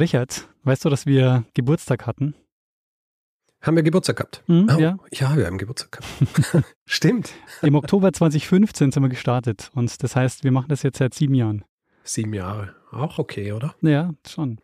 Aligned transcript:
Richard, 0.00 0.48
weißt 0.64 0.84
du, 0.84 0.88
dass 0.88 1.04
wir 1.04 1.44
Geburtstag 1.54 2.06
hatten? 2.06 2.34
Haben 3.60 3.76
wir 3.76 3.82
Geburtstag 3.82 4.16
gehabt? 4.16 4.42
Mhm, 4.46 4.70
oh, 4.74 4.78
ja. 4.80 4.96
ja, 5.12 5.36
wir 5.36 5.46
haben 5.46 5.58
Geburtstag 5.58 6.00
gehabt. 6.00 6.66
Stimmt. 6.86 7.32
Im 7.60 7.74
Oktober 7.74 8.12
2015 8.12 8.90
sind 8.90 9.02
wir 9.02 9.10
gestartet 9.10 9.70
und 9.74 10.02
das 10.02 10.16
heißt, 10.16 10.44
wir 10.44 10.50
machen 10.50 10.68
das 10.68 10.82
jetzt 10.82 10.98
seit 10.98 11.14
sieben 11.14 11.34
Jahren. 11.34 11.64
Sieben 12.04 12.32
Jahre. 12.32 12.74
Auch 12.90 13.18
okay, 13.18 13.52
oder? 13.52 13.74
Ja, 13.82 14.14
schon. 14.26 14.58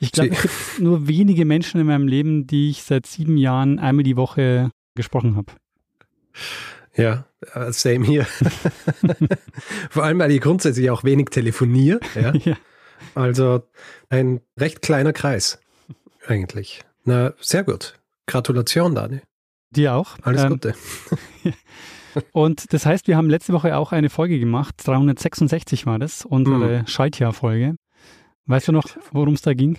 Ich 0.00 0.12
glaube, 0.12 0.30
es 0.30 0.42
gibt 0.42 0.54
nur 0.80 1.06
wenige 1.06 1.44
Menschen 1.44 1.80
in 1.80 1.86
meinem 1.86 2.08
Leben, 2.08 2.46
die 2.46 2.70
ich 2.70 2.82
seit 2.82 3.06
sieben 3.06 3.36
Jahren 3.38 3.78
einmal 3.78 4.02
die 4.02 4.16
Woche 4.16 4.70
gesprochen 4.96 5.36
habe. 5.36 5.52
Ja, 6.96 7.26
äh, 7.54 7.72
same 7.72 8.04
hier. 8.04 8.24
Vor 9.90 10.04
allem, 10.04 10.18
weil 10.18 10.32
ich 10.32 10.40
grundsätzlich 10.40 10.90
auch 10.90 11.04
wenig 11.04 11.30
telefoniere. 11.30 12.00
Ja? 12.14 12.34
Ja. 12.34 12.56
Also 13.14 13.62
ein 14.08 14.40
recht 14.58 14.82
kleiner 14.82 15.12
Kreis 15.12 15.58
eigentlich. 16.26 16.82
Na, 17.04 17.34
sehr 17.40 17.64
gut. 17.64 17.98
Gratulation, 18.26 18.94
Dani. 18.94 19.20
Dir 19.70 19.94
auch. 19.94 20.16
Alles 20.22 20.42
Ähm, 20.44 20.48
Gute. 20.50 20.74
Und 22.32 22.72
das 22.72 22.86
heißt, 22.86 23.08
wir 23.08 23.16
haben 23.16 23.28
letzte 23.28 23.52
Woche 23.52 23.76
auch 23.76 23.92
eine 23.92 24.08
Folge 24.08 24.38
gemacht. 24.38 24.76
366 24.84 25.84
war 25.84 25.98
das, 25.98 26.24
unsere 26.24 26.80
Mhm. 26.82 26.86
Schaltjahr-Folge. 26.86 27.74
Weißt 28.46 28.68
du 28.68 28.72
noch, 28.72 28.84
worum 29.10 29.34
es 29.34 29.42
da 29.42 29.52
ging? 29.54 29.78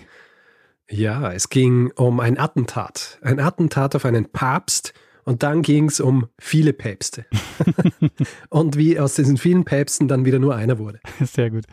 Ja, 0.90 1.32
es 1.32 1.48
ging 1.48 1.90
um 1.96 2.20
ein 2.20 2.38
Attentat. 2.38 3.18
Ein 3.22 3.40
Attentat 3.40 3.96
auf 3.96 4.04
einen 4.04 4.26
Papst 4.30 4.92
und 5.24 5.42
dann 5.42 5.62
ging 5.62 5.86
es 5.88 5.98
um 6.00 6.26
viele 6.38 6.72
Päpste. 6.72 7.24
und 8.50 8.76
wie 8.76 9.00
aus 9.00 9.14
diesen 9.14 9.36
vielen 9.38 9.64
Päpsten 9.64 10.06
dann 10.06 10.24
wieder 10.24 10.38
nur 10.38 10.54
einer 10.54 10.78
wurde. 10.78 11.00
Sehr 11.20 11.50
gut. 11.50 11.64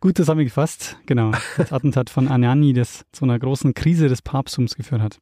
Gut 0.00 0.16
zusammengefasst, 0.16 0.96
genau. 1.06 1.32
Das 1.56 1.72
Attentat 1.72 2.10
von 2.10 2.28
Anani, 2.28 2.72
das 2.72 3.04
zu 3.12 3.24
einer 3.24 3.38
großen 3.38 3.74
Krise 3.74 4.08
des 4.08 4.22
Papsttums 4.22 4.74
geführt 4.76 5.00
hat. 5.00 5.18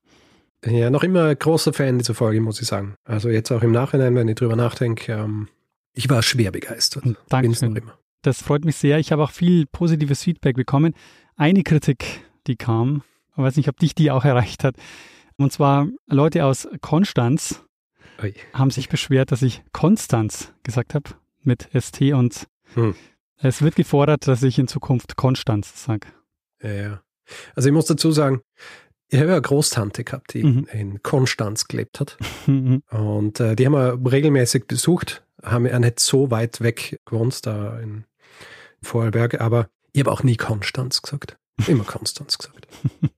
Ja, 0.65 0.91
noch 0.91 1.03
immer 1.05 1.35
großer 1.35 1.73
Fan 1.73 1.99
dieser 1.99 2.15
Folge, 2.15 2.41
muss 2.41 2.61
ich 2.61 2.67
sagen. 2.67 2.95
Also 3.05 3.29
jetzt 3.29 3.51
auch 3.53 3.63
im 3.63 3.73
Nachhinein, 3.73 4.15
wenn 4.15 4.29
ich 4.29 4.35
drüber 4.37 4.57
nachdenke, 4.57 5.13
ähm, 5.13 5.49
ich 5.93 6.09
war 6.11 6.23
schwer 6.23 6.51
begeistert. 6.51 7.05
Dankeschön. 7.29 7.77
immer. 7.77 7.99
Das 8.23 8.43
freut 8.43 8.65
mich 8.65 8.77
sehr. 8.77 8.99
Ich 8.99 9.13
habe 9.13 9.23
auch 9.23 9.31
viel 9.31 9.67
positives 9.67 10.23
Feedback 10.23 10.57
bekommen. 10.57 10.95
Eine 11.37 11.63
Kritik, 11.63 12.23
die 12.47 12.57
kam, 12.57 13.03
ich 13.33 13.39
weiß 13.39 13.57
nicht, 13.57 13.69
ob 13.69 13.79
dich 13.79 13.95
die 13.95 14.11
auch 14.11 14.25
erreicht 14.25 14.65
hat. 14.65 14.77
Und 15.37 15.53
zwar 15.53 15.89
Leute 16.07 16.45
aus 16.47 16.67
Konstanz 16.81 17.63
Ui. 18.23 18.35
haben 18.55 18.71
sich 18.71 18.89
beschwert, 18.89 19.33
dass 19.33 19.43
ich 19.43 19.63
Konstanz 19.73 20.53
gesagt 20.63 20.95
habe 20.95 21.11
mit 21.43 21.69
ST 21.79 22.01
und 22.13 22.47
Hm. 22.75 22.95
Es 23.45 23.63
wird 23.63 23.77
gefordert, 23.77 24.27
dass 24.27 24.43
ich 24.43 24.59
in 24.59 24.69
Zukunft 24.69 25.17
Konstanz 25.17 25.85
sage. 25.85 26.09
Ja, 26.63 26.71
ja. 26.73 27.03
Also 27.55 27.69
ich 27.69 27.73
muss 27.73 27.87
dazu 27.87 28.11
sagen, 28.13 28.43
ich 29.09 29.19
habe 29.19 29.29
ja 29.29 29.35
eine 29.37 29.43
Großtante 29.43 30.05
gehabt, 30.05 30.35
die 30.35 30.43
Mhm. 30.45 30.67
in 30.73 31.03
Konstanz 31.03 31.67
gelebt 31.69 32.01
hat. 32.01 32.17
Und 32.47 33.41
äh, 33.41 33.55
die 33.57 33.67
haben 33.67 33.73
wir 33.75 33.99
regelmäßig 34.13 34.67
besucht, 34.67 35.25
haben 35.43 35.67
ja 35.67 35.79
nicht 35.79 36.01
so 36.01 36.31
weit 36.31 36.61
weg 36.61 37.01
gewohnt, 37.05 37.47
da 37.47 37.79
in 37.81 38.05
Vorarlberg, 38.83 39.41
aber 39.41 39.69
ich 39.93 40.01
habe 40.01 40.11
auch 40.13 40.23
nie 40.23 40.37
Konstanz 40.37 41.01
gesagt. 41.03 41.37
Immer 41.67 41.85
Konstanz 41.85 42.37
gesagt. 42.39 42.67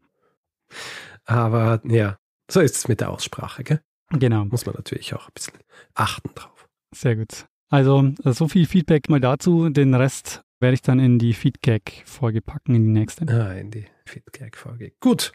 aber 1.25 1.81
ja, 1.85 2.19
so 2.51 2.61
ist 2.61 2.77
es 2.77 2.89
mit 2.89 3.01
der 3.01 3.11
Aussprache, 3.11 3.65
gell? 3.65 3.81
genau, 4.11 4.45
Muss 4.45 4.67
man 4.67 4.75
natürlich 4.77 5.15
auch 5.15 5.27
ein 5.29 5.33
bisschen 5.35 5.55
achten 5.95 6.31
drauf. 6.35 6.69
sehr 6.95 7.17
gut. 7.17 7.47
Also 7.69 8.13
äh, 8.25 8.33
so 8.33 8.49
viel 8.49 8.67
Feedback 8.67 9.09
mal 9.09 9.21
dazu. 9.21 9.69
Den 9.71 9.95
Rest 9.95 10.43
werde 10.61 10.75
ich 10.75 10.83
dann 10.83 10.99
in 10.99 11.19
die 11.19 11.35
Feedback-Folge 11.35 12.41
packen, 12.43 12.75
in 12.75 12.85
die 12.85 13.01
nächste. 13.01 13.27
Ah, 13.29 13.53
in 13.55 13.71
die 13.71 13.87
Feedback-Folge. 14.07 14.93
Gut. 15.01 15.33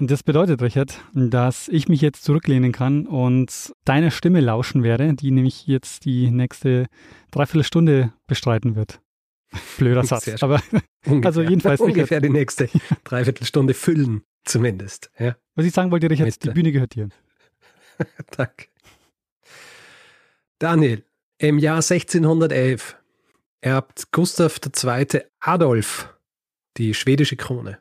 Und 0.00 0.10
das 0.12 0.22
bedeutet, 0.22 0.62
Richard, 0.62 1.00
dass 1.14 1.66
ich 1.68 1.88
mich 1.88 2.00
jetzt 2.00 2.22
zurücklehnen 2.22 2.70
kann 2.70 3.06
und 3.06 3.72
deiner 3.84 4.10
Stimme 4.12 4.40
lauschen 4.40 4.82
werde, 4.84 5.14
die 5.14 5.30
nämlich 5.32 5.66
jetzt 5.66 6.04
die 6.04 6.30
nächste 6.30 6.86
Dreiviertelstunde 7.32 8.12
bestreiten 8.28 8.76
wird. 8.76 9.00
Blöder 9.76 10.04
Satz. 10.04 10.26
Sehr. 10.26 10.40
Aber 10.42 10.60
Ungefähr, 11.06 11.26
Also 11.26 11.42
jedenfalls, 11.42 11.80
Richard. 11.80 11.94
ungefähr 11.96 12.20
die 12.20 12.28
nächste 12.28 12.68
Dreiviertelstunde 13.04 13.74
füllen, 13.74 14.22
zumindest. 14.44 15.10
Ja, 15.18 15.36
was 15.56 15.64
ich 15.66 15.72
sagen 15.72 15.90
wollte, 15.90 16.08
Richard, 16.10 16.26
Mit, 16.26 16.44
die 16.44 16.48
äh, 16.48 16.52
Bühne 16.52 16.70
gehört 16.72 16.94
dir. 16.94 17.08
danke. 18.36 18.66
Daniel, 20.60 21.04
im 21.38 21.58
Jahr 21.58 21.76
1611 21.76 22.96
erbt 23.60 24.12
Gustav 24.12 24.60
II. 24.64 25.22
Adolf 25.40 26.14
die 26.76 26.94
schwedische 26.94 27.36
Krone. 27.36 27.78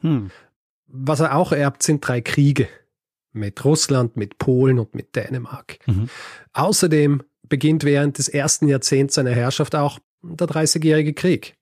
Hm. 0.00 0.30
Was 0.86 1.20
er 1.20 1.34
auch 1.34 1.52
erbt, 1.52 1.82
sind 1.82 2.06
drei 2.06 2.20
Kriege 2.20 2.68
mit 3.32 3.64
Russland, 3.64 4.16
mit 4.16 4.38
Polen 4.38 4.78
und 4.78 4.94
mit 4.94 5.14
Dänemark. 5.14 5.78
Mhm. 5.86 6.08
Außerdem 6.54 7.22
beginnt 7.48 7.84
während 7.84 8.18
des 8.18 8.28
ersten 8.28 8.68
Jahrzehnts 8.68 9.14
seiner 9.14 9.32
Herrschaft 9.32 9.74
auch 9.74 9.98
der 10.22 10.46
Dreißigjährige 10.46 11.12
Krieg. 11.12 11.56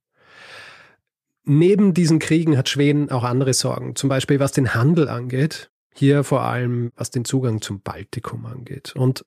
Neben 1.45 1.93
diesen 1.95 2.19
Kriegen 2.19 2.57
hat 2.57 2.69
Schweden 2.69 3.11
auch 3.11 3.25
andere 3.25 3.53
Sorgen, 3.53 3.95
zum 3.95 4.09
Beispiel 4.09 4.41
was 4.41 4.53
den 4.53 4.75
Handel 4.75 5.09
angeht, 5.09 5.71
hier 5.95 6.25
vor 6.25 6.43
allem 6.43 6.93
was 6.97 7.11
den 7.11 7.25
Zugang 7.25 7.61
zum 7.61 7.81
Baltikum 7.81 8.47
angeht. 8.47 8.95
Und 8.97 9.25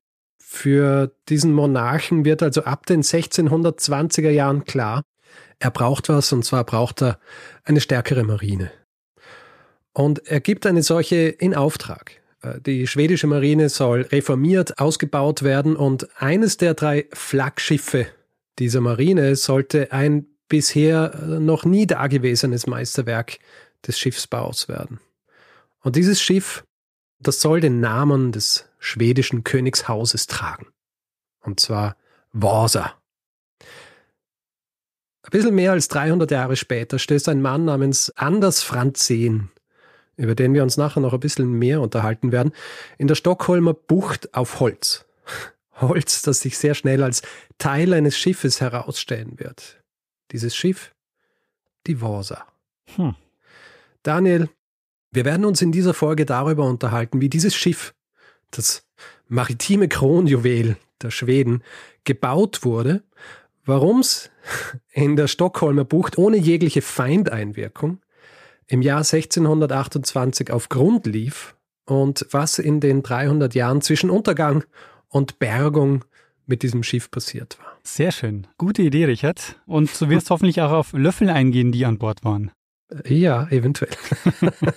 für 0.51 1.11
diesen 1.29 1.53
Monarchen 1.53 2.25
wird 2.25 2.41
also 2.41 2.63
ab 2.63 2.87
den 2.87 3.03
1620er 3.03 4.31
Jahren 4.31 4.65
klar, 4.65 5.03
er 5.59 5.69
braucht 5.69 6.09
was 6.09 6.33
und 6.33 6.43
zwar 6.43 6.63
braucht 6.63 7.03
er 7.03 7.19
eine 7.65 7.79
stärkere 7.79 8.23
Marine. 8.23 8.71
Und 9.93 10.25
er 10.27 10.39
gibt 10.39 10.65
eine 10.65 10.81
solche 10.81 11.17
in 11.27 11.53
Auftrag. 11.53 12.13
Äh, 12.41 12.61
Die 12.61 12.87
schwedische 12.87 13.27
Marine 13.27 13.69
soll 13.69 14.01
reformiert, 14.01 14.79
ausgebaut 14.79 15.43
werden 15.43 15.75
und 15.75 16.09
eines 16.19 16.57
der 16.57 16.73
drei 16.73 17.05
Flaggschiffe 17.13 18.07
dieser 18.57 18.81
Marine 18.81 19.35
sollte 19.35 19.91
ein 19.91 20.25
bisher 20.47 21.13
äh, 21.13 21.39
noch 21.39 21.63
nie 21.63 21.85
dagewesenes 21.85 22.65
Meisterwerk 22.65 23.37
des 23.85 23.99
Schiffsbaus 23.99 24.67
werden. 24.67 24.99
Und 25.81 25.95
dieses 25.95 26.19
Schiff, 26.19 26.63
das 27.19 27.41
soll 27.41 27.59
den 27.59 27.79
Namen 27.79 28.31
des 28.31 28.69
schwedischen 28.79 29.43
Königshauses 29.43 30.27
tragen. 30.27 30.67
Und 31.41 31.59
zwar 31.59 31.95
Vasa. 32.31 32.93
Ein 35.23 35.31
bisschen 35.31 35.55
mehr 35.55 35.73
als 35.73 35.89
300 35.89 36.31
Jahre 36.31 36.55
später 36.55 36.97
stößt 36.97 37.29
ein 37.29 37.41
Mann 37.41 37.65
namens 37.65 38.11
Anders 38.15 38.63
Franzen, 38.63 39.51
über 40.15 40.33
den 40.33 40.53
wir 40.53 40.63
uns 40.63 40.77
nachher 40.77 41.01
noch 41.01 41.13
ein 41.13 41.19
bisschen 41.19 41.51
mehr 41.51 41.81
unterhalten 41.81 42.31
werden, 42.31 42.53
in 42.97 43.07
der 43.07 43.15
Stockholmer 43.15 43.73
Bucht 43.73 44.33
auf 44.33 44.59
Holz. 44.59 45.05
Holz, 45.81 46.23
das 46.23 46.41
sich 46.41 46.57
sehr 46.57 46.73
schnell 46.73 47.03
als 47.03 47.21
Teil 47.57 47.93
eines 47.93 48.17
Schiffes 48.17 48.59
herausstellen 48.59 49.39
wird. 49.39 49.81
Dieses 50.31 50.55
Schiff, 50.55 50.93
die 51.87 52.01
Vasa. 52.01 52.45
Hm. 52.95 53.15
Daniel, 54.03 54.49
wir 55.11 55.25
werden 55.25 55.45
uns 55.45 55.61
in 55.61 55.71
dieser 55.71 55.93
Folge 55.93 56.25
darüber 56.25 56.65
unterhalten, 56.65 57.21
wie 57.21 57.29
dieses 57.29 57.55
Schiff, 57.55 57.93
das 58.51 58.85
maritime 59.27 59.87
Kronjuwel 59.87 60.77
der 61.01 61.11
Schweden, 61.11 61.63
gebaut 62.03 62.63
wurde, 62.63 63.03
warum 63.65 63.99
es 63.99 64.29
in 64.91 65.15
der 65.15 65.27
Stockholmer 65.27 65.85
Bucht 65.85 66.17
ohne 66.17 66.37
jegliche 66.37 66.81
Feindeinwirkung 66.81 67.99
im 68.67 68.81
Jahr 68.81 68.99
1628 68.99 70.51
auf 70.51 70.69
Grund 70.69 71.07
lief 71.07 71.55
und 71.85 72.27
was 72.31 72.59
in 72.59 72.79
den 72.79 73.01
300 73.01 73.55
Jahren 73.55 73.81
zwischen 73.81 74.09
Untergang 74.11 74.63
und 75.07 75.39
Bergung 75.39 76.05
mit 76.45 76.63
diesem 76.63 76.83
Schiff 76.83 77.09
passiert 77.09 77.57
war. 77.59 77.77
Sehr 77.83 78.11
schön. 78.11 78.47
Gute 78.57 78.81
Idee, 78.81 79.05
Richard. 79.05 79.59
Und 79.65 79.89
du 79.99 80.09
wirst 80.09 80.29
hoffentlich 80.29 80.61
auch 80.61 80.71
auf 80.71 80.93
Löffel 80.93 81.29
eingehen, 81.29 81.71
die 81.71 81.85
an 81.85 81.97
Bord 81.97 82.23
waren. 82.23 82.51
Ja, 83.05 83.47
eventuell. 83.49 83.91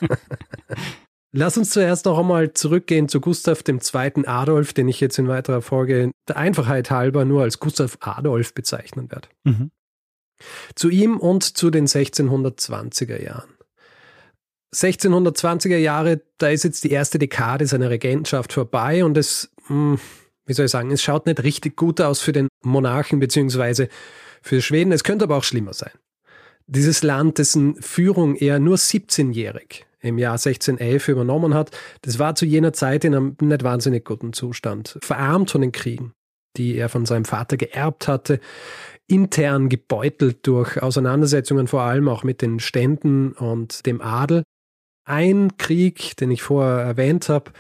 Lass 1.35 1.57
uns 1.57 1.71
zuerst 1.71 2.05
noch 2.05 2.19
einmal 2.19 2.53
zurückgehen 2.53 3.09
zu 3.09 3.21
Gustav 3.21 3.65
II. 3.67 4.27
Adolf, 4.27 4.75
den 4.75 4.89
ich 4.89 5.01
jetzt 5.01 5.19
in 5.19 5.29
weiterer 5.29 5.63
Folge 5.63 6.13
der 6.29 6.37
Einfachheit 6.37 6.91
halber 6.91 7.25
nur 7.25 7.43
als 7.43 7.59
Gustav 7.59 7.97
Adolf 8.01 8.53
bezeichnen 8.53 9.11
werde. 9.11 9.29
Mhm. 9.45 9.71
Zu 10.75 10.91
ihm 10.91 11.17
und 11.17 11.43
zu 11.43 11.71
den 11.71 11.87
1620er 11.87 13.23
Jahren. 13.23 13.55
1620er 14.75 15.77
Jahre, 15.77 16.23
da 16.39 16.49
ist 16.49 16.65
jetzt 16.65 16.85
die 16.85 16.91
erste 16.91 17.19
Dekade 17.19 17.67
seiner 17.67 17.91
Regentschaft 17.91 18.53
vorbei 18.53 19.05
und 19.05 19.17
es, 19.17 19.51
hm, 19.67 19.99
wie 20.47 20.53
soll 20.53 20.67
ich 20.67 20.73
sagen, 20.73 20.91
es 20.91 21.03
schaut 21.03 21.27
nicht 21.27 21.43
richtig 21.43 21.77
gut 21.77 22.01
aus 22.01 22.21
für 22.21 22.33
den 22.33 22.49
Monarchen 22.63 23.21
beziehungsweise 23.21 23.89
für 24.43 24.61
Schweden. 24.61 24.93
Es 24.93 25.05
könnte 25.05 25.25
aber 25.25 25.37
auch 25.37 25.45
schlimmer 25.45 25.73
sein. 25.73 25.93
Dieses 26.67 27.03
Land, 27.03 27.39
dessen 27.39 27.77
Führung 27.81 28.35
er 28.35 28.59
nur 28.59 28.77
17-jährig 28.77 29.87
im 30.01 30.19
Jahr 30.19 30.33
1611 30.33 31.09
übernommen 31.09 31.55
hat, 31.55 31.71
das 32.03 32.19
war 32.19 32.35
zu 32.35 32.45
jener 32.45 32.73
Zeit 32.73 33.05
in 33.05 33.15
einem 33.15 33.37
nicht 33.41 33.63
wahnsinnig 33.63 34.05
guten 34.05 34.33
Zustand. 34.33 34.99
Verarmt 35.03 35.51
von 35.51 35.61
den 35.61 35.73
Kriegen, 35.73 36.13
die 36.57 36.77
er 36.77 36.89
von 36.89 37.07
seinem 37.07 37.25
Vater 37.25 37.57
geerbt 37.57 38.09
hatte, 38.09 38.41
intern 39.07 39.69
gebeutelt 39.69 40.47
durch 40.47 40.83
Auseinandersetzungen 40.83 41.67
vor 41.67 41.83
allem 41.83 42.09
auch 42.09 42.25
mit 42.25 42.43
den 42.43 42.61
Ständen 42.61 43.33
und 43.33 43.87
dem 43.87 44.01
Adel. 44.01 44.43
Ein 45.05 45.57
Krieg, 45.57 46.17
den 46.17 46.31
ich 46.31 46.43
vorher 46.43 46.85
erwähnt 46.85 47.29
habe, 47.29 47.53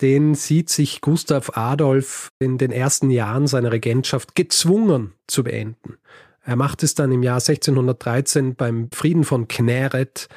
den 0.00 0.34
sieht 0.34 0.70
sich 0.70 1.00
Gustav 1.00 1.56
Adolf 1.56 2.30
in 2.40 2.58
den 2.58 2.72
ersten 2.72 3.10
Jahren 3.10 3.46
seiner 3.46 3.70
Regentschaft 3.70 4.34
gezwungen 4.34 5.12
zu 5.26 5.44
beenden. 5.44 5.98
Er 6.44 6.56
macht 6.56 6.82
es 6.82 6.94
dann 6.94 7.10
im 7.12 7.22
Jahr 7.22 7.36
1613 7.40 8.54
beim 8.54 8.90
Frieden 8.92 9.24
von 9.24 9.48
Knäret, 9.48 10.28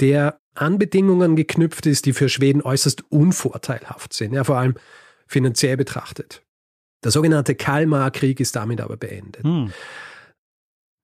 der 0.00 0.38
an 0.54 0.78
Bedingungen 0.78 1.36
geknüpft 1.36 1.86
ist, 1.86 2.06
die 2.06 2.12
für 2.12 2.28
Schweden 2.28 2.62
äußerst 2.62 3.10
unvorteilhaft 3.10 4.12
sind, 4.12 4.32
ja 4.32 4.44
vor 4.44 4.58
allem 4.58 4.74
finanziell 5.26 5.76
betrachtet. 5.76 6.42
Der 7.04 7.10
sogenannte 7.10 7.54
Kalmar-Krieg 7.54 8.40
ist 8.40 8.56
damit 8.56 8.80
aber 8.80 8.96
beendet. 8.96 9.44
Hm. 9.44 9.72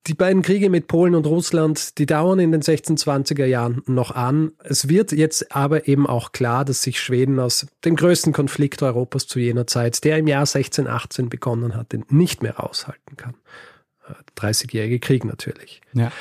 Die 0.09 0.15
beiden 0.15 0.43
Kriege 0.43 0.69
mit 0.69 0.89
Polen 0.89 1.15
und 1.15 1.27
Russland, 1.27 1.97
die 1.99 2.07
dauern 2.07 2.41
in 2.41 2.51
den 2.51 2.61
1620er 2.61 3.45
Jahren 3.45 3.83
noch 3.87 4.11
an. 4.11 4.51
Es 4.65 4.89
wird 4.89 5.13
jetzt 5.13 5.55
aber 5.55 5.87
eben 5.87 6.09
auch 6.09 6.33
klar, 6.33 6.65
dass 6.65 6.83
sich 6.83 7.01
Schweden 7.01 7.39
aus 7.39 7.69
dem 7.85 7.95
größten 7.95 8.33
Konflikt 8.33 8.83
Europas 8.83 9.29
zu 9.29 9.39
jener 9.39 9.69
Zeit, 9.69 10.03
der 10.03 10.19
im 10.19 10.27
Jahr 10.27 10.41
1618 10.41 11.29
begonnen 11.29 11.77
hatte, 11.77 12.01
nicht 12.09 12.43
mehr 12.43 12.57
raushalten 12.57 13.17
kann. 13.17 13.35
30-jährige 14.37 14.99
Krieg 14.99 15.25
natürlich. 15.25 15.81
Ja. 15.93 16.13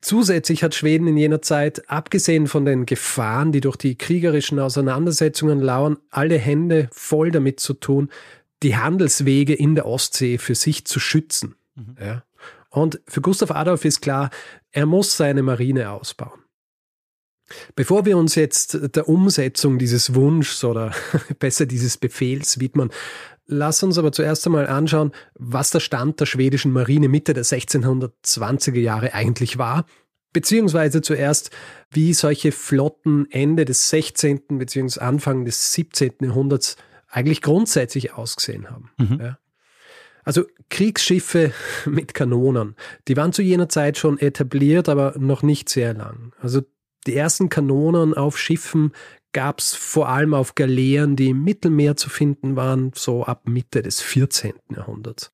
Zusätzlich 0.00 0.62
hat 0.62 0.74
Schweden 0.74 1.08
in 1.08 1.16
jener 1.16 1.42
Zeit, 1.42 1.90
abgesehen 1.90 2.46
von 2.46 2.64
den 2.64 2.86
Gefahren, 2.86 3.50
die 3.50 3.60
durch 3.60 3.76
die 3.76 3.96
kriegerischen 3.98 4.60
Auseinandersetzungen 4.60 5.60
lauern, 5.60 5.98
alle 6.10 6.38
Hände 6.38 6.88
voll 6.92 7.30
damit 7.30 7.58
zu 7.58 7.74
tun, 7.74 8.08
die 8.62 8.76
Handelswege 8.76 9.54
in 9.54 9.74
der 9.74 9.86
Ostsee 9.86 10.38
für 10.38 10.54
sich 10.54 10.84
zu 10.84 11.00
schützen. 11.00 11.56
Mhm. 11.74 11.96
Ja. 12.00 12.24
Und 12.70 13.00
für 13.06 13.20
Gustav 13.20 13.50
Adolf 13.50 13.84
ist 13.84 14.00
klar, 14.00 14.30
er 14.70 14.86
muss 14.86 15.16
seine 15.16 15.42
Marine 15.42 15.90
ausbauen. 15.90 16.40
Bevor 17.74 18.04
wir 18.04 18.18
uns 18.18 18.34
jetzt 18.34 18.94
der 18.94 19.08
Umsetzung 19.08 19.78
dieses 19.78 20.14
Wunschs 20.14 20.64
oder 20.64 20.92
besser 21.38 21.66
dieses 21.66 21.96
Befehls 21.96 22.60
widmen, 22.60 22.90
lass 23.48 23.82
uns 23.82 23.98
aber 23.98 24.12
zuerst 24.12 24.46
einmal 24.46 24.68
anschauen, 24.68 25.12
was 25.34 25.70
der 25.70 25.80
Stand 25.80 26.20
der 26.20 26.26
schwedischen 26.26 26.72
Marine 26.72 27.08
Mitte 27.08 27.34
der 27.34 27.44
1620er 27.44 28.78
Jahre 28.78 29.14
eigentlich 29.14 29.58
war, 29.58 29.86
beziehungsweise 30.32 31.02
zuerst, 31.02 31.50
wie 31.90 32.12
solche 32.12 32.52
Flotten 32.52 33.26
Ende 33.30 33.64
des 33.64 33.88
16. 33.88 34.58
bzw. 34.58 35.00
Anfang 35.00 35.44
des 35.44 35.72
17. 35.72 36.12
Jahrhunderts 36.20 36.76
eigentlich 37.08 37.42
grundsätzlich 37.42 38.12
ausgesehen 38.12 38.70
haben. 38.70 38.90
Mhm. 38.98 39.18
Ja. 39.20 39.38
Also 40.24 40.44
Kriegsschiffe 40.68 41.52
mit 41.86 42.12
Kanonen, 42.12 42.76
die 43.08 43.16
waren 43.16 43.32
zu 43.32 43.42
jener 43.42 43.70
Zeit 43.70 43.96
schon 43.96 44.18
etabliert, 44.18 44.90
aber 44.90 45.14
noch 45.18 45.42
nicht 45.42 45.70
sehr 45.70 45.94
lang. 45.94 46.34
Also 46.38 46.62
die 47.06 47.16
ersten 47.16 47.48
Kanonen 47.48 48.12
auf 48.12 48.38
Schiffen 48.38 48.92
gab 49.32 49.60
es 49.60 49.74
vor 49.74 50.08
allem 50.08 50.34
auf 50.34 50.54
Galeeren, 50.54 51.16
die 51.16 51.30
im 51.30 51.44
Mittelmeer 51.44 51.96
zu 51.96 52.10
finden 52.10 52.56
waren, 52.56 52.92
so 52.94 53.24
ab 53.24 53.42
Mitte 53.48 53.82
des 53.82 54.00
14. 54.00 54.54
Jahrhunderts. 54.74 55.32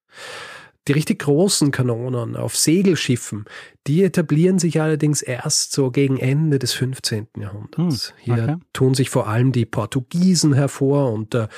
Die 0.87 0.93
richtig 0.93 1.21
großen 1.21 1.71
Kanonen 1.71 2.37
auf 2.37 2.57
Segelschiffen, 2.57 3.47
die 3.87 4.03
etablieren 4.03 4.59
sich 4.59 4.83
allerdings 4.83 5.23
erst 5.23 5.73
so 5.73 5.91
gegen 5.91 6.19
Ende 6.19 6.59
des 6.59 6.75
15. 6.75 7.29
Jahrhunderts. 7.39 8.13
Hm, 8.25 8.33
okay. 8.33 8.45
Hier 8.45 8.61
tun 8.75 8.95
sich 8.95 9.09
vor 9.09 9.27
allem 9.27 9.53
die 9.53 9.65
Portugiesen 9.65 10.53
hervor 10.53 11.11
und 11.11 11.33
der 11.33 11.49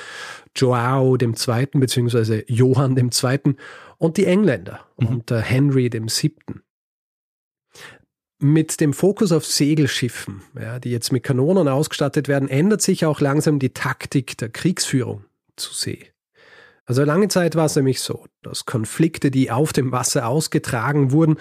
Joao 0.55 1.17
II. 1.17 1.35
bzw. 1.73 2.43
Johann 2.47 2.95
II. 2.95 3.55
und 3.97 4.15
die 4.15 4.25
Engländer 4.25 4.79
mhm. 4.97 5.07
und 5.07 5.29
der 5.29 5.41
Henry 5.41 5.91
VII. 5.91 6.31
Mit 8.39 8.79
dem 8.81 8.93
Fokus 8.93 9.31
auf 9.31 9.45
Segelschiffen, 9.45 10.43
ja, 10.59 10.79
die 10.79 10.91
jetzt 10.91 11.11
mit 11.11 11.23
Kanonen 11.23 11.67
ausgestattet 11.67 12.27
werden, 12.27 12.49
ändert 12.49 12.81
sich 12.81 13.05
auch 13.05 13.19
langsam 13.19 13.57
die 13.57 13.73
Taktik 13.73 14.37
der 14.37 14.49
Kriegsführung 14.49 15.25
zu 15.55 15.73
See. 15.73 16.11
Also 16.85 17.03
lange 17.03 17.27
Zeit 17.27 17.55
war 17.55 17.65
es 17.65 17.75
nämlich 17.75 17.99
so, 17.99 18.25
dass 18.43 18.65
Konflikte, 18.65 19.29
die 19.29 19.51
auf 19.51 19.73
dem 19.73 19.91
Wasser 19.91 20.27
ausgetragen 20.27 21.11
wurden, 21.11 21.37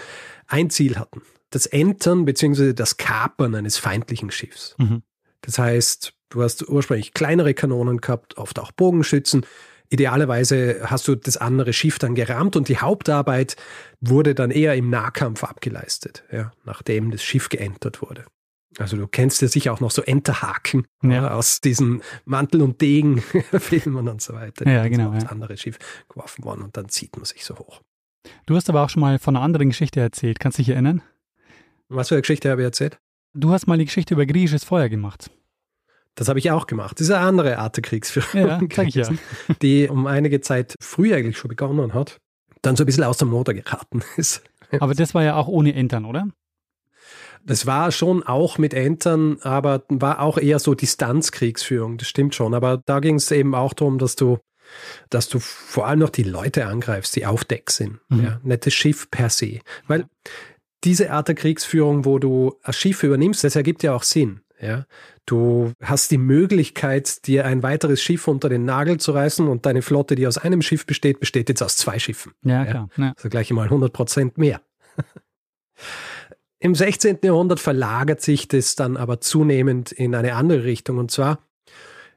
ein 0.48 0.70
Ziel 0.70 0.98
hatten. 0.98 1.22
Das 1.50 1.66
Entern 1.66 2.24
bzw. 2.24 2.72
das 2.72 2.96
Kapern 2.96 3.54
eines 3.54 3.78
feindlichen 3.78 4.30
Schiffs. 4.32 4.74
Mhm. 4.78 5.02
Das 5.42 5.58
heißt, 5.58 6.14
du 6.30 6.42
hast 6.42 6.68
ursprünglich 6.68 7.12
kleinere 7.12 7.54
Kanonen 7.54 7.98
gehabt, 7.98 8.36
oft 8.38 8.58
auch 8.58 8.72
Bogenschützen. 8.72 9.46
Idealerweise 9.88 10.80
hast 10.84 11.06
du 11.08 11.14
das 11.14 11.36
andere 11.36 11.72
Schiff 11.72 11.98
dann 11.98 12.14
gerammt 12.14 12.56
und 12.56 12.68
die 12.68 12.78
Hauptarbeit 12.78 13.56
wurde 14.00 14.34
dann 14.34 14.50
eher 14.50 14.74
im 14.74 14.90
Nahkampf 14.90 15.44
abgeleistet, 15.44 16.24
ja, 16.32 16.52
nachdem 16.64 17.10
das 17.10 17.22
Schiff 17.22 17.48
geentert 17.48 18.02
wurde. 18.02 18.24
Also 18.78 18.96
du 18.96 19.06
kennst 19.06 19.40
ja 19.42 19.48
sicher 19.48 19.72
auch 19.72 19.80
noch 19.80 19.90
so 19.90 20.02
Enterhaken 20.02 20.86
ja. 21.02 21.30
aus 21.30 21.60
diesen 21.60 22.02
Mantel- 22.24 22.62
und 22.62 22.80
Degen-Filmen 22.80 24.08
und 24.08 24.20
so 24.20 24.34
weiter. 24.34 24.68
Ja, 24.70 24.86
genau. 24.88 25.12
Das 25.12 25.24
ja. 25.24 25.30
andere 25.30 25.56
Schiff 25.56 25.78
geworfen 26.08 26.44
worden 26.44 26.62
und 26.62 26.76
dann 26.76 26.88
zieht 26.88 27.16
man 27.16 27.24
sich 27.24 27.44
so 27.44 27.56
hoch. 27.58 27.80
Du 28.44 28.56
hast 28.56 28.68
aber 28.68 28.82
auch 28.82 28.90
schon 28.90 29.00
mal 29.00 29.18
von 29.18 29.36
einer 29.36 29.44
anderen 29.44 29.68
Geschichte 29.68 30.00
erzählt. 30.00 30.40
Kannst 30.40 30.58
du 30.58 30.62
dich 30.62 30.70
erinnern? 30.70 31.02
Was 31.88 32.08
für 32.08 32.16
eine 32.16 32.22
Geschichte 32.22 32.50
habe 32.50 32.62
ich 32.62 32.66
erzählt? 32.66 32.98
Du 33.34 33.52
hast 33.52 33.66
mal 33.66 33.78
die 33.78 33.84
Geschichte 33.84 34.14
über 34.14 34.26
griechisches 34.26 34.64
Feuer 34.64 34.88
gemacht. 34.88 35.30
Das 36.16 36.28
habe 36.28 36.38
ich 36.38 36.50
auch 36.50 36.66
gemacht. 36.66 36.98
Das 36.98 37.06
ist 37.06 37.12
eine 37.12 37.24
andere 37.24 37.58
Art 37.58 37.76
der 37.76 37.82
Kriegsführung. 37.82 38.68
Ja, 38.70 38.82
ja. 38.82 39.08
Die 39.62 39.88
um 39.88 40.06
einige 40.06 40.40
Zeit 40.40 40.74
früher 40.80 41.16
eigentlich 41.16 41.36
schon 41.36 41.48
begonnen 41.48 41.94
hat, 41.94 42.18
dann 42.62 42.74
so 42.74 42.82
ein 42.82 42.86
bisschen 42.86 43.04
aus 43.04 43.18
dem 43.18 43.28
Motor 43.28 43.54
geraten 43.54 44.02
ist. 44.16 44.42
Aber 44.80 44.94
das 44.94 45.14
war 45.14 45.22
ja 45.22 45.36
auch 45.36 45.46
ohne 45.46 45.74
Entern, 45.74 46.04
oder? 46.04 46.28
Das 47.44 47.66
war 47.66 47.92
schon 47.92 48.24
auch 48.24 48.58
mit 48.58 48.74
Entern, 48.74 49.38
aber 49.42 49.84
war 49.88 50.20
auch 50.20 50.36
eher 50.36 50.58
so 50.58 50.74
Distanzkriegsführung, 50.74 51.96
das 51.98 52.08
stimmt 52.08 52.34
schon. 52.34 52.54
Aber 52.54 52.82
da 52.86 52.98
ging 52.98 53.16
es 53.16 53.30
eben 53.30 53.54
auch 53.54 53.72
darum, 53.72 53.98
dass 53.98 54.16
du, 54.16 54.38
dass 55.10 55.28
du 55.28 55.38
vor 55.38 55.86
allem 55.86 56.00
noch 56.00 56.10
die 56.10 56.24
Leute 56.24 56.66
angreifst, 56.66 57.14
die 57.14 57.24
auf 57.24 57.44
Deck 57.44 57.70
sind. 57.70 58.00
Mhm. 58.08 58.24
Ja, 58.24 58.40
nicht 58.42 58.66
das 58.66 58.74
Schiff 58.74 59.10
per 59.10 59.30
se. 59.30 59.60
Weil 59.86 60.06
diese 60.82 61.12
Art 61.12 61.28
der 61.28 61.36
Kriegsführung, 61.36 62.04
wo 62.04 62.18
du 62.18 62.56
ein 62.62 62.72
Schiff 62.72 63.04
übernimmst, 63.04 63.44
das 63.44 63.54
ergibt 63.54 63.84
ja 63.84 63.94
auch 63.94 64.02
Sinn. 64.02 64.40
Ja, 64.60 64.86
du 65.26 65.72
hast 65.82 66.10
die 66.10 66.18
Möglichkeit, 66.18 67.26
dir 67.26 67.44
ein 67.44 67.62
weiteres 67.62 68.00
Schiff 68.00 68.28
unter 68.28 68.48
den 68.48 68.64
Nagel 68.64 68.98
zu 68.98 69.12
reißen 69.12 69.46
und 69.46 69.66
deine 69.66 69.82
Flotte, 69.82 70.14
die 70.14 70.26
aus 70.26 70.38
einem 70.38 70.62
Schiff 70.62 70.86
besteht, 70.86 71.20
besteht 71.20 71.48
jetzt 71.48 71.62
aus 71.62 71.76
zwei 71.76 71.98
Schiffen. 71.98 72.32
Ja, 72.42 72.64
klar. 72.64 72.88
Ja. 72.96 73.12
Also 73.16 73.28
gleich 73.28 73.50
mal 73.50 73.64
100 73.64 73.92
Prozent 73.92 74.38
mehr. 74.38 74.60
Im 76.58 76.74
16. 76.74 77.18
Jahrhundert 77.22 77.60
verlagert 77.60 78.22
sich 78.22 78.48
das 78.48 78.76
dann 78.76 78.96
aber 78.96 79.20
zunehmend 79.20 79.92
in 79.92 80.14
eine 80.14 80.34
andere 80.34 80.64
Richtung. 80.64 80.96
Und 80.98 81.10
zwar, 81.10 81.46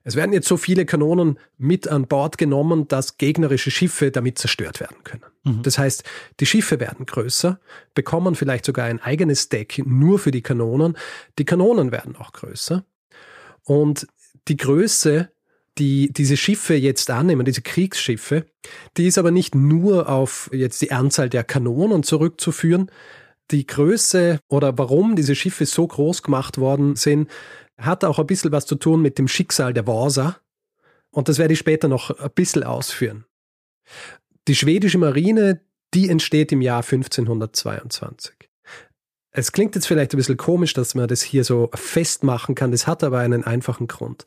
es 0.04 0.16
werden 0.16 0.32
jetzt 0.32 0.48
so 0.48 0.56
viele 0.56 0.86
Kanonen 0.86 1.38
mit 1.58 1.88
an 1.90 2.08
Bord 2.08 2.38
genommen, 2.38 2.88
dass 2.88 3.18
gegnerische 3.18 3.70
Schiffe 3.70 4.12
damit 4.12 4.40
zerstört 4.40 4.80
werden 4.80 5.04
können. 5.04 5.26
Mhm. 5.44 5.62
Das 5.64 5.78
heißt, 5.78 6.04
die 6.40 6.46
Schiffe 6.46 6.80
werden 6.80 7.06
größer, 7.06 7.60
bekommen 7.94 8.36
vielleicht 8.36 8.66
sogar 8.66 8.86
ein 8.86 9.02
eigenes 9.02 9.50
Deck 9.50 9.84
nur 9.86 10.18
für 10.20 10.32
die 10.32 10.42
Kanonen. 10.42 10.98
Die 11.38 11.46
Kanonen 11.46 11.92
werden 11.92 12.16
auch 12.16 12.32
größer. 12.32 12.86
Und 13.70 14.08
die 14.48 14.58
Größe 14.58 15.30
die 15.80 16.12
diese 16.12 16.38
Schiffe 16.38 16.76
jetzt 16.76 17.10
annehmen, 17.10 17.46
diese 17.46 17.62
Kriegsschiffe, 17.62 18.46
die 18.98 19.08
ist 19.08 19.18
aber 19.18 19.32
nicht 19.32 19.56
nur 19.56 20.10
auf 20.10 20.50
jetzt 20.54 20.82
die 20.82 20.92
Anzahl 20.92 21.30
der 21.30 21.44
Kanonen 21.44 22.04
zurückzuführen, 22.04 22.92
die 23.52 23.66
Größe 23.66 24.40
oder 24.48 24.78
warum 24.78 25.16
diese 25.16 25.36
Schiffe 25.36 25.66
so 25.66 25.88
groß 25.88 26.22
gemacht 26.22 26.58
worden 26.58 26.96
sind, 26.96 27.30
hat 27.78 28.04
auch 28.04 28.20
ein 28.20 28.28
bisschen 28.28 28.52
was 28.52 28.66
zu 28.66 28.76
tun 28.76 29.02
mit 29.02 29.18
dem 29.18 29.28
Schicksal 29.28 29.74
der 29.74 29.88
Vasa. 29.88 30.38
Und 31.12 31.30
das 31.30 31.38
werde 31.38 31.54
ich 31.54 31.60
später 31.60 31.88
noch 31.88 32.12
ein 32.12 32.30
bisschen 32.36 32.64
ausführen. 32.64 33.26
Die 34.48 34.56
schwedische 34.56 34.98
Marine, 34.98 35.62
die 35.94 36.10
entsteht 36.10 36.52
im 36.52 36.62
Jahr 36.62 36.84
1522. 36.84 38.49
Es 39.32 39.52
klingt 39.52 39.76
jetzt 39.76 39.88
vielleicht 39.88 40.14
ein 40.14 40.18
bisschen 40.18 40.38
komisch, 40.38 40.74
dass 40.74 40.96
man 40.96 41.08
das 41.08 41.22
hier 41.22 41.44
so 41.44 41.70
festmachen 41.74 42.56
kann, 42.56 42.72
das 42.72 42.88
hat 42.88 43.04
aber 43.04 43.20
einen 43.20 43.44
einfachen 43.44 43.88
Grund. 43.88 44.26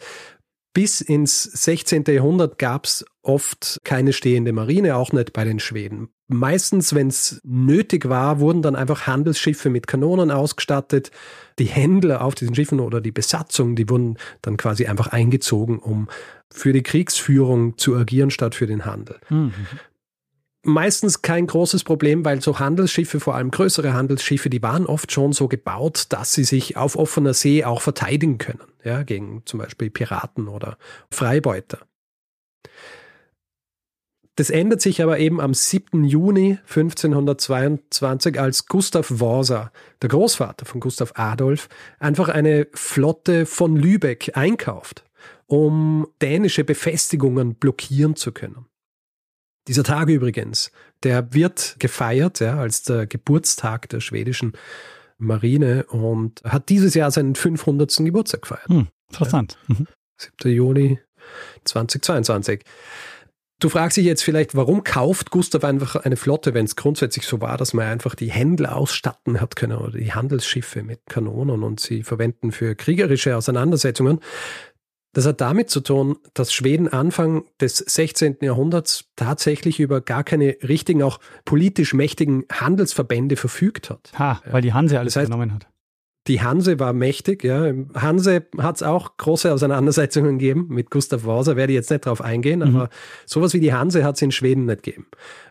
Bis 0.74 1.02
ins 1.02 1.42
16. 1.42 2.04
Jahrhundert 2.08 2.58
gab 2.58 2.86
es 2.86 3.04
oft 3.22 3.78
keine 3.84 4.14
stehende 4.14 4.52
Marine, 4.52 4.96
auch 4.96 5.12
nicht 5.12 5.34
bei 5.34 5.44
den 5.44 5.60
Schweden. 5.60 6.08
Meistens, 6.28 6.94
wenn 6.94 7.08
es 7.08 7.42
nötig 7.44 8.08
war, 8.08 8.40
wurden 8.40 8.62
dann 8.62 8.74
einfach 8.74 9.06
Handelsschiffe 9.06 9.68
mit 9.68 9.86
Kanonen 9.86 10.30
ausgestattet. 10.30 11.10
Die 11.58 11.66
Händler 11.66 12.24
auf 12.24 12.34
diesen 12.34 12.54
Schiffen 12.54 12.80
oder 12.80 13.02
die 13.02 13.12
Besatzung, 13.12 13.76
die 13.76 13.90
wurden 13.90 14.16
dann 14.40 14.56
quasi 14.56 14.86
einfach 14.86 15.08
eingezogen, 15.08 15.78
um 15.78 16.08
für 16.50 16.72
die 16.72 16.82
Kriegsführung 16.82 17.76
zu 17.76 17.94
agieren 17.94 18.30
statt 18.30 18.54
für 18.54 18.66
den 18.66 18.86
Handel. 18.86 19.20
Mhm 19.28 19.52
meistens 20.62 21.22
kein 21.22 21.46
großes 21.46 21.84
Problem, 21.84 22.24
weil 22.24 22.40
so 22.40 22.58
Handelsschiffe, 22.58 23.20
vor 23.20 23.34
allem 23.34 23.50
größere 23.50 23.92
Handelsschiffe, 23.92 24.50
die 24.50 24.62
waren 24.62 24.86
oft 24.86 25.12
schon 25.12 25.32
so 25.32 25.48
gebaut, 25.48 26.06
dass 26.10 26.32
sie 26.32 26.44
sich 26.44 26.76
auf 26.76 26.96
offener 26.96 27.34
See 27.34 27.64
auch 27.64 27.82
verteidigen 27.82 28.38
können, 28.38 28.62
ja, 28.84 29.02
gegen 29.02 29.42
zum 29.44 29.60
Beispiel 29.60 29.90
Piraten 29.90 30.48
oder 30.48 30.78
Freibeuter. 31.10 31.78
Das 34.36 34.48
ändert 34.48 34.80
sich 34.80 35.02
aber 35.02 35.18
eben 35.18 35.42
am 35.42 35.52
7. 35.52 36.04
Juni 36.04 36.58
1522, 36.66 38.40
als 38.40 38.66
Gustav 38.66 39.20
Wasa, 39.20 39.70
der 40.00 40.08
Großvater 40.08 40.64
von 40.64 40.80
Gustav 40.80 41.12
Adolf, 41.16 41.68
einfach 41.98 42.30
eine 42.30 42.66
Flotte 42.72 43.44
von 43.44 43.76
Lübeck 43.76 44.32
einkauft, 44.34 45.04
um 45.46 46.08
dänische 46.22 46.64
Befestigungen 46.64 47.56
blockieren 47.56 48.16
zu 48.16 48.32
können. 48.32 48.64
Dieser 49.68 49.84
Tag 49.84 50.08
übrigens, 50.08 50.72
der 51.02 51.32
wird 51.34 51.76
gefeiert 51.78 52.40
ja, 52.40 52.58
als 52.58 52.82
der 52.82 53.06
Geburtstag 53.06 53.88
der 53.88 54.00
schwedischen 54.00 54.52
Marine 55.18 55.84
und 55.84 56.42
hat 56.44 56.68
dieses 56.68 56.94
Jahr 56.94 57.10
seinen 57.10 57.34
500. 57.34 57.96
Geburtstag 57.98 58.42
gefeiert. 58.42 58.68
Hm, 58.68 58.88
interessant. 59.08 59.58
Ja, 59.68 59.76
7. 59.76 59.86
Mhm. 60.44 60.50
Juni 60.50 60.98
2022. 61.64 62.64
Du 63.62 63.68
fragst 63.68 63.96
dich 63.96 64.04
jetzt 64.04 64.24
vielleicht, 64.24 64.56
warum 64.56 64.82
kauft 64.82 65.30
Gustav 65.30 65.62
einfach 65.62 65.94
eine 65.94 66.16
Flotte, 66.16 66.52
wenn 66.52 66.64
es 66.64 66.74
grundsätzlich 66.74 67.24
so 67.24 67.40
war, 67.40 67.56
dass 67.56 67.72
man 67.72 67.86
einfach 67.86 68.16
die 68.16 68.28
Händler 68.28 68.74
ausstatten 68.74 69.40
hat 69.40 69.54
können 69.54 69.78
oder 69.78 69.96
die 69.96 70.12
Handelsschiffe 70.12 70.82
mit 70.82 70.98
Kanonen 71.08 71.62
und 71.62 71.78
sie 71.78 72.02
verwenden 72.02 72.50
für 72.50 72.74
kriegerische 72.74 73.36
Auseinandersetzungen. 73.36 74.18
Das 75.14 75.26
hat 75.26 75.40
damit 75.42 75.68
zu 75.68 75.80
tun, 75.80 76.16
dass 76.32 76.52
Schweden 76.52 76.88
Anfang 76.88 77.44
des 77.60 77.76
16. 77.76 78.38
Jahrhunderts 78.40 79.04
tatsächlich 79.16 79.78
über 79.78 80.00
gar 80.00 80.24
keine 80.24 80.56
richtigen, 80.62 81.02
auch 81.02 81.20
politisch 81.44 81.92
mächtigen 81.92 82.44
Handelsverbände 82.50 83.36
verfügt 83.36 83.90
hat. 83.90 84.12
Ha, 84.18 84.40
weil 84.50 84.62
die 84.62 84.72
Hanse 84.72 84.98
alles 84.98 85.14
das 85.14 85.22
heißt, 85.22 85.30
genommen 85.30 85.52
hat. 85.52 85.66
Die 86.28 86.40
Hanse 86.40 86.78
war 86.78 86.92
mächtig, 86.92 87.42
ja. 87.42 87.72
Hanse 87.94 88.46
hat 88.58 88.76
es 88.76 88.82
auch 88.84 89.16
große 89.16 89.52
Auseinandersetzungen 89.52 90.38
gegeben 90.38 90.66
mit 90.68 90.88
Gustav 90.88 91.24
Wasa, 91.26 91.56
werde 91.56 91.72
ich 91.72 91.76
jetzt 91.76 91.90
nicht 91.90 92.06
drauf 92.06 92.20
eingehen, 92.20 92.60
mhm. 92.60 92.76
aber 92.76 92.90
sowas 93.26 93.54
wie 93.54 93.60
die 93.60 93.72
Hanse 93.72 94.04
hat 94.04 94.14
es 94.14 94.22
in 94.22 94.30
Schweden 94.30 94.66
nicht 94.66 94.84
gegeben. 94.84 95.06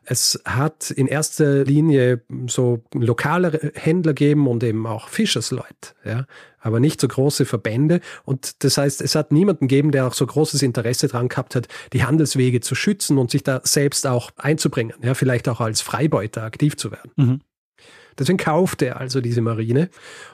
Es 0.05 0.41
hat 0.45 0.89
in 0.89 1.07
erster 1.07 1.65
Linie 1.65 2.21
so 2.47 2.83
lokale 2.93 3.71
Händler 3.75 4.13
gegeben 4.13 4.47
und 4.47 4.63
eben 4.63 4.87
auch 4.87 5.09
Fischersleute, 5.09 5.93
ja, 6.05 6.25
aber 6.61 6.79
nicht 6.79 7.01
so 7.01 7.07
große 7.09 7.45
Verbände. 7.45 7.99
Und 8.23 8.63
das 8.63 8.77
heißt, 8.77 9.01
es 9.01 9.13
hat 9.15 9.33
niemanden 9.33 9.67
gegeben, 9.67 9.91
der 9.91 10.07
auch 10.07 10.13
so 10.13 10.25
großes 10.25 10.61
Interesse 10.61 11.09
daran 11.09 11.27
gehabt 11.27 11.53
hat, 11.53 11.67
die 11.91 12.05
Handelswege 12.05 12.61
zu 12.61 12.75
schützen 12.75 13.17
und 13.17 13.29
sich 13.29 13.43
da 13.43 13.59
selbst 13.65 14.07
auch 14.07 14.31
einzubringen, 14.37 14.93
ja, 15.03 15.15
vielleicht 15.15 15.49
auch 15.49 15.59
als 15.59 15.81
Freibeuter 15.81 16.43
aktiv 16.43 16.77
zu 16.77 16.91
werden. 16.91 17.11
Mhm. 17.17 17.41
Deswegen 18.17 18.37
kaufte 18.37 18.87
er 18.87 18.99
also 18.99 19.21
diese 19.21 19.41
Marine. 19.41 19.89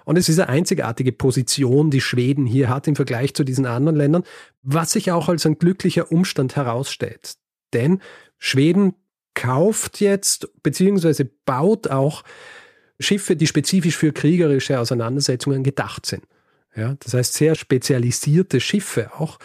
Und 0.06 0.18
es 0.18 0.30
ist 0.30 0.40
eine 0.40 0.50
einzigartige 0.50 1.12
Position, 1.12 1.92
die 1.92 2.02
Schweden 2.02 2.46
hier 2.46 2.70
hat 2.70 2.88
im 2.88 2.96
Vergleich 2.96 3.34
zu 3.34 3.44
diesen 3.44 3.66
anderen 3.66 3.98
Ländern, 3.98 4.24
was 4.62 4.92
sich 4.92 5.12
auch 5.12 5.30
als 5.30 5.46
ein 5.46 5.60
glücklicher 5.60 6.12
Umstand 6.12 6.56
herausstellt. 6.56 7.36
Denn 7.74 8.02
Schweden 8.38 8.94
kauft 9.34 10.00
jetzt 10.00 10.50
beziehungsweise 10.64 11.26
baut 11.46 11.88
auch 11.90 12.24
Schiffe, 13.00 13.36
die 13.36 13.48
spezifisch 13.48 13.96
für 13.96 14.12
kriegerische 14.12 14.80
Auseinandersetzungen 14.80 15.64
gedacht 15.64 16.06
sind. 16.06 16.24
Ja, 16.76 16.96
das 17.00 17.14
heißt 17.14 17.34
sehr 17.34 17.56
spezialisierte 17.56 18.60
Schiffe 18.60 19.12
auch. 19.14 19.40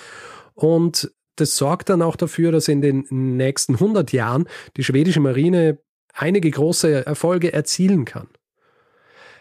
Und 0.55 1.12
das 1.37 1.57
sorgt 1.57 1.89
dann 1.89 2.03
auch 2.03 2.17
dafür, 2.17 2.53
dass 2.53 2.69
in 2.69 2.83
den 2.83 3.07
nächsten 3.11 3.75
100 3.75 4.12
Jahren 4.12 4.49
die 4.77 4.85
schwedische 4.85 5.21
Marine 5.21 5.79
einige 6.12 6.50
große 6.50 7.07
Erfolge 7.07 7.52
erzielen 7.52 8.04
kann. 8.04 8.28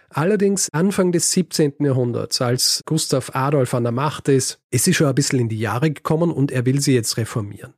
Allerdings 0.09 0.67
Anfang 0.73 1.13
des 1.13 1.31
17. 1.31 1.75
Jahrhunderts, 1.79 2.41
als 2.41 2.83
Gustav 2.85 3.33
Adolf 3.33 3.73
an 3.73 3.83
der 3.83 3.93
Macht 3.93 4.27
ist, 4.27 4.59
ist 4.69 4.83
sie 4.83 4.93
schon 4.93 5.07
ein 5.07 5.15
bisschen 5.15 5.39
in 5.39 5.49
die 5.49 5.59
Jahre 5.59 5.89
gekommen 5.89 6.31
und 6.31 6.51
er 6.51 6.65
will 6.65 6.81
sie 6.81 6.93
jetzt 6.93 7.15
reformieren. 7.15 7.73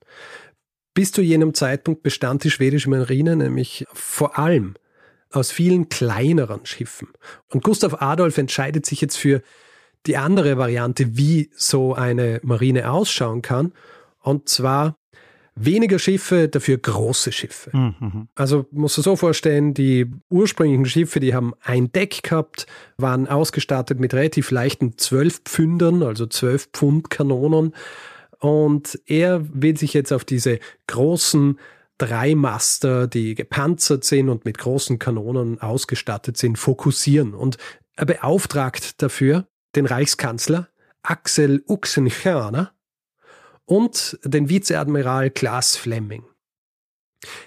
Bis 0.95 1.11
zu 1.11 1.21
jenem 1.21 1.53
Zeitpunkt 1.53 2.01
bestand 2.01 2.43
die 2.43 2.51
schwedische 2.51 2.89
Marine 2.89 3.35
nämlich 3.35 3.85
vor 3.93 4.39
allem 4.39 4.75
aus 5.31 5.51
vielen 5.51 5.89
kleineren 5.89 6.65
Schiffen. 6.65 7.09
Und 7.49 7.63
Gustav 7.63 8.01
Adolf 8.01 8.37
entscheidet 8.37 8.85
sich 8.85 9.01
jetzt 9.01 9.17
für 9.17 9.41
die 10.05 10.17
andere 10.17 10.57
Variante, 10.57 11.17
wie 11.17 11.49
so 11.55 11.93
eine 11.93 12.39
Marine 12.43 12.91
ausschauen 12.91 13.41
kann. 13.41 13.73
Und 14.19 14.49
zwar 14.49 14.95
Weniger 15.55 15.99
Schiffe, 15.99 16.47
dafür 16.49 16.77
große 16.77 17.31
Schiffe. 17.31 17.75
Mhm. 17.75 18.27
Also 18.33 18.65
musst 18.71 18.97
du 18.97 19.01
so 19.01 19.15
vorstellen, 19.15 19.73
die 19.73 20.07
ursprünglichen 20.29 20.85
Schiffe, 20.85 21.19
die 21.19 21.35
haben 21.35 21.53
ein 21.61 21.91
Deck 21.91 22.23
gehabt, 22.23 22.65
waren 22.97 23.27
ausgestattet 23.27 23.99
mit 23.99 24.13
relativ 24.13 24.49
leichten 24.49 24.97
12 24.97 25.41
Pfündern, 25.45 26.01
also 26.01 26.25
12 26.25 26.69
Pfund 26.73 27.09
Kanonen. 27.09 27.73
Und 28.39 28.99
er 29.05 29.41
will 29.53 29.77
sich 29.77 29.93
jetzt 29.93 30.11
auf 30.11 30.25
diese 30.25 30.59
großen 30.87 31.59
drei 31.97 32.35
Master, 32.35 33.07
die 33.07 33.35
gepanzert 33.35 34.03
sind 34.03 34.29
und 34.29 34.45
mit 34.45 34.57
großen 34.57 34.99
Kanonen 34.99 35.61
ausgestattet 35.61 36.35
sind, 36.37 36.57
fokussieren. 36.57 37.33
Und 37.33 37.57
er 37.95 38.05
beauftragt 38.05 39.01
dafür 39.01 39.47
den 39.75 39.85
Reichskanzler 39.85 40.69
Axel 41.03 41.63
Uxenstierna, 41.67 42.71
und 43.65 44.19
den 44.23 44.49
Vizeadmiral 44.49 45.29
Klaas 45.29 45.75
Fleming. 45.75 46.23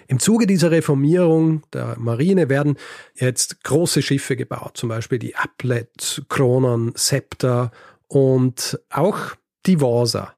Im 0.07 0.19
Zuge 0.19 0.47
dieser 0.47 0.71
Reformierung 0.71 1.63
der 1.71 1.97
Marine 1.99 2.49
werden 2.49 2.77
jetzt 3.15 3.63
große 3.63 4.01
Schiffe 4.01 4.35
gebaut, 4.35 4.77
zum 4.77 4.89
Beispiel 4.89 5.19
die 5.19 5.35
Applet, 5.35 6.23
Kronon, 6.29 6.93
Scepter 6.95 7.71
und 8.07 8.79
auch 8.89 9.35
die 9.65 9.79
Vasa. 9.79 10.33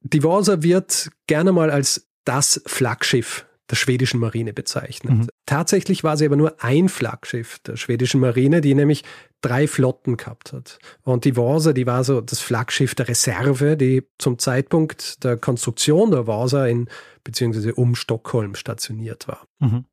Die 0.00 0.22
Vasa 0.22 0.62
wird 0.62 1.10
gerne 1.26 1.52
mal 1.52 1.70
als 1.70 2.08
das 2.24 2.60
Flaggschiff 2.66 3.46
der 3.70 3.76
schwedischen 3.76 4.20
Marine 4.20 4.52
bezeichnet. 4.52 5.14
Mhm. 5.14 5.28
Tatsächlich 5.44 6.04
war 6.04 6.16
sie 6.16 6.26
aber 6.26 6.36
nur 6.36 6.62
ein 6.62 6.88
Flaggschiff 6.88 7.58
der 7.60 7.76
schwedischen 7.76 8.20
Marine, 8.20 8.60
die 8.60 8.74
nämlich 8.74 9.02
drei 9.46 9.66
Flotten 9.66 10.16
gehabt 10.16 10.52
hat. 10.52 10.78
Und 11.02 11.24
die 11.24 11.36
Vasa, 11.36 11.72
die 11.72 11.86
war 11.86 12.04
so 12.04 12.20
das 12.20 12.40
Flaggschiff 12.40 12.94
der 12.94 13.08
Reserve, 13.08 13.76
die 13.76 14.02
zum 14.18 14.38
Zeitpunkt 14.38 15.22
der 15.24 15.36
Konstruktion 15.36 16.10
der 16.10 16.26
Vasa 16.26 16.66
in 16.66 16.88
beziehungsweise 17.24 17.74
um 17.74 17.94
Stockholm 17.94 18.54
stationiert 18.54 19.28
war. 19.28 19.46
Mhm. 19.58 19.84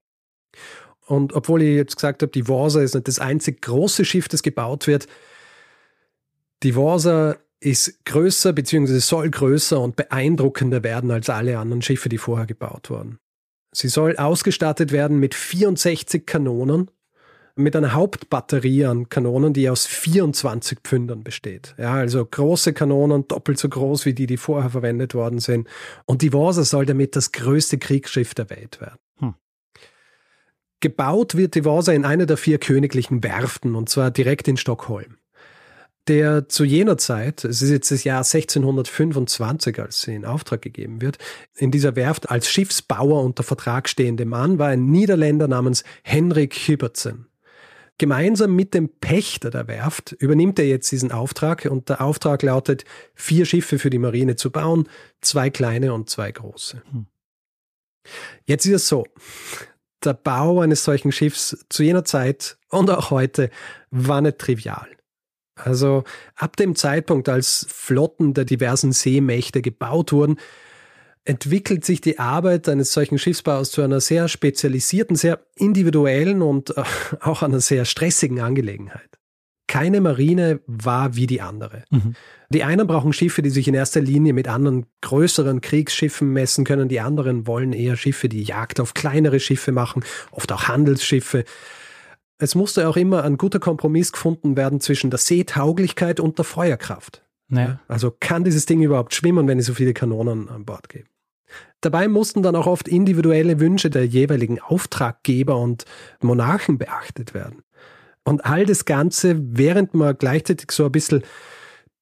Und 1.06 1.34
obwohl 1.34 1.62
ich 1.62 1.76
jetzt 1.76 1.96
gesagt 1.96 2.22
habe, 2.22 2.32
die 2.32 2.48
Vasa 2.48 2.82
ist 2.82 2.96
nicht 2.96 3.08
das 3.08 3.20
einzig 3.20 3.62
große 3.62 4.06
Schiff, 4.06 4.28
das 4.28 4.44
gebaut 4.44 4.88
wird, 4.88 5.08
die 6.64 6.76
Vasa 6.76 7.36
ist 7.60 8.06
größer 8.06 8.54
beziehungsweise 8.54 9.00
soll 9.00 9.30
größer 9.30 9.80
und 9.80 9.96
beeindruckender 9.96 10.84
werden 10.84 11.12
als 11.12 11.30
alle 11.30 11.58
anderen 11.58 11.82
Schiffe, 11.82 12.10
die 12.10 12.18
vorher 12.18 12.46
gebaut 12.46 12.90
wurden. 12.90 13.20
Sie 13.72 13.88
soll 13.88 14.18
ausgestattet 14.18 14.92
werden 14.92 15.20
mit 15.20 15.34
64 15.34 16.26
Kanonen, 16.26 16.92
mit 17.56 17.76
einer 17.76 17.94
Hauptbatterie 17.94 18.86
an 18.86 19.10
Kanonen, 19.10 19.54
die 19.54 19.70
aus 19.70 19.86
24 19.86 20.80
Pfündern 20.84 21.24
besteht. 21.24 21.76
Ja, 21.78 21.94
also 21.94 22.26
große 22.26 22.74
Kanonen, 22.74 23.28
doppelt 23.28 23.60
so 23.60 23.70
groß 23.70 24.06
wie 24.06 24.14
die, 24.14 24.26
die 24.26 24.38
vorher 24.38 24.72
verwendet 24.72 25.14
worden 25.14 25.40
sind. 25.40 25.68
Und 26.06 26.22
die 26.22 26.34
Vasa 26.34 26.64
soll 26.64 26.86
damit 26.86 27.16
das 27.16 27.32
größte 27.32 27.78
Kriegsschiff 27.78 28.34
der 28.34 28.50
Welt 28.50 28.82
werden. 28.82 29.00
Hm. 29.20 29.36
Gebaut 30.80 31.36
wird 31.36 31.56
die 31.56 31.66
Vasa 31.66 31.94
in 31.94 32.06
einer 32.06 32.26
der 32.26 32.38
vier 32.38 32.58
königlichen 32.58 33.24
Werften, 33.24 33.76
und 33.76 33.90
zwar 33.90 34.10
direkt 34.10 34.48
in 34.48 34.58
Stockholm 34.58 35.18
der 36.08 36.50
zu 36.50 36.66
jener 36.66 36.98
Zeit, 36.98 37.46
es 37.46 37.62
ist 37.62 37.70
jetzt 37.70 37.92
das 37.92 38.04
Jahr 38.04 38.20
1625, 38.20 39.80
als 39.80 40.02
sie 40.02 40.16
in 40.16 40.26
Auftrag 40.26 40.62
gegeben 40.62 41.02
wird, 41.02 41.18
in 41.56 41.72
dieser 41.72 41.96
Werft 41.96 42.30
als 42.30 42.50
Schiffsbauer 42.50 43.24
unter 43.24 43.44
Vertrag 43.44 43.88
stehende 43.88 44.26
Mann 44.26 44.60
war 44.60 44.68
ein 44.68 44.88
Niederländer 44.88 45.48
namens 45.48 45.84
Henrik 46.04 46.56
Hübertsen. 46.56 47.28
Gemeinsam 48.04 48.54
mit 48.54 48.74
dem 48.74 48.90
Pächter 48.90 49.50
der 49.50 49.70
Werft 49.70 50.12
übernimmt 50.12 50.60
er 50.60 50.68
jetzt 50.68 50.92
diesen 50.92 51.14
Auftrag 51.14 51.64
und 51.72 51.88
der 51.88 52.02
Auftrag 52.02 52.44
lautet, 52.44 52.84
vier 53.16 53.46
Schiffe 53.46 53.80
für 53.80 53.90
die 53.90 53.98
Marine 53.98 54.36
zu 54.36 54.52
bauen, 54.52 54.90
zwei 55.22 55.50
kleine 55.50 55.94
und 55.94 56.10
zwei 56.10 56.30
große. 56.30 56.82
Hm. 56.92 57.06
Jetzt 58.44 58.66
ist 58.66 58.74
es 58.74 58.88
so, 58.90 59.06
der 60.04 60.16
Bau 60.16 60.60
eines 60.60 60.84
solchen 60.84 61.14
Schiffs 61.14 61.66
zu 61.70 61.82
jener 61.82 62.04
Zeit 62.04 62.58
und 62.68 62.90
auch 62.90 63.10
heute 63.10 63.50
war 63.90 64.20
nicht 64.20 64.38
trivial. 64.38 64.90
Also 65.56 66.04
ab 66.36 66.58
dem 66.58 66.76
Zeitpunkt, 66.76 67.30
als 67.30 67.66
Flotten 67.70 68.34
der 68.34 68.44
diversen 68.44 68.92
Seemächte 68.92 69.62
gebaut 69.62 70.12
wurden, 70.12 70.42
entwickelt 71.26 71.86
sich 71.86 72.02
die 72.02 72.20
Arbeit 72.20 72.68
eines 72.68 72.92
solchen 72.94 73.18
Schiffsbaus 73.18 73.72
zu 73.72 73.82
einer 73.82 74.02
sehr 74.02 74.28
spezialisierten, 74.28 75.16
sehr 75.16 75.40
individuellen 75.56 76.42
und 76.42 76.76
äh, 76.78 76.84
auch 77.22 77.44
einer 77.44 77.60
sehr 77.60 77.86
stressigen 77.86 78.42
Angelegenheit. 78.42 79.10
Keine 79.68 80.02
Marine 80.02 80.60
war 80.68 81.16
wie 81.16 81.26
die 81.26 81.42
andere. 81.42 81.84
Mhm. 81.90 82.16
Die 82.50 82.64
einen 82.64 82.86
brauchen 82.86 83.14
Schiffe, 83.14 83.42
die 83.42 83.50
sich 83.50 83.68
in 83.68 83.74
erster 83.74 84.02
Linie 84.02 84.34
mit 84.34 84.48
anderen 84.48 84.86
größeren 85.02 85.62
Kriegsschiffen 85.62 86.32
messen 86.32 86.66
können. 86.66 86.90
Die 86.90 87.00
anderen 87.00 87.48
wollen 87.48 87.74
eher 87.74 87.96
Schiffe, 87.96 88.30
die 88.30 88.44
Jagd 88.44 88.80
auf 88.80 88.94
kleinere 88.94 89.40
Schiffe 89.40 89.72
machen, 89.72 90.04
oft 90.32 90.52
auch 90.52 90.68
Handelsschiffe. 90.68 91.46
Es 92.38 92.56
musste 92.56 92.88
auch 92.88 92.98
immer 92.98 93.24
ein 93.24 93.38
guter 93.38 93.60
Kompromiss 93.60 94.12
gefunden 94.12 94.58
werden 94.58 94.82
zwischen 94.82 95.10
der 95.10 95.18
Seetauglichkeit 95.18 96.20
und 96.20 96.38
der 96.38 96.46
Feuerkraft. 96.46 97.24
Naja. 97.48 97.80
Also 97.88 98.12
kann 98.12 98.44
dieses 98.44 98.66
Ding 98.66 98.82
überhaupt 98.82 99.16
schwimmen, 99.16 99.48
wenn 99.48 99.60
es 99.60 99.66
so 99.66 99.74
viele 99.74 99.94
Kanonen 99.94 100.50
an 100.50 100.66
Bord 100.66 100.90
gibt? 100.90 101.13
Dabei 101.84 102.08
mussten 102.08 102.42
dann 102.44 102.56
auch 102.56 102.66
oft 102.66 102.88
individuelle 102.88 103.60
Wünsche 103.60 103.90
der 103.90 104.06
jeweiligen 104.06 104.60
Auftraggeber 104.62 105.58
und 105.58 105.84
Monarchen 106.22 106.78
beachtet 106.78 107.34
werden. 107.34 107.62
Und 108.24 108.46
all 108.46 108.66
das 108.66 108.86
Ganze, 108.86 109.36
während 109.38 109.94
man 109.94 110.18
gleichzeitig 110.18 110.72
so 110.72 110.86
ein 110.86 110.94
bisschen 110.94 111.24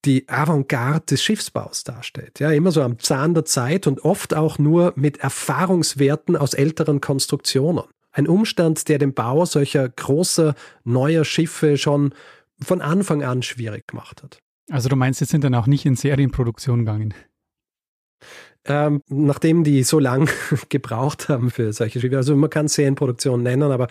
die 0.04 0.28
Avantgarde 0.28 1.06
des 1.06 1.22
Schiffsbaus 1.22 1.82
darstellt. 1.82 2.38
Ja, 2.38 2.52
immer 2.52 2.70
so 2.70 2.82
am 2.82 3.00
Zahn 3.00 3.34
der 3.34 3.44
Zeit 3.44 3.88
und 3.88 4.04
oft 4.04 4.34
auch 4.34 4.58
nur 4.58 4.92
mit 4.94 5.18
Erfahrungswerten 5.18 6.36
aus 6.36 6.54
älteren 6.54 7.00
Konstruktionen. 7.00 7.84
Ein 8.12 8.28
Umstand, 8.28 8.88
der 8.88 8.98
den 8.98 9.14
Bau 9.14 9.44
solcher 9.46 9.88
großer 9.88 10.54
neuer 10.84 11.24
Schiffe 11.24 11.76
schon 11.76 12.14
von 12.60 12.80
Anfang 12.80 13.24
an 13.24 13.42
schwierig 13.42 13.88
gemacht 13.88 14.22
hat. 14.22 14.38
Also 14.70 14.88
du 14.88 14.94
meinst, 14.94 15.18
sie 15.18 15.24
sind 15.24 15.42
dann 15.42 15.56
auch 15.56 15.66
nicht 15.66 15.86
in 15.86 15.96
Serienproduktion 15.96 16.80
gegangen? 16.80 17.14
Ähm, 18.64 19.02
nachdem 19.08 19.64
die 19.64 19.82
so 19.82 19.98
lang 19.98 20.30
gebraucht 20.68 21.28
haben 21.28 21.50
für 21.50 21.72
solche 21.72 22.00
Schiffe, 22.00 22.16
also 22.16 22.36
man 22.36 22.50
kann 22.50 22.68
Serienproduktion 22.68 23.42
nennen, 23.42 23.72
aber 23.72 23.88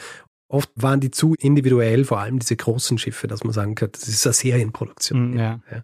oft 0.48 0.70
waren 0.76 1.00
die 1.00 1.12
zu 1.12 1.36
individuell, 1.40 2.06
vor 2.06 2.20
allem 2.20 2.40
diese 2.40 2.56
großen 2.56 2.98
Schiffe, 2.98 3.28
dass 3.28 3.44
man 3.44 3.54
sagen 3.54 3.76
könnte, 3.76 4.00
das 4.00 4.10
ist 4.10 4.26
eine 4.26 4.34
Serienproduktion. 4.34 5.32
Mm, 5.32 5.38
ja. 5.38 5.60
ja. 5.72 5.84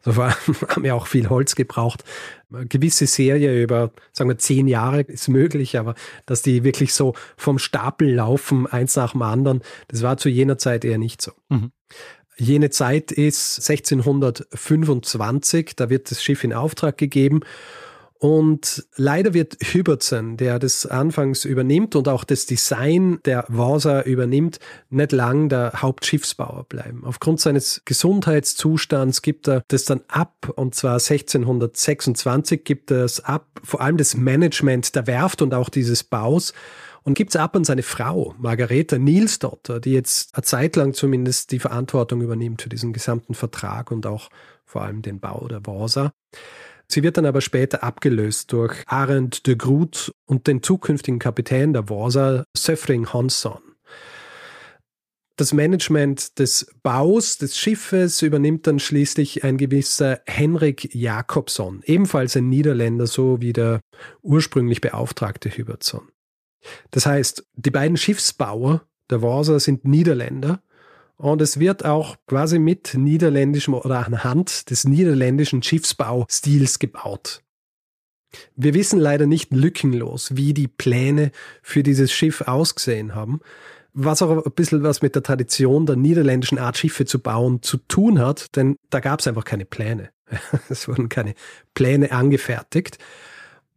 So 0.00 0.16
war, 0.16 0.36
haben 0.68 0.84
ja 0.84 0.94
auch 0.94 1.06
viel 1.06 1.28
Holz 1.28 1.54
gebraucht. 1.54 2.04
Eine 2.52 2.66
gewisse 2.66 3.06
Serie 3.06 3.62
über, 3.62 3.92
sagen 4.12 4.28
wir, 4.30 4.38
zehn 4.38 4.68
Jahre 4.68 5.02
ist 5.02 5.28
möglich, 5.28 5.78
aber 5.78 5.94
dass 6.26 6.42
die 6.42 6.64
wirklich 6.64 6.94
so 6.94 7.14
vom 7.36 7.58
Stapel 7.58 8.12
laufen, 8.12 8.66
eins 8.66 8.96
nach 8.96 9.12
dem 9.12 9.22
anderen, 9.22 9.62
das 9.88 10.02
war 10.02 10.16
zu 10.16 10.28
jener 10.28 10.58
Zeit 10.58 10.84
eher 10.84 10.98
nicht 10.98 11.22
so. 11.22 11.32
Mhm. 11.48 11.72
Jene 12.42 12.70
Zeit 12.70 13.12
ist 13.12 13.70
1625, 13.70 15.76
da 15.76 15.90
wird 15.90 16.10
das 16.10 16.24
Schiff 16.24 16.42
in 16.42 16.52
Auftrag 16.52 16.98
gegeben 16.98 17.42
und 18.18 18.84
leider 18.96 19.32
wird 19.32 19.58
Hübertsen, 19.60 20.38
der 20.38 20.58
das 20.58 20.84
anfangs 20.84 21.44
übernimmt 21.44 21.94
und 21.94 22.08
auch 22.08 22.24
das 22.24 22.46
Design 22.46 23.20
der 23.24 23.44
Vasa 23.46 24.02
übernimmt, 24.02 24.58
nicht 24.90 25.12
lang 25.12 25.50
der 25.50 25.74
Hauptschiffsbauer 25.76 26.66
bleiben. 26.68 27.04
Aufgrund 27.04 27.40
seines 27.40 27.82
Gesundheitszustands 27.84 29.22
gibt 29.22 29.48
er 29.48 29.62
das 29.68 29.84
dann 29.84 30.00
ab 30.08 30.52
und 30.56 30.74
zwar 30.74 30.94
1626 30.94 32.64
gibt 32.64 32.90
er 32.90 33.04
es 33.04 33.24
ab, 33.24 33.46
vor 33.62 33.80
allem 33.80 33.98
das 33.98 34.16
Management 34.16 34.96
der 34.96 35.06
Werft 35.06 35.42
und 35.42 35.54
auch 35.54 35.68
dieses 35.68 36.02
Baus 36.02 36.52
und 37.04 37.14
gibt 37.14 37.30
es 37.30 37.36
ab 37.36 37.56
an 37.56 37.64
seine 37.64 37.82
Frau, 37.82 38.34
Margareta 38.38 38.98
Nielsdotter, 38.98 39.80
die 39.80 39.92
jetzt 39.92 40.34
eine 40.34 40.42
Zeit 40.42 40.76
lang 40.76 40.94
zumindest 40.94 41.52
die 41.52 41.58
Verantwortung 41.58 42.22
übernimmt 42.22 42.62
für 42.62 42.68
diesen 42.68 42.92
gesamten 42.92 43.34
Vertrag 43.34 43.90
und 43.90 44.06
auch 44.06 44.28
vor 44.64 44.82
allem 44.82 45.02
den 45.02 45.20
Bau 45.20 45.48
der 45.48 45.66
Vasa. 45.66 46.12
Sie 46.88 47.02
wird 47.02 47.16
dann 47.16 47.26
aber 47.26 47.40
später 47.40 47.82
abgelöst 47.82 48.52
durch 48.52 48.84
Arend 48.86 49.46
de 49.46 49.56
Groot 49.56 50.12
und 50.26 50.46
den 50.46 50.62
zukünftigen 50.62 51.18
Kapitän 51.18 51.72
der 51.72 51.88
Vasa, 51.88 52.44
Söfring 52.56 53.12
Hansson. 53.12 53.60
Das 55.36 55.54
Management 55.54 56.38
des 56.38 56.66
Baus 56.82 57.38
des 57.38 57.56
Schiffes 57.56 58.20
übernimmt 58.20 58.66
dann 58.66 58.78
schließlich 58.78 59.42
ein 59.42 59.56
gewisser 59.56 60.20
Henrik 60.26 60.94
Jakobson, 60.94 61.80
ebenfalls 61.84 62.36
ein 62.36 62.50
Niederländer, 62.50 63.06
so 63.06 63.40
wie 63.40 63.54
der 63.54 63.80
ursprünglich 64.20 64.82
beauftragte 64.82 65.48
Hübertson. 65.48 66.11
Das 66.90 67.06
heißt, 67.06 67.44
die 67.54 67.70
beiden 67.70 67.96
Schiffsbauer 67.96 68.82
der 69.10 69.22
Vasa 69.22 69.58
sind 69.58 69.84
Niederländer 69.84 70.62
und 71.16 71.42
es 71.42 71.58
wird 71.58 71.84
auch 71.84 72.16
quasi 72.26 72.58
mit 72.58 72.94
niederländischem 72.94 73.74
oder 73.74 74.06
anhand 74.06 74.70
des 74.70 74.84
niederländischen 74.84 75.62
Schiffsbaustils 75.62 76.78
gebaut. 76.78 77.42
Wir 78.56 78.74
wissen 78.74 78.98
leider 78.98 79.26
nicht 79.26 79.52
lückenlos, 79.52 80.36
wie 80.36 80.54
die 80.54 80.68
Pläne 80.68 81.32
für 81.62 81.82
dieses 81.82 82.12
Schiff 82.12 82.40
ausgesehen 82.42 83.14
haben, 83.14 83.40
was 83.92 84.22
auch 84.22 84.44
ein 84.44 84.52
bisschen 84.52 84.82
was 84.82 85.02
mit 85.02 85.14
der 85.14 85.22
Tradition 85.22 85.86
der 85.86 85.96
niederländischen 85.96 86.58
Art 86.58 86.78
Schiffe 86.78 87.04
zu 87.04 87.18
bauen 87.18 87.62
zu 87.62 87.76
tun 87.76 88.18
hat, 88.18 88.56
denn 88.56 88.76
da 88.90 89.00
gab 89.00 89.20
es 89.20 89.26
einfach 89.26 89.44
keine 89.44 89.64
Pläne. 89.64 90.10
Es 90.70 90.88
wurden 90.88 91.08
keine 91.08 91.34
Pläne 91.74 92.10
angefertigt. 92.10 92.98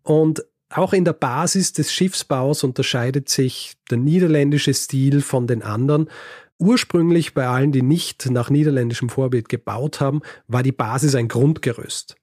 Und 0.03 0.45
auch 0.69 0.93
in 0.93 1.05
der 1.05 1.13
Basis 1.13 1.73
des 1.73 1.93
Schiffsbaus 1.93 2.63
unterscheidet 2.63 3.29
sich 3.29 3.73
der 3.89 3.97
niederländische 3.97 4.73
Stil 4.73 5.21
von 5.21 5.47
den 5.47 5.61
anderen, 5.61 6.09
Ursprünglich 6.57 7.33
bei 7.33 7.47
allen, 7.47 7.71
die 7.71 7.81
nicht 7.81 8.29
nach 8.29 8.49
niederländischem 8.49 9.09
Vorbild 9.09 9.49
gebaut 9.49 9.99
haben, 9.99 10.21
war 10.47 10.63
die 10.63 10.71
Basis 10.71 11.15
ein 11.15 11.27
Grundgerüst. 11.27 12.15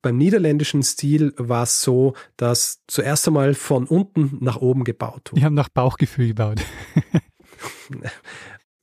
Beim 0.00 0.16
niederländischen 0.16 0.82
Stil 0.82 1.34
war 1.36 1.64
es 1.64 1.82
so, 1.82 2.14
dass 2.36 2.80
zuerst 2.86 3.26
einmal 3.26 3.54
von 3.54 3.86
unten 3.86 4.38
nach 4.40 4.56
oben 4.56 4.84
gebaut 4.84 5.30
wurde. 5.30 5.40
Die 5.40 5.44
haben 5.44 5.54
nach 5.54 5.68
Bauchgefühl 5.68 6.28
gebaut. 6.28 6.60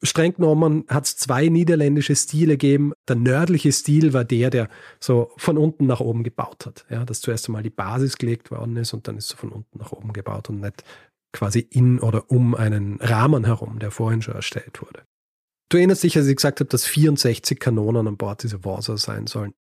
Streng 0.04 0.34
genommen 0.34 0.86
hat 0.88 1.06
es 1.06 1.18
zwei 1.18 1.48
niederländische 1.48 2.16
Stile 2.16 2.54
gegeben. 2.54 2.94
Der 3.08 3.16
nördliche 3.16 3.72
Stil 3.72 4.14
war 4.14 4.26
der, 4.26 4.50
der 4.50 4.70
so 5.00 5.32
von 5.38 5.58
unten 5.58 5.86
nach 5.86 6.00
oben 6.00 6.24
gebaut 6.24 6.66
hat. 6.66 6.86
Ja, 6.90 7.06
dass 7.06 7.22
zuerst 7.22 7.48
einmal 7.48 7.64
die 7.64 7.70
Basis 7.70 8.18
gelegt 8.18 8.50
worden 8.50 8.78
ist 8.78 8.94
und 8.94 9.08
dann 9.08 9.18
ist 9.18 9.28
so 9.28 9.38
von 9.38 9.52
unten 9.52 9.78
nach 9.78 9.92
oben 9.92 10.12
gebaut 10.12 10.50
und 10.50 10.60
nicht 10.60 10.84
quasi 11.34 11.60
in 11.60 12.00
oder 12.00 12.30
um 12.32 12.56
einen 12.56 12.98
Rahmen 13.00 13.46
herum, 13.46 13.80
der 13.80 13.92
vorhin 13.92 14.22
schon 14.22 14.36
erstellt 14.36 14.82
wurde. 14.82 15.04
Du 15.70 15.78
erinnerst 15.78 16.04
dich, 16.04 16.18
als 16.18 16.28
ich 16.28 16.36
gesagt 16.36 16.60
habe, 16.60 16.70
dass 16.70 16.86
64 16.86 17.60
Kanonen 17.60 18.08
an 18.08 18.18
Bord 18.18 18.44
dieser 18.44 18.66
Warsaw 18.66 18.98
sein 18.98 19.28
sollen. 19.28 19.54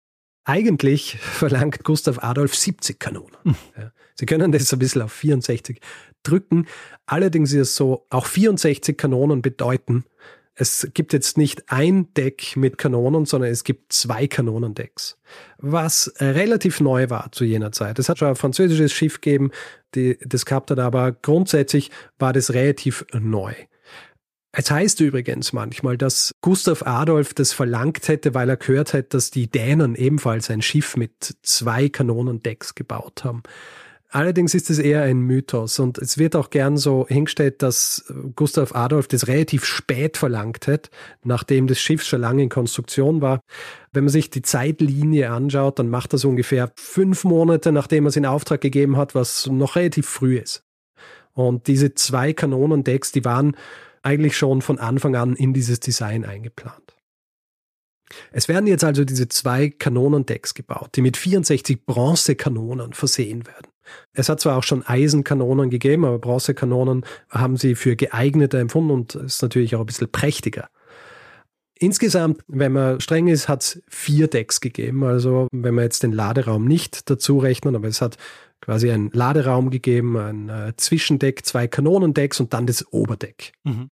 Eigentlich 0.47 1.19
verlangt 1.21 1.85
Gustav 1.85 2.23
Adolf 2.23 2.55
70 2.55 2.99
Kanonen. 2.99 3.37
Hm. 3.43 3.57
Ja. 3.77 3.93
Sie 4.15 4.25
können 4.25 4.51
das 4.53 4.73
ein 4.73 4.79
bisschen 4.79 5.03
auf 5.03 5.13
64 5.13 5.81
drücken. 6.29 6.67
Allerdings 7.07 7.53
ist 7.53 7.61
es 7.61 7.77
so, 7.77 8.07
auch 8.11 8.27
64 8.27 8.97
Kanonen 8.97 9.43
bedeuten, 9.43 10.05
es 10.61 10.89
gibt 10.93 11.13
jetzt 11.13 11.39
nicht 11.39 11.71
ein 11.71 12.13
Deck 12.15 12.57
mit 12.57 12.79
Kanonen, 12.79 13.27
sondern 13.27 13.49
es 13.49 13.63
gibt 13.63 13.93
zwei 13.93 14.27
Kanonendecks. 14.27 15.17
Was 15.59 16.13
relativ 16.19 16.81
neu 16.81 17.11
war 17.11 17.31
zu 17.31 17.45
jener 17.45 17.71
Zeit. 17.71 18.01
Es 18.01 18.09
hat 18.09 18.19
schon 18.19 18.27
ein 18.27 18.35
französisches 18.35 18.93
Schiff 18.93 19.21
gegeben, 19.21 19.53
die 19.95 20.19
das 20.21 20.47
gehabt 20.47 20.73
hat, 20.73 20.81
aber 20.81 21.13
grundsätzlich 21.13 21.93
war 22.19 22.33
das 22.33 22.55
relativ 22.55 23.07
neu. 23.13 23.55
Es 24.51 24.69
heißt 24.69 24.99
übrigens 25.01 25.53
manchmal, 25.53 25.97
dass 25.97 26.33
Gustav 26.41 26.83
Adolf 26.85 27.35
das 27.35 27.53
verlangt 27.53 28.09
hätte, 28.09 28.35
weil 28.35 28.49
er 28.49 28.57
gehört 28.57 28.95
hätte, 28.95 29.11
dass 29.11 29.31
die 29.31 29.49
Dänen 29.49 29.95
ebenfalls 29.95 30.51
ein 30.51 30.63
Schiff 30.63 30.97
mit 30.97 31.37
zwei 31.43 31.89
Kanonendecks 31.89 32.75
gebaut 32.75 33.23
haben. 33.23 33.45
Allerdings 34.11 34.55
ist 34.55 34.71
es 34.71 34.79
eher 34.79 35.03
ein 35.03 35.21
Mythos 35.21 35.79
und 35.79 35.99
es 35.99 36.17
wird 36.17 36.35
auch 36.35 36.49
gern 36.49 36.79
so 36.79 37.07
hingestellt, 37.07 37.63
dass 37.63 38.07
Gustav 38.35 38.75
Adolf 38.75 39.07
das 39.07 39.29
relativ 39.29 39.67
spät 39.67 40.17
verlangt 40.17 40.67
hat, 40.67 40.89
nachdem 41.25 41.67
das 41.67 41.79
Schiff 41.79 42.03
schon 42.03 42.23
lange 42.23 42.43
in 42.43 42.49
Konstruktion 42.49 43.21
war. 43.21 43.41
Wenn 43.93 44.05
man 44.05 44.13
sich 44.13 44.31
die 44.31 44.41
Zeitlinie 44.41 45.31
anschaut, 45.31 45.79
dann 45.79 45.91
macht 45.91 46.15
das 46.15 46.25
ungefähr 46.25 46.73
fünf 46.77 47.25
Monate, 47.25 47.71
nachdem 47.71 48.07
er 48.07 48.09
es 48.09 48.17
in 48.17 48.25
Auftrag 48.25 48.63
gegeben 48.63 48.97
hat, 48.97 49.15
was 49.15 49.47
noch 49.47 49.77
relativ 49.77 50.09
früh 50.09 50.39
ist. 50.39 50.65
Und 51.35 51.67
diese 51.67 51.95
zwei 51.95 52.33
Kanonendecks, 52.33 53.13
die 53.13 53.27
waren 53.27 53.57
eigentlich 54.03 54.39
schon 54.39 54.63
von 54.63 54.79
Anfang 54.79 55.17
an 55.17 55.37
in 55.37 55.53
dieses 55.53 55.81
Design 55.81 56.25
eingeplant. 56.25 56.97
Es 58.33 58.49
werden 58.49 58.67
jetzt 58.67 58.85
also 58.85 59.05
diese 59.05 59.29
zwei 59.29 59.69
Kanonendecks 59.69 60.55
gebaut, 60.55 60.91
die 60.97 61.03
mit 61.03 61.19
64 61.19 61.85
Bronzekanonen 61.85 62.95
versehen 62.95 63.47
werden. 63.47 63.69
Es 64.13 64.29
hat 64.29 64.41
zwar 64.41 64.57
auch 64.57 64.63
schon 64.63 64.85
Eisenkanonen 64.87 65.71
gegeben, 65.71 66.05
aber 66.05 66.19
Bronzekanonen 66.19 67.05
haben 67.31 67.57
sie 67.57 67.75
für 67.75 67.97
geeigneter 67.97 68.59
empfunden 68.59 68.91
und 68.91 69.15
ist 69.15 69.43
natürlich 69.43 69.75
auch 69.75 69.81
ein 69.81 69.87
bisschen 69.87 70.11
prächtiger. 70.11 70.69
Insgesamt, 71.81 72.43
wenn 72.49 72.73
man 72.73 73.01
streng 73.01 73.29
ist, 73.29 73.49
hat 73.49 73.63
es 73.63 73.83
vier 73.89 74.27
Decks 74.27 74.61
gegeben. 74.61 75.05
Also 75.05 75.47
wenn 75.53 75.75
wir 75.75 75.83
jetzt 75.83 76.03
den 76.03 76.13
Laderaum 76.13 76.65
nicht 76.65 77.09
dazu 77.09 77.39
rechnen, 77.39 77.77
aber 77.77 77.87
es 77.87 78.01
hat 78.01 78.17
quasi 78.61 78.91
einen 78.91 79.11
Laderaum 79.13 79.71
gegeben, 79.71 80.17
ein 80.17 80.49
äh, 80.49 80.73
Zwischendeck, 80.77 81.47
zwei 81.47 81.69
Kanonendecks 81.69 82.41
und 82.41 82.53
dann 82.53 82.67
das 82.67 82.93
Oberdeck. 82.93 83.53
Mhm. 83.63 83.91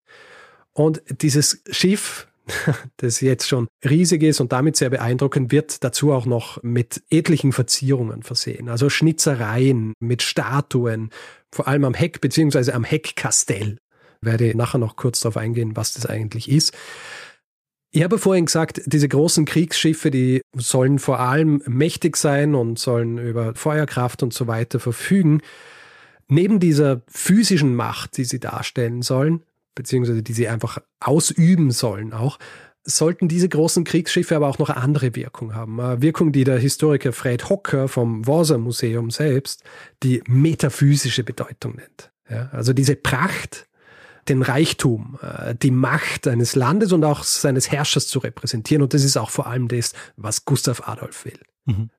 Und 0.72 1.02
dieses 1.22 1.62
Schiff, 1.70 2.26
das 2.98 3.20
jetzt 3.20 3.48
schon 3.48 3.66
riesig 3.84 4.22
ist 4.22 4.40
und 4.40 4.52
damit 4.52 4.76
sehr 4.76 4.90
beeindruckend, 4.90 5.52
wird 5.52 5.82
dazu 5.82 6.12
auch 6.12 6.26
noch 6.26 6.62
mit 6.62 7.02
etlichen 7.10 7.52
Verzierungen 7.52 8.22
versehen. 8.22 8.68
Also 8.68 8.88
Schnitzereien 8.88 9.94
mit 10.00 10.22
Statuen, 10.22 11.10
vor 11.52 11.68
allem 11.68 11.84
am 11.84 11.94
Heck 11.94 12.20
beziehungsweise 12.20 12.74
am 12.74 12.84
Heckkastell. 12.84 13.78
Werde 14.20 14.56
nachher 14.56 14.78
noch 14.78 14.96
kurz 14.96 15.20
darauf 15.20 15.36
eingehen, 15.36 15.76
was 15.76 15.94
das 15.94 16.06
eigentlich 16.06 16.50
ist. 16.50 16.76
Ich 17.90 18.02
habe 18.02 18.18
vorhin 18.18 18.46
gesagt, 18.46 18.82
diese 18.84 19.08
großen 19.08 19.44
Kriegsschiffe, 19.44 20.10
die 20.10 20.42
sollen 20.54 20.98
vor 20.98 21.20
allem 21.20 21.62
mächtig 21.66 22.16
sein 22.16 22.54
und 22.54 22.78
sollen 22.78 23.18
über 23.18 23.54
Feuerkraft 23.54 24.22
und 24.22 24.34
so 24.34 24.46
weiter 24.46 24.80
verfügen. 24.80 25.40
Neben 26.28 26.60
dieser 26.60 27.02
physischen 27.08 27.74
Macht, 27.74 28.16
die 28.16 28.24
sie 28.24 28.40
darstellen 28.40 29.02
sollen, 29.02 29.42
beziehungsweise 29.76 30.24
die 30.24 30.32
sie 30.32 30.48
einfach 30.48 30.78
ausüben 30.98 31.70
sollen 31.70 32.12
auch, 32.12 32.38
sollten 32.82 33.28
diese 33.28 33.48
großen 33.48 33.84
Kriegsschiffe 33.84 34.34
aber 34.34 34.48
auch 34.48 34.58
noch 34.58 34.70
eine 34.70 34.80
andere 34.80 35.14
Wirkung 35.14 35.54
haben. 35.54 35.80
Eine 35.80 36.02
Wirkung, 36.02 36.32
die 36.32 36.44
der 36.44 36.58
Historiker 36.58 37.12
Fred 37.12 37.48
Hocker 37.48 37.88
vom 37.88 38.26
Warser 38.26 38.58
Museum 38.58 39.10
selbst 39.10 39.62
die 40.02 40.22
metaphysische 40.26 41.24
Bedeutung 41.24 41.76
nennt. 41.76 42.10
Ja, 42.28 42.48
also 42.52 42.72
diese 42.72 42.96
Pracht, 42.96 43.68
den 44.28 44.42
Reichtum, 44.42 45.18
äh, 45.22 45.54
die 45.54 45.70
Macht 45.70 46.26
eines 46.26 46.54
Landes 46.54 46.92
und 46.92 47.04
auch 47.04 47.22
seines 47.22 47.70
Herrschers 47.70 48.08
zu 48.08 48.20
repräsentieren. 48.20 48.82
Und 48.82 48.94
das 48.94 49.04
ist 49.04 49.16
auch 49.16 49.30
vor 49.30 49.46
allem 49.46 49.68
das, 49.68 49.92
was 50.16 50.44
Gustav 50.44 50.88
Adolf 50.88 51.24
will. 51.24 51.38
Mhm. 51.66 51.90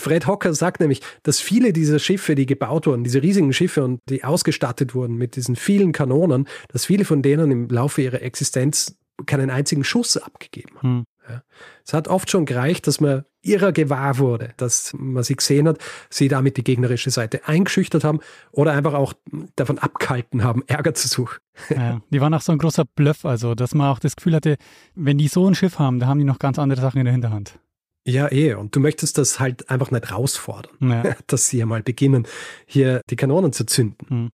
Fred 0.00 0.26
Hocker 0.26 0.54
sagt 0.54 0.80
nämlich, 0.80 1.00
dass 1.22 1.40
viele 1.40 1.72
dieser 1.72 1.98
Schiffe, 1.98 2.34
die 2.34 2.46
gebaut 2.46 2.86
wurden, 2.86 3.04
diese 3.04 3.22
riesigen 3.22 3.52
Schiffe 3.52 3.84
und 3.84 4.00
die 4.08 4.24
ausgestattet 4.24 4.94
wurden 4.94 5.16
mit 5.16 5.36
diesen 5.36 5.56
vielen 5.56 5.92
Kanonen, 5.92 6.48
dass 6.68 6.86
viele 6.86 7.04
von 7.04 7.22
denen 7.22 7.50
im 7.50 7.68
Laufe 7.68 8.02
ihrer 8.02 8.22
Existenz 8.22 8.96
keinen 9.26 9.50
einzigen 9.50 9.84
Schuss 9.84 10.16
abgegeben 10.16 10.76
haben. 10.78 10.88
Hm. 10.88 11.04
Ja. 11.28 11.42
Es 11.86 11.94
hat 11.94 12.08
oft 12.08 12.30
schon 12.30 12.44
gereicht, 12.44 12.86
dass 12.86 13.00
man 13.00 13.24
ihrer 13.40 13.72
gewahr 13.72 14.18
wurde, 14.18 14.52
dass 14.56 14.92
man 14.94 15.22
sie 15.22 15.36
gesehen 15.36 15.68
hat, 15.68 15.78
sie 16.10 16.28
damit 16.28 16.56
die 16.56 16.64
gegnerische 16.64 17.10
Seite 17.10 17.46
eingeschüchtert 17.46 18.04
haben 18.04 18.20
oder 18.52 18.72
einfach 18.72 18.94
auch 18.94 19.14
davon 19.56 19.78
abgehalten 19.78 20.44
haben, 20.44 20.62
Ärger 20.66 20.94
zu 20.94 21.08
suchen. 21.08 21.38
Ja, 21.70 22.00
die 22.10 22.20
waren 22.20 22.34
auch 22.34 22.42
so 22.42 22.52
ein 22.52 22.58
großer 22.58 22.84
Bluff, 22.84 23.24
also 23.24 23.54
dass 23.54 23.74
man 23.74 23.90
auch 23.90 23.98
das 23.98 24.16
Gefühl 24.16 24.34
hatte, 24.34 24.56
wenn 24.94 25.16
die 25.16 25.28
so 25.28 25.48
ein 25.48 25.54
Schiff 25.54 25.78
haben, 25.78 25.98
da 25.98 26.06
haben 26.06 26.18
die 26.18 26.24
noch 26.24 26.38
ganz 26.38 26.58
andere 26.58 26.80
Sachen 26.80 26.98
in 26.98 27.04
der 27.04 27.12
Hinterhand. 27.12 27.58
Ja, 28.06 28.30
eh. 28.30 28.54
Und 28.54 28.76
du 28.76 28.80
möchtest 28.80 29.18
das 29.18 29.40
halt 29.40 29.70
einfach 29.70 29.90
nicht 29.90 30.10
herausfordern, 30.10 30.76
ja. 30.80 31.16
dass 31.26 31.48
sie 31.48 31.58
ja 31.58 31.66
mal 31.66 31.82
beginnen, 31.82 32.26
hier 32.66 33.00
die 33.10 33.16
Kanonen 33.16 33.52
zu 33.52 33.64
zünden. 33.64 34.06
Mhm. 34.08 34.30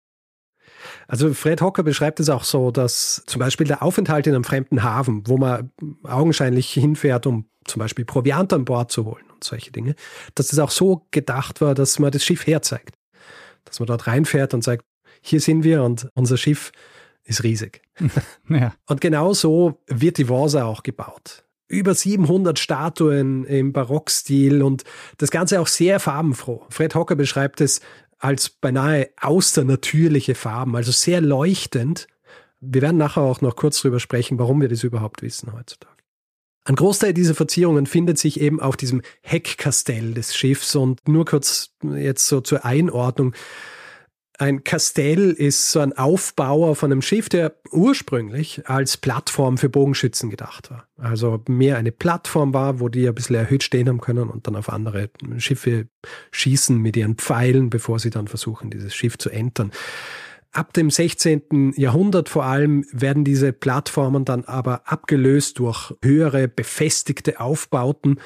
Also 1.07 1.35
Fred 1.35 1.61
Hocker 1.61 1.83
beschreibt 1.83 2.21
es 2.21 2.31
auch 2.31 2.45
so, 2.45 2.71
dass 2.71 3.23
zum 3.27 3.39
Beispiel 3.39 3.67
der 3.67 3.83
Aufenthalt 3.83 4.27
in 4.27 4.35
einem 4.35 4.45
fremden 4.45 4.83
Hafen, 4.83 5.23
wo 5.27 5.37
man 5.37 5.71
augenscheinlich 6.05 6.71
hinfährt, 6.73 7.27
um 7.27 7.49
zum 7.65 7.81
Beispiel 7.81 8.05
Proviant 8.05 8.53
an 8.53 8.65
Bord 8.65 8.91
zu 8.91 9.05
holen 9.05 9.25
und 9.33 9.45
solche 9.45 9.71
Dinge, 9.71 9.95
dass 10.35 10.49
das 10.49 10.59
auch 10.59 10.71
so 10.71 11.07
gedacht 11.11 11.61
war, 11.61 11.75
dass 11.75 11.99
man 11.99 12.11
das 12.11 12.25
Schiff 12.25 12.47
herzeigt. 12.47 12.95
Dass 13.65 13.79
man 13.79 13.87
dort 13.87 14.07
reinfährt 14.07 14.55
und 14.55 14.65
sagt, 14.65 14.85
hier 15.21 15.41
sind 15.41 15.65
wir 15.65 15.83
und 15.83 16.09
unser 16.15 16.39
Schiff 16.39 16.73
ist 17.25 17.45
riesig. 17.45 17.83
Ja. 18.49 18.75
Und 18.89 19.01
genau 19.01 19.33
so 19.33 19.81
wird 19.87 20.19
die 20.19 20.29
Vasa 20.29 20.65
auch 20.65 20.83
gebaut 20.83 21.45
über 21.71 21.95
700 21.95 22.59
Statuen 22.59 23.45
im 23.45 23.73
Barockstil 23.73 24.63
und 24.63 24.85
das 25.19 25.31
Ganze 25.31 25.61
auch 25.61 25.69
sehr 25.69 26.01
farbenfroh. 26.01 26.67
Fred 26.69 26.95
Hocker 26.95 27.15
beschreibt 27.15 27.61
es 27.61 27.81
als 28.19 28.51
beinahe 28.51 29.09
außernatürliche 29.21 30.35
Farben, 30.35 30.77
also 30.77 30.93
sehr 30.93 31.21
leuchtend. 31.21 32.09
Wir 32.61 32.83
werden 32.83 32.99
nachher 32.99 33.23
auch 33.23 33.41
noch 33.41 33.57
kurz 33.57 33.81
darüber 33.81 34.01
sprechen, 34.01 34.39
warum 34.39 34.61
wir 34.61 34.69
das 34.69 34.85
überhaupt 34.85 35.23
wissen 35.23 35.53
heutzutage. 35.53 35.97
Ein 36.65 36.75
Großteil 36.75 37.15
dieser 37.15 37.35
Verzierungen 37.35 37.87
findet 37.87 38.19
sich 38.19 38.41
eben 38.41 38.61
auf 38.61 38.77
diesem 38.77 39.01
Heckkastell 39.23 40.13
des 40.13 40.37
Schiffs 40.37 40.77
und 40.77 41.01
nur 41.09 41.25
kurz 41.25 41.71
jetzt 41.83 42.27
so 42.27 42.41
zur 42.43 42.65
Einordnung. 42.65 43.33
Ein 44.41 44.65
Kastell 44.65 45.33
ist 45.33 45.71
so 45.71 45.81
ein 45.81 45.93
Aufbauer 45.93 46.75
von 46.75 46.91
einem 46.91 47.03
Schiff, 47.03 47.29
der 47.29 47.57
ursprünglich 47.73 48.67
als 48.67 48.97
Plattform 48.97 49.59
für 49.59 49.69
Bogenschützen 49.69 50.31
gedacht 50.31 50.71
war. 50.71 50.87
Also 50.97 51.43
mehr 51.47 51.77
eine 51.77 51.93
Plattform 51.93 52.55
war, 52.55 52.81
wo 52.81 52.89
die 52.89 53.07
ein 53.07 53.15
bisschen 53.15 53.37
erhöht 53.37 53.63
stehen 53.63 53.87
haben 53.87 54.01
können 54.01 54.31
und 54.31 54.47
dann 54.47 54.57
auf 54.57 54.71
andere 54.71 55.11
Schiffe 55.37 55.89
schießen 56.31 56.79
mit 56.79 56.97
ihren 56.97 57.17
Pfeilen, 57.17 57.69
bevor 57.69 57.99
sie 57.99 58.09
dann 58.09 58.29
versuchen, 58.29 58.71
dieses 58.71 58.95
Schiff 58.95 59.19
zu 59.19 59.29
entern. 59.29 59.73
Ab 60.53 60.73
dem 60.73 60.89
16. 60.89 61.75
Jahrhundert 61.77 62.31
vor 62.31 62.45
allem 62.45 62.87
werden 62.93 63.25
diese 63.25 63.53
Plattformen 63.53 64.25
dann 64.25 64.47
aber 64.47 64.91
abgelöst 64.91 65.59
durch 65.59 65.93
höhere 66.03 66.49
befestigte 66.49 67.41
Aufbauten, 67.41 68.19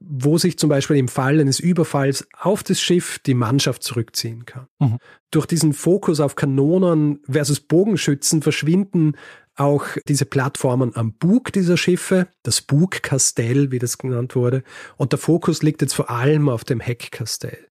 wo 0.00 0.38
sich 0.38 0.58
zum 0.58 0.68
Beispiel 0.68 0.96
im 0.96 1.08
Fall 1.08 1.40
eines 1.40 1.60
Überfalls 1.60 2.26
auf 2.38 2.62
das 2.62 2.80
Schiff 2.80 3.18
die 3.20 3.34
Mannschaft 3.34 3.82
zurückziehen 3.82 4.44
kann. 4.44 4.66
Mhm. 4.78 4.98
Durch 5.30 5.46
diesen 5.46 5.72
Fokus 5.72 6.20
auf 6.20 6.36
Kanonen 6.36 7.20
versus 7.28 7.60
Bogenschützen 7.60 8.42
verschwinden 8.42 9.16
auch 9.58 9.86
diese 10.06 10.26
Plattformen 10.26 10.94
am 10.96 11.14
Bug 11.14 11.50
dieser 11.52 11.78
Schiffe, 11.78 12.28
das 12.42 12.60
Bugkastell, 12.60 13.70
wie 13.70 13.78
das 13.78 13.96
genannt 13.96 14.36
wurde, 14.36 14.62
und 14.98 15.12
der 15.12 15.18
Fokus 15.18 15.62
liegt 15.62 15.80
jetzt 15.80 15.94
vor 15.94 16.10
allem 16.10 16.50
auf 16.50 16.64
dem 16.64 16.78
Heckkastell. 16.78 17.66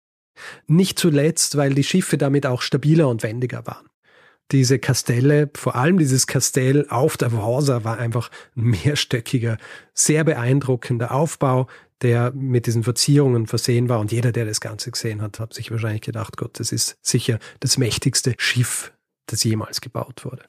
Nicht 0.67 0.99
zuletzt, 0.99 1.57
weil 1.57 1.73
die 1.73 1.85
Schiffe 1.85 2.19
damit 2.19 2.45
auch 2.45 2.61
stabiler 2.61 3.09
und 3.09 3.23
wendiger 3.23 3.67
waren 3.67 3.91
diese 4.53 4.79
Kastelle, 4.79 5.51
vor 5.55 5.77
allem 5.77 5.99
dieses 5.99 6.27
Kastell 6.27 6.87
auf 6.89 7.17
der 7.17 7.33
Vasa 7.33 7.85
war 7.85 7.99
einfach 7.99 8.31
ein 8.57 8.65
mehrstöckiger, 8.65 9.59
sehr 9.95 10.25
beeindruckender 10.25 11.13
Aufbau, 11.13 11.69
der 12.03 12.33
mit 12.33 12.67
diesen 12.67 12.83
Verzierungen 12.83 13.47
versehen 13.47 13.89
war. 13.89 14.01
Und 14.01 14.13
jeder, 14.13 14.33
der 14.33 14.47
das 14.47 14.61
Ganze 14.61 14.91
gesehen 14.91 15.23
hat, 15.23 15.39
hat 15.39 15.55
sich 15.55 15.71
wahrscheinlich 15.71 16.03
gedacht, 16.03 16.37
Gott, 16.37 16.59
das 16.59 16.73
ist 16.73 16.97
sicher 17.03 17.39
das 17.61 17.79
mächtigste 17.79 18.35
Schiff, 18.39 18.93
das 19.27 19.45
jemals 19.45 19.81
gebaut 19.81 20.25
wurde. 20.25 20.45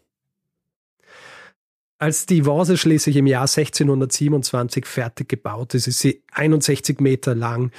Als 2.02 2.26
die 2.26 2.48
Vase 2.48 2.78
schließlich 2.78 3.16
im 3.16 3.28
Jahr 3.28 3.44
1627 3.44 4.88
fertig 4.88 5.30
gebaut 5.30 5.76
ist, 5.76 5.86
ist 5.86 6.00
sie 6.00 6.24
61 6.32 7.00
Meter 7.00 7.36
lang, 7.36 7.72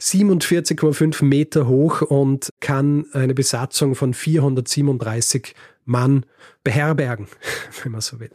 47,5 0.00 1.24
Meter 1.24 1.66
hoch 1.66 2.02
und 2.02 2.50
kann 2.60 3.06
eine 3.12 3.34
Besatzung 3.34 3.96
von 3.96 4.14
437 4.14 5.54
Mann 5.86 6.24
beherbergen, 6.62 7.26
wenn 7.82 7.90
man 7.90 8.00
so 8.00 8.20
will. 8.20 8.30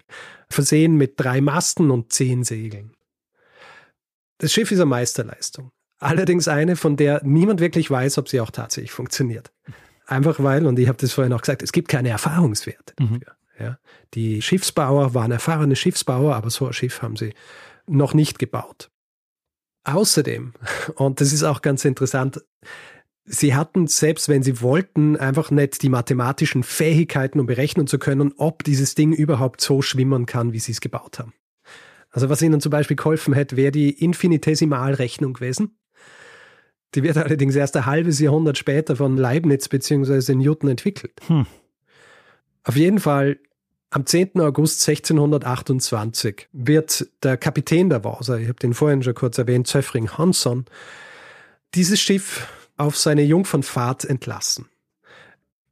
Versehen 0.50 0.98
mit 0.98 1.14
drei 1.18 1.40
Masten 1.40 1.90
und 1.90 2.12
zehn 2.12 2.44
Segeln. 2.44 2.92
Das 4.40 4.52
Schiff 4.52 4.72
ist 4.72 4.80
eine 4.80 4.88
Meisterleistung. 4.88 5.72
Allerdings 6.00 6.48
eine, 6.48 6.76
von 6.76 6.96
der 6.96 7.22
niemand 7.24 7.60
wirklich 7.60 7.92
weiß, 7.92 8.18
ob 8.18 8.30
sie 8.30 8.40
auch 8.40 8.52
tatsächlich 8.52 8.92
funktioniert. 8.92 9.52
Einfach 10.08 10.42
weil, 10.42 10.66
und 10.66 10.80
ich 10.80 10.88
habe 10.88 10.98
das 10.98 11.12
vorhin 11.12 11.34
auch 11.34 11.42
gesagt, 11.42 11.62
es 11.62 11.72
gibt 11.72 11.90
keine 11.90 12.10
Erfahrungswerte 12.10 12.94
mhm. 13.00 13.20
dafür. 13.20 13.34
Mhm. 13.60 13.66
Ja. 13.66 13.80
Die 14.14 14.42
Schiffsbauer 14.42 15.14
waren 15.14 15.32
erfahrene 15.32 15.76
Schiffsbauer, 15.76 16.36
aber 16.36 16.50
so 16.50 16.68
ein 16.68 16.74
Schiff 16.74 17.02
haben 17.02 17.18
sie 17.18 17.34
noch 17.86 18.14
nicht 18.14 18.40
gebaut. 18.40 18.90
Außerdem, 19.84 20.54
und 20.96 21.22
das 21.22 21.34
ist 21.34 21.44
auch 21.44 21.62
ganz 21.62 21.84
interessant, 21.84 22.42
sie 23.26 23.54
hatten, 23.54 23.88
selbst 23.88 24.30
wenn 24.30 24.42
sie 24.42 24.62
wollten, 24.62 25.18
einfach 25.18 25.52
nicht 25.52 25.84
die 25.84 25.90
mathematischen 25.90 26.64
Fähigkeiten, 26.64 27.40
um 27.40 27.46
berechnen 27.46 27.88
zu 27.88 28.00
können, 28.00 28.34
ob 28.38 28.64
dieses 28.64 28.96
Ding 28.96 29.12
überhaupt 29.12 29.62
so 29.62 29.82
schwimmen 29.82 30.26
kann, 30.26 30.54
wie 30.54 30.60
sie 30.60 30.72
es 30.72 30.82
gebaut 30.82 31.20
haben. 31.20 31.34
Also 32.12 32.30
was 32.30 32.42
ihnen 32.42 32.62
zum 32.62 32.72
Beispiel 32.72 32.98
geholfen 32.98 33.34
hätte, 33.34 33.56
wäre 33.56 33.72
die 33.72 33.92
Infinitesimalrechnung 33.92 35.34
gewesen. 35.34 35.78
Die 36.96 37.04
wird 37.04 37.18
allerdings 37.18 37.56
erst 37.56 37.78
ein 37.78 37.86
halbes 37.86 38.20
Jahrhundert 38.20 38.58
später 38.58 38.96
von 38.96 39.18
Leibniz 39.18 39.68
bzw. 39.70 40.36
Newton 40.36 40.70
entwickelt. 40.70 41.20
Hm. 41.28 41.46
Auf 42.64 42.76
jeden 42.76 43.00
Fall, 43.00 43.40
am 43.92 44.06
10. 44.06 44.40
August 44.40 44.88
1628 44.88 46.50
wird 46.52 47.08
der 47.24 47.38
Kapitän 47.38 47.90
der 47.90 48.04
Vasa, 48.04 48.38
ich 48.38 48.48
habe 48.48 48.60
den 48.60 48.74
vorhin 48.74 49.02
schon 49.02 49.16
kurz 49.16 49.38
erwähnt, 49.38 49.68
Zöffring 49.68 50.10
Hansson, 50.12 50.66
dieses 51.74 52.00
Schiff 52.00 52.48
auf 52.78 52.98
seine 52.98 53.24
Jungfernfahrt 53.24 54.06
entlassen. 54.06 54.68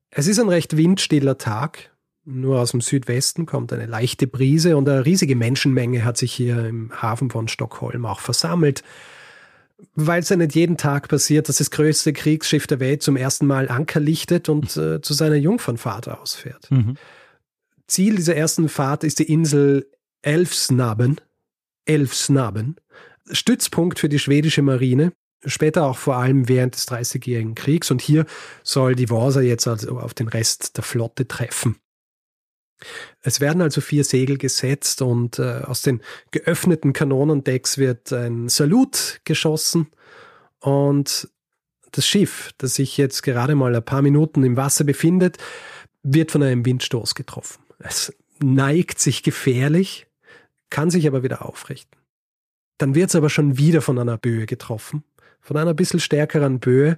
Es 0.10 0.28
ist 0.28 0.40
ein 0.40 0.50
recht 0.50 0.76
windstiller 0.78 1.38
Tag, 1.38 1.92
nur 2.28 2.60
aus 2.60 2.72
dem 2.72 2.82
Südwesten 2.82 3.46
kommt 3.46 3.72
eine 3.72 3.86
leichte 3.86 4.28
Brise 4.28 4.76
und 4.76 4.88
eine 4.90 5.06
riesige 5.06 5.36
Menschenmenge 5.36 6.04
hat 6.04 6.18
sich 6.18 6.34
hier 6.34 6.66
im 6.66 6.92
Hafen 7.02 7.30
von 7.30 7.48
Stockholm 7.48 8.06
auch 8.06 8.20
versammelt, 8.20 8.84
weil 9.96 10.20
es 10.20 10.30
ja 10.30 10.36
nicht 10.36 10.54
jeden 10.54 10.76
Tag 10.76 11.08
passiert, 11.08 11.48
dass 11.48 11.58
das 11.58 11.72
größte 11.72 12.12
Kriegsschiff 12.12 12.68
der 12.68 12.82
Welt 12.82 13.02
zum 13.02 13.16
ersten 13.16 13.48
Mal 13.48 13.70
Anker 13.70 14.02
lichtet 14.02 14.50
und 14.50 14.76
äh, 14.76 15.02
zu 15.02 15.14
seiner 15.14 15.36
Jungfernfahrt 15.36 16.10
ausfährt. 16.10 16.70
Mhm. 16.70 16.96
Ziel 17.88 18.18
dieser 18.18 18.36
ersten 18.36 18.68
Fahrt 18.68 19.06
ist 19.06 19.20
die 19.20 19.32
Insel 19.32 19.90
Elfsnaben, 20.22 21.22
Elfsnaben, 21.86 22.76
Stützpunkt 23.32 24.00
für 24.00 24.10
die 24.10 24.20
schwedische 24.20 24.62
Marine, 24.62 25.14
später 25.46 25.86
auch 25.86 25.98
vor 25.98 26.18
allem 26.18 26.50
während 26.50 26.76
des 26.76 26.88
Dreißigjährigen 26.88 27.56
Kriegs 27.56 27.90
und 27.90 28.02
hier 28.02 28.26
soll 28.64 28.96
die 28.96 29.10
Vasa 29.10 29.40
jetzt 29.40 29.68
also 29.68 30.00
auf 30.00 30.14
den 30.14 30.28
Rest 30.28 30.76
der 30.76 30.84
Flotte 30.84 31.26
treffen. 31.26 31.78
Es 33.22 33.42
werden 33.42 33.62
also 33.62 33.82
vier 33.82 34.04
Segel 34.04 34.38
gesetzt 34.38 35.02
und 35.02 35.40
äh, 35.40 35.62
aus 35.64 35.82
den 35.82 36.02
geöffneten 36.32 36.94
Kanonendecks 36.94 37.78
wird 37.78 38.12
ein 38.14 38.50
Salut 38.50 39.22
geschossen 39.24 39.88
und 40.60 41.30
das 41.92 42.06
Schiff, 42.06 42.52
das 42.58 42.76
sich 42.76 42.98
jetzt 42.98 43.24
gerade 43.24 43.56
mal 43.56 43.76
ein 43.76 43.84
paar 43.84 44.02
Minuten 44.02 44.44
im 44.44 44.58
Wasser 44.58 44.84
befindet, 44.84 45.38
wird 46.04 46.32
von 46.32 46.44
einem 46.44 46.66
Windstoß 46.66 47.16
getroffen. 47.16 47.64
Es 47.80 48.14
neigt 48.40 49.00
sich 49.00 49.24
gefährlich, 49.24 50.08
kann 50.70 50.90
sich 50.90 51.08
aber 51.08 51.24
wieder 51.24 51.46
aufrichten. 51.46 52.00
Dann 52.78 52.94
wird 52.94 53.10
es 53.10 53.16
aber 53.16 53.30
schon 53.30 53.58
wieder 53.58 53.82
von 53.82 53.98
einer 53.98 54.18
Böe 54.18 54.46
getroffen, 54.46 55.04
von 55.42 55.58
einer 55.58 55.74
bisschen 55.74 56.00
stärkeren 56.00 56.60
Böe. 56.60 56.98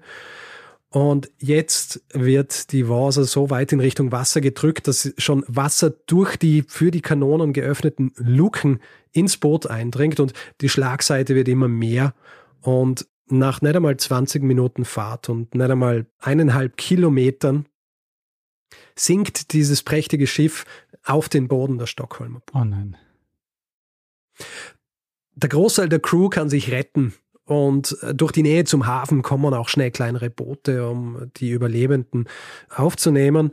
Und 0.92 1.30
jetzt 1.38 2.02
wird 2.14 2.72
die 2.72 2.90
Vase 2.90 3.24
so 3.26 3.52
weit 3.52 3.72
in 3.72 3.80
Richtung 3.80 4.12
Wasser 4.12 4.42
gedrückt, 4.42 4.88
dass 4.88 5.14
schon 5.20 5.46
Wasser 5.48 5.92
durch 5.92 6.36
die 6.38 6.64
für 6.64 6.90
die 6.90 7.02
Kanonen 7.02 7.54
geöffneten 7.54 8.12
Luken 8.16 8.80
ins 9.12 9.38
Boot 9.38 9.68
eindringt 9.68 10.20
und 10.20 10.34
die 10.62 10.70
Schlagseite 10.70 11.36
wird 11.36 11.48
immer 11.48 11.68
mehr. 11.68 12.16
Und 12.62 13.08
nach 13.28 13.62
nicht 13.62 13.76
einmal 13.76 13.98
20 13.98 14.42
Minuten 14.42 14.84
Fahrt 14.84 15.30
und 15.30 15.54
nicht 15.54 15.70
einmal 15.70 16.08
eineinhalb 16.18 16.76
Kilometern 16.78 17.68
sinkt 18.96 19.54
dieses 19.54 19.84
prächtige 19.84 20.26
Schiff 20.26 20.66
auf 21.04 21.30
den 21.30 21.48
Boden 21.48 21.78
der 21.78 21.86
Stockholmer. 21.86 22.42
Oh 22.54 22.64
nein. 22.64 22.98
Der 25.36 25.50
Großteil 25.50 25.88
der 25.88 26.00
Crew 26.00 26.30
kann 26.30 26.50
sich 26.50 26.72
retten 26.72 27.14
und 27.50 27.98
äh, 28.04 28.14
durch 28.14 28.32
die 28.32 28.44
Nähe 28.44 28.64
zum 28.64 28.86
Hafen 28.86 29.24
kommen 29.24 29.56
auch 29.56 29.70
schnell 29.70 29.90
kleinere 29.90 30.30
Boote, 30.30 30.88
um 30.88 31.32
die 31.38 31.50
Überlebenden 31.50 32.30
aufzunehmen. 32.70 33.52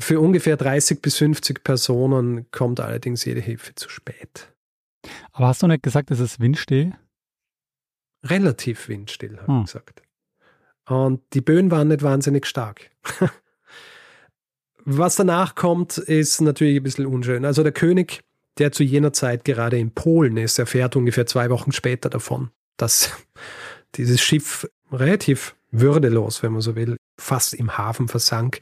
Für 0.00 0.18
ungefähr 0.18 0.56
30 0.56 1.00
bis 1.00 1.16
50 1.18 1.62
Personen 1.62 2.50
kommt 2.50 2.80
allerdings 2.80 3.24
jede 3.24 3.40
Hilfe 3.40 3.74
zu 3.76 3.88
spät. 3.88 4.52
Aber 5.30 5.46
hast 5.46 5.62
du 5.62 5.68
nicht 5.68 5.84
gesagt, 5.84 6.10
dass 6.10 6.18
es 6.18 6.40
windstill? 6.40 6.92
Relativ 8.24 8.88
windstill, 8.88 9.38
habe 9.38 9.52
hm. 9.52 9.60
ich 9.60 9.66
gesagt. 9.66 10.02
Und 10.88 11.22
die 11.32 11.40
Böen 11.40 11.70
waren 11.70 11.86
nicht 11.86 12.02
wahnsinnig 12.02 12.46
stark. 12.46 12.90
Was 14.84 15.14
danach 15.14 15.54
kommt, 15.54 15.98
ist 15.98 16.40
natürlich 16.40 16.78
ein 16.78 16.82
bisschen 16.82 17.06
unschön. 17.06 17.44
Also 17.44 17.62
der 17.62 17.70
König, 17.70 18.22
der 18.58 18.72
zu 18.72 18.82
jener 18.82 19.12
Zeit 19.12 19.44
gerade 19.44 19.78
in 19.78 19.92
Polen 19.92 20.36
ist, 20.36 20.58
erfährt 20.58 20.96
ungefähr 20.96 21.26
zwei 21.26 21.48
Wochen 21.48 21.70
später 21.70 22.10
davon, 22.10 22.50
dass 22.80 23.10
dieses 23.94 24.20
Schiff 24.20 24.68
relativ 24.92 25.54
würdelos, 25.70 26.42
wenn 26.42 26.52
man 26.52 26.62
so 26.62 26.74
will, 26.76 26.96
fast 27.18 27.54
im 27.54 27.76
Hafen 27.78 28.08
versank. 28.08 28.60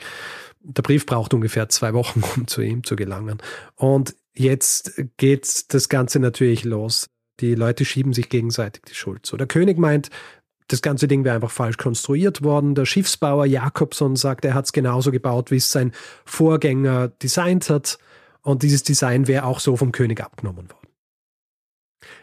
Der 0.61 0.83
Brief 0.83 1.07
braucht 1.07 1.33
ungefähr 1.35 1.69
zwei 1.69 1.95
Wochen, 1.95 2.23
um 2.37 2.47
zu 2.47 2.61
ihm 2.61 2.85
zu 2.85 2.97
gelangen. 2.97 3.39
Und 3.77 4.15
jetzt 4.35 5.03
geht 5.17 5.73
das 5.73 5.89
Ganze 5.89 6.19
natürlich 6.19 6.65
los. 6.65 7.09
Die 7.41 7.55
Leute 7.55 7.85
schieben 7.85 8.13
sich 8.13 8.29
gegenseitig 8.29 8.83
die 8.89 8.95
Schuld 8.95 9.25
zu. 9.25 9.37
Der 9.37 9.47
König 9.47 9.79
meint, 9.79 10.11
das 10.67 10.83
ganze 10.83 11.09
Ding 11.09 11.25
wäre 11.25 11.37
einfach 11.37 11.51
falsch 11.51 11.79
konstruiert 11.79 12.43
worden. 12.43 12.75
Der 12.75 12.85
Schiffsbauer 12.85 13.47
Jakobson 13.47 14.17
sagt, 14.17 14.45
er 14.45 14.55
hat 14.55 14.67
es 14.67 14.73
genauso 14.73 15.11
gebaut, 15.11 15.51
wie 15.51 15.57
es 15.57 15.71
sein 15.71 15.93
Vorgänger 16.27 17.09
designt 17.09 17.71
hat. 17.71 17.99
Und 18.43 18.63
dieses 18.63 18.83
Design 18.83 19.29
wäre 19.29 19.45
auch 19.45 19.61
so 19.61 19.77
vom 19.77 19.93
König 19.93 20.21
abgenommen 20.21 20.71
worden. 20.71 20.88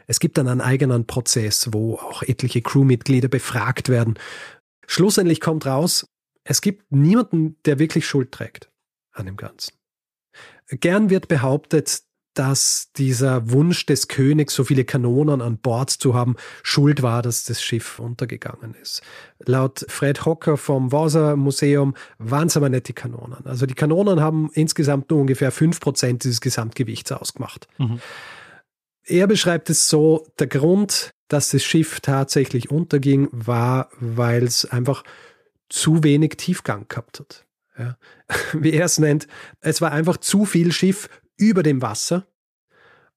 Es 0.08 0.20
gibt 0.20 0.38
dann 0.38 0.48
einen 0.48 0.62
eigenen 0.62 1.06
Prozess, 1.06 1.70
wo 1.72 1.96
auch 1.96 2.24
etliche 2.24 2.62
Crewmitglieder 2.62 3.28
befragt 3.28 3.90
werden. 3.90 4.16
Schlussendlich 4.88 5.42
kommt 5.42 5.66
raus, 5.66 6.08
es 6.44 6.62
gibt 6.62 6.92
niemanden, 6.92 7.58
der 7.66 7.80
wirklich 7.80 8.06
Schuld 8.06 8.32
trägt 8.32 8.70
an 9.12 9.26
dem 9.26 9.38
Ganzen. 9.38 9.74
Gern 10.70 11.10
wird 11.10 11.28
behauptet, 11.28 12.04
dass 12.36 12.92
dieser 12.98 13.50
Wunsch 13.50 13.86
des 13.86 14.08
Königs, 14.08 14.54
so 14.54 14.64
viele 14.66 14.84
Kanonen 14.84 15.42
an 15.42 15.58
Bord 15.58 15.90
zu 15.90 16.14
haben, 16.14 16.36
schuld 16.64 17.02
war, 17.02 17.22
dass 17.22 17.46
das 17.46 17.64
Schiff 17.64 17.98
untergegangen 17.98 18.76
ist. 18.82 19.02
Laut 19.46 19.86
Fred 19.88 20.26
Hocker 20.26 20.58
vom 20.58 20.92
Vasa 20.92 21.36
Museum 21.36 21.96
waren 22.18 22.48
es 22.48 22.58
aber 22.58 22.70
nicht 22.70 22.90
die 22.90 22.94
Kanonen. 22.94 23.46
Also 23.46 23.66
die 23.66 23.74
Kanonen 23.74 24.20
haben 24.20 24.52
insgesamt 24.54 25.10
nur 25.10 25.22
ungefähr 25.22 25.52
fünf 25.52 25.80
Prozent 25.80 26.26
dieses 26.26 26.42
Gesamtgewichts 26.42 27.12
ausgemacht. 27.12 27.68
Mhm. 27.78 28.02
Er 29.06 29.28
beschreibt 29.28 29.70
es 29.70 29.88
so, 29.88 30.28
der 30.40 30.48
Grund, 30.48 31.14
dass 31.28 31.50
das 31.50 31.64
Schiff 31.64 32.00
tatsächlich 32.02 32.72
unterging, 32.72 33.30
war, 33.32 33.90
weil 34.00 34.44
es 34.44 34.66
einfach 34.66 35.04
zu 35.70 36.04
wenig 36.04 36.38
Tiefgang 36.38 36.88
gehabt 36.88 37.20
hat. 37.20 37.46
Ja. 37.78 37.98
Wie 38.54 38.74
er 38.74 38.86
es 38.86 39.00
nennt, 39.00 39.28
es 39.62 39.82
war 39.82 39.92
einfach 39.92 40.18
zu 40.18 40.46
viel 40.46 40.72
Schiff 40.72 41.10
über 41.38 41.64
dem 41.64 41.82
Wasser. 41.82 42.28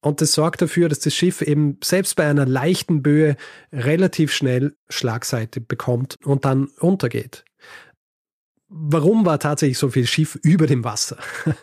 Und 0.00 0.20
das 0.20 0.32
sorgt 0.32 0.62
dafür, 0.62 0.88
dass 0.88 1.00
das 1.00 1.14
Schiff 1.14 1.42
eben 1.42 1.78
selbst 1.82 2.14
bei 2.16 2.28
einer 2.28 2.46
leichten 2.46 3.02
Böe 3.02 3.36
relativ 3.72 4.32
schnell 4.32 4.76
Schlagseite 4.88 5.60
bekommt 5.60 6.18
und 6.24 6.44
dann 6.44 6.66
untergeht. 6.78 7.44
Warum 8.70 9.24
war 9.24 9.38
tatsächlich 9.38 9.78
so 9.78 9.88
viel 9.88 10.06
Schiff 10.06 10.38
über 10.42 10.66
dem 10.66 10.84
Wasser? 10.84 11.16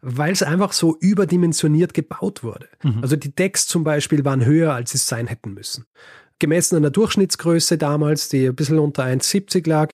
Weil 0.00 0.32
es 0.32 0.42
einfach 0.42 0.72
so 0.72 0.96
überdimensioniert 1.00 1.92
gebaut 1.92 2.44
wurde. 2.44 2.68
Mhm. 2.84 3.00
Also 3.02 3.16
die 3.16 3.34
Decks 3.34 3.66
zum 3.66 3.82
Beispiel 3.82 4.24
waren 4.24 4.44
höher, 4.44 4.72
als 4.72 4.94
es 4.94 5.08
sein 5.08 5.26
hätten 5.26 5.54
müssen. 5.54 5.86
Gemessen 6.38 6.76
an 6.76 6.82
der 6.82 6.90
Durchschnittsgröße 6.92 7.78
damals, 7.78 8.28
die 8.28 8.46
ein 8.46 8.54
bisschen 8.54 8.78
unter 8.78 9.04
1,70 9.04 9.68
lag, 9.68 9.90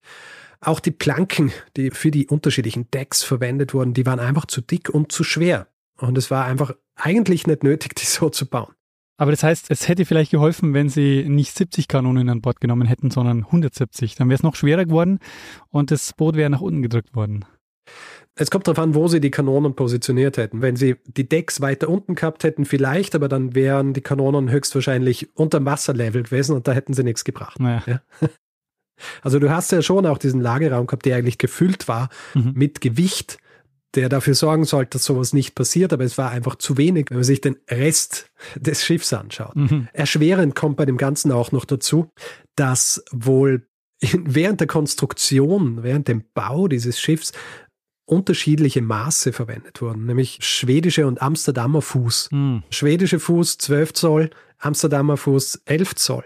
auch 0.61 0.81
die 0.81 0.91
Planken, 0.91 1.53
die 1.77 1.91
für 1.91 2.11
die 2.11 2.27
unterschiedlichen 2.27 2.91
Decks 2.91 3.23
verwendet 3.23 3.75
wurden, 3.75 3.95
die 3.95 4.07
waren 4.07 4.21
einfach 4.21 4.47
zu 4.47 4.61
dick 4.61 4.91
und 4.91 5.13
zu 5.13 5.25
schwer. 5.25 5.69
Und 5.97 6.19
es 6.19 6.31
war 6.31 6.45
einfach 6.45 6.73
eigentlich 6.97 7.47
nicht 7.47 7.63
nötig, 7.63 7.95
die 7.97 8.07
so 8.07 8.29
zu 8.29 8.47
bauen. 8.47 8.75
Aber 9.19 9.33
das 9.33 9.43
heißt, 9.43 9.71
es 9.71 9.89
hätte 9.89 10.05
vielleicht 10.05 10.31
geholfen, 10.31 10.75
wenn 10.75 10.89
sie 10.89 11.25
nicht 11.29 11.55
70 11.55 11.89
Kanonen 11.89 12.31
an 12.31 12.41
Bord 12.41 12.61
genommen 12.61 12.87
hätten, 12.87 13.11
sondern 13.11 13.45
170. 13.45 14.15
Dann 14.15 14.29
wäre 14.29 14.37
es 14.37 14.45
noch 14.45 14.55
schwerer 14.55 14.85
geworden 14.85 15.19
und 15.71 15.91
das 15.91 16.13
Boot 16.13 16.37
wäre 16.37 16.49
nach 16.49 16.61
unten 16.61 16.83
gedrückt 16.83 17.15
worden. 17.17 17.45
Es 18.37 18.51
kommt 18.53 18.69
darauf 18.69 18.79
an, 18.79 18.95
wo 18.95 19.09
sie 19.09 19.21
die 19.21 19.33
Kanonen 19.33 19.75
positioniert 19.75 20.37
hätten. 20.37 20.63
Wenn 20.63 20.77
sie 20.77 20.97
die 21.05 21.29
Decks 21.29 21.61
weiter 21.61 21.89
unten 21.89 22.15
gehabt 22.15 22.45
hätten, 22.45 22.65
vielleicht, 22.65 23.17
aber 23.17 23.29
dann 23.29 23.57
wären 23.57 23.93
die 23.93 24.01
Kanonen 24.01 24.51
höchstwahrscheinlich 24.51 25.37
unter 25.37 25.65
Wasserlevel 25.65 26.23
gewesen 26.23 26.55
und 26.55 26.69
da 26.69 26.73
hätten 26.73 26.95
sie 26.95 27.03
nichts 27.03 27.25
gebracht. 27.25 27.59
Naja. 27.61 27.83
Ja? 27.87 28.01
Also 29.23 29.39
du 29.39 29.49
hast 29.49 29.71
ja 29.71 29.81
schon 29.81 30.07
auch 30.07 30.19
diesen 30.19 30.41
Lageraum 30.41 30.89
gehabt, 30.89 31.07
der 31.07 31.15
eigentlich 31.15 31.39
gefüllt 31.39 31.87
war 31.87 32.09
mhm. 32.35 32.55
mit 32.57 32.81
Gewicht 32.81 33.39
der 33.95 34.09
dafür 34.09 34.35
sorgen 34.35 34.65
sollte, 34.65 34.91
dass 34.91 35.05
sowas 35.05 35.33
nicht 35.33 35.55
passiert, 35.55 35.93
aber 35.93 36.05
es 36.05 36.19
war 36.19 36.31
einfach 36.31 36.57
zu 36.57 36.77
wenig, 36.77 37.07
wenn 37.09 37.19
man 37.19 37.25
sich 37.25 37.41
den 37.41 37.57
Rest 37.71 38.31
des 38.57 38.85
Schiffs 38.85 39.13
anschaut. 39.13 39.57
Mhm. 39.57 39.89
Erschwerend 39.93 40.55
kommt 40.55 40.77
bei 40.77 40.85
dem 40.85 40.99
Ganzen 40.99 41.33
auch 41.33 41.53
noch 41.53 41.65
dazu, 41.65 42.11
dass 42.55 43.03
wohl 43.11 43.67
während 44.01 44.61
der 44.61 44.67
Konstruktion, 44.67 45.83
während 45.83 46.09
dem 46.09 46.25
Bau 46.35 46.69
dieses 46.69 47.01
Schiffs 47.01 47.33
unterschiedliche 48.05 48.81
Maße 48.81 49.33
verwendet 49.33 49.83
wurden, 49.83 50.07
nämlich 50.07 50.39
schwedische 50.41 51.07
und 51.07 51.21
Amsterdamer 51.21 51.83
Fuß. 51.83 52.31
Mhm. 52.33 52.63
Schwedische 52.71 53.21
Fuß 53.21 53.59
12 53.59 53.93
Zoll, 53.93 54.31
Amsterdamer 54.59 55.17
Fuß 55.17 55.63
11 55.67 55.95
Zoll. 55.95 56.25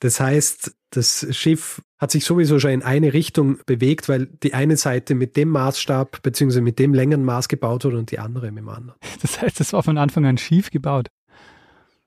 Das 0.00 0.18
heißt, 0.18 0.74
das 0.90 1.26
Schiff 1.30 1.82
hat 1.98 2.10
sich 2.10 2.24
sowieso 2.24 2.58
schon 2.58 2.70
in 2.70 2.82
eine 2.82 3.12
Richtung 3.12 3.58
bewegt, 3.66 4.08
weil 4.08 4.26
die 4.26 4.54
eine 4.54 4.76
Seite 4.76 5.14
mit 5.14 5.36
dem 5.36 5.50
Maßstab 5.50 6.22
bzw. 6.22 6.62
mit 6.62 6.78
dem 6.78 6.94
Längenmaß 6.94 7.48
gebaut 7.48 7.84
wurde 7.84 7.98
und 7.98 8.10
die 8.10 8.18
andere 8.18 8.50
mit 8.50 8.62
dem 8.62 8.68
anderen. 8.70 8.98
Das 9.20 9.40
heißt, 9.40 9.60
es 9.60 9.72
war 9.72 9.82
von 9.82 9.98
Anfang 9.98 10.24
an 10.24 10.38
schief 10.38 10.70
gebaut. 10.70 11.08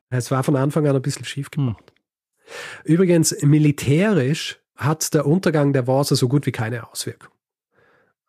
Es 0.10 0.32
war 0.32 0.44
von 0.44 0.56
Anfang 0.56 0.88
an 0.88 0.96
ein 0.96 1.02
bisschen 1.02 1.26
schief 1.26 1.50
hm. 1.56 1.68
gebaut. 1.68 1.94
Hm. 1.94 2.94
Übrigens, 2.94 3.36
militärisch 3.42 4.60
hat 4.76 5.14
der 5.14 5.26
Untergang 5.26 5.74
der 5.74 5.88
Vasa 5.88 6.16
so 6.16 6.28
gut 6.28 6.46
wie 6.46 6.52
keine 6.52 6.90
Auswirkung. 6.90 7.33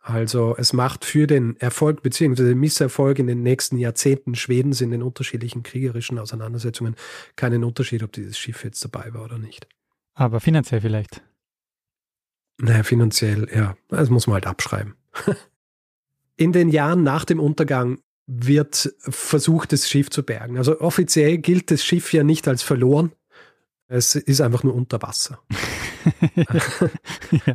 Also 0.06 0.54
es 0.58 0.74
macht 0.74 1.06
für 1.06 1.26
den 1.26 1.56
Erfolg 1.56 2.02
bzw. 2.02 2.54
Misserfolg 2.54 3.18
in 3.18 3.26
den 3.26 3.42
nächsten 3.42 3.78
Jahrzehnten 3.78 4.34
Schwedens 4.34 4.82
in 4.82 4.90
den 4.90 5.02
unterschiedlichen 5.02 5.62
kriegerischen 5.62 6.18
Auseinandersetzungen 6.18 6.94
keinen 7.36 7.64
Unterschied, 7.64 8.02
ob 8.02 8.12
dieses 8.12 8.36
Schiff 8.36 8.64
jetzt 8.64 8.84
dabei 8.84 9.14
war 9.14 9.24
oder 9.24 9.38
nicht. 9.38 9.66
Aber 10.12 10.40
finanziell 10.40 10.82
vielleicht? 10.82 11.22
Naja, 12.58 12.82
finanziell, 12.82 13.48
ja. 13.50 13.78
Das 13.88 14.10
muss 14.10 14.26
man 14.26 14.34
halt 14.34 14.46
abschreiben. 14.46 14.94
in 16.36 16.52
den 16.52 16.68
Jahren 16.68 17.02
nach 17.02 17.24
dem 17.24 17.40
Untergang 17.40 17.98
wird 18.26 18.94
versucht, 18.98 19.72
das 19.72 19.88
Schiff 19.88 20.10
zu 20.10 20.22
bergen. 20.22 20.58
Also 20.58 20.82
offiziell 20.82 21.38
gilt 21.38 21.70
das 21.70 21.82
Schiff 21.82 22.12
ja 22.12 22.24
nicht 22.24 22.46
als 22.46 22.62
verloren. 22.62 23.12
Es 23.88 24.16
ist 24.16 24.42
einfach 24.42 24.64
nur 24.64 24.74
unter 24.74 25.00
Wasser. 25.00 25.42
ja. 26.34 27.54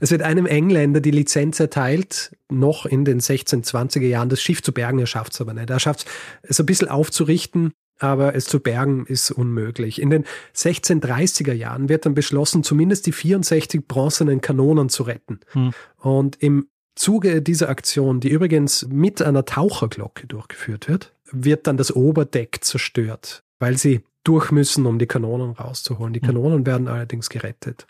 Es 0.00 0.10
wird 0.10 0.22
einem 0.22 0.46
Engländer 0.46 1.00
die 1.00 1.10
Lizenz 1.10 1.60
erteilt, 1.60 2.36
noch 2.50 2.86
in 2.86 3.04
den 3.04 3.20
1620er 3.20 4.06
Jahren 4.06 4.28
das 4.28 4.40
Schiff 4.40 4.62
zu 4.62 4.72
bergen. 4.72 4.98
Er 4.98 5.06
schafft 5.06 5.34
es 5.34 5.40
aber 5.40 5.54
nicht. 5.54 5.70
Er 5.70 5.80
schafft 5.80 6.06
es 6.42 6.58
ein 6.60 6.66
bisschen 6.66 6.88
aufzurichten, 6.88 7.72
aber 7.98 8.34
es 8.34 8.46
zu 8.46 8.60
bergen 8.60 9.06
ist 9.06 9.30
unmöglich. 9.30 10.00
In 10.00 10.10
den 10.10 10.24
1630er 10.54 11.52
Jahren 11.52 11.88
wird 11.88 12.06
dann 12.06 12.14
beschlossen, 12.14 12.62
zumindest 12.62 13.06
die 13.06 13.12
64 13.12 13.86
bronzenen 13.86 14.40
Kanonen 14.40 14.88
zu 14.88 15.04
retten. 15.04 15.40
Hm. 15.52 15.72
Und 15.98 16.42
im 16.42 16.68
Zuge 16.94 17.42
dieser 17.42 17.68
Aktion, 17.68 18.20
die 18.20 18.30
übrigens 18.30 18.86
mit 18.88 19.20
einer 19.20 19.44
Taucherglocke 19.44 20.26
durchgeführt 20.26 20.88
wird, 20.88 21.12
wird 21.30 21.66
dann 21.66 21.76
das 21.76 21.94
Oberdeck 21.94 22.58
zerstört, 22.62 23.42
weil 23.58 23.76
sie 23.76 24.02
durch 24.24 24.50
müssen, 24.50 24.86
um 24.86 24.98
die 24.98 25.06
Kanonen 25.06 25.52
rauszuholen. 25.52 26.12
Die 26.12 26.20
hm. 26.20 26.26
Kanonen 26.26 26.66
werden 26.66 26.88
allerdings 26.88 27.28
gerettet. 27.28 27.86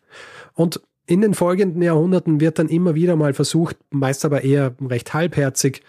Und 0.53 0.81
in 1.07 1.21
den 1.21 1.35
folgenden 1.35 1.83
Jahrhunderten 1.83 2.41
wird 2.41 2.59
dann 2.59 2.69
immer 2.69 2.95
wieder 2.95 3.17
mal 3.17 3.35
versucht, 3.35 3.77
meist 3.91 4.25
aber 4.25 4.43
eher 4.43 4.75
recht 4.81 5.15
halbherzig, 5.15 5.83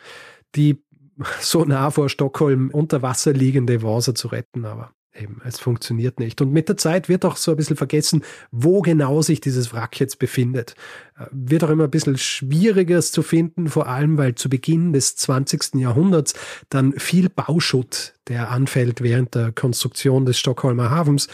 die 0.55 0.83
so 1.39 1.65
nah 1.65 1.91
vor 1.91 2.09
Stockholm 2.09 2.69
unter 2.71 3.01
Wasser 3.01 3.33
liegende 3.33 3.81
Vasa 3.81 4.15
zu 4.15 4.27
retten. 4.27 4.65
Aber 4.65 4.91
eben, 5.15 5.41
es 5.45 5.59
funktioniert 5.59 6.19
nicht. 6.19 6.41
Und 6.41 6.51
mit 6.51 6.69
der 6.69 6.77
Zeit 6.77 7.09
wird 7.09 7.25
auch 7.25 7.37
so 7.37 7.51
ein 7.51 7.57
bisschen 7.57 7.75
vergessen, 7.75 8.23
wo 8.51 8.81
genau 8.81 9.21
sich 9.21 9.41
dieses 9.41 9.73
Wrack 9.73 9.99
jetzt 9.99 10.19
befindet. 10.19 10.75
Äh, 11.17 11.25
wird 11.31 11.63
auch 11.63 11.69
immer 11.69 11.85
ein 11.85 11.91
bisschen 11.91 12.17
schwieriger 12.17 13.01
zu 13.01 13.21
finden, 13.21 13.67
vor 13.67 13.87
allem 13.87 14.17
weil 14.17 14.35
zu 14.35 14.49
Beginn 14.49 14.93
des 14.93 15.15
20. 15.15 15.75
Jahrhunderts 15.75 16.33
dann 16.69 16.93
viel 16.93 17.29
Bauschutt, 17.29 18.13
der 18.27 18.51
anfällt 18.51 19.01
während 19.01 19.35
der 19.35 19.51
Konstruktion 19.51 20.25
des 20.25 20.37
Stockholmer 20.37 20.89
Hafens, 20.89 21.27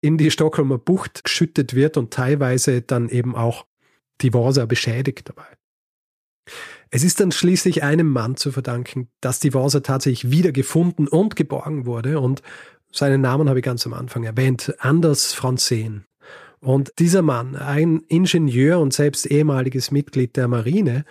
in 0.00 0.18
die 0.18 0.30
Stockholmer 0.30 0.78
Bucht 0.78 1.24
geschüttet 1.24 1.74
wird 1.74 1.96
und 1.96 2.12
teilweise 2.12 2.82
dann 2.82 3.08
eben 3.08 3.34
auch 3.34 3.66
die 4.20 4.34
Vasa 4.34 4.66
beschädigt 4.66 5.30
dabei. 5.30 5.46
Es 6.90 7.02
ist 7.02 7.18
dann 7.18 7.32
schließlich 7.32 7.82
einem 7.82 8.08
Mann 8.08 8.36
zu 8.36 8.52
verdanken, 8.52 9.08
dass 9.20 9.40
die 9.40 9.52
Vasa 9.52 9.80
tatsächlich 9.80 10.30
wiedergefunden 10.30 11.08
und 11.08 11.34
geborgen 11.34 11.86
wurde 11.86 12.20
und 12.20 12.42
seinen 12.94 13.20
Namen 13.20 13.48
habe 13.48 13.58
ich 13.58 13.64
ganz 13.64 13.86
am 13.86 13.92
Anfang 13.92 14.24
erwähnt, 14.24 14.74
Anders 14.78 15.32
Franzen. 15.32 16.06
Und 16.60 16.92
dieser 16.98 17.22
Mann, 17.22 17.56
ein 17.56 18.00
Ingenieur 18.08 18.78
und 18.78 18.94
selbst 18.94 19.26
ehemaliges 19.26 19.90
Mitglied 19.90 20.36
der 20.36 20.48
Marine, 20.48 21.04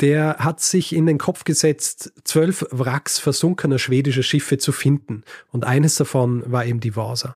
der 0.00 0.36
hat 0.38 0.60
sich 0.60 0.94
in 0.94 1.06
den 1.06 1.18
Kopf 1.18 1.44
gesetzt, 1.44 2.12
zwölf 2.24 2.66
Wracks 2.70 3.18
versunkener 3.18 3.78
schwedischer 3.78 4.22
Schiffe 4.22 4.58
zu 4.58 4.72
finden. 4.72 5.22
Und 5.50 5.64
eines 5.64 5.94
davon 5.94 6.42
war 6.50 6.66
eben 6.66 6.80
die 6.80 6.94
Vasa. 6.94 7.34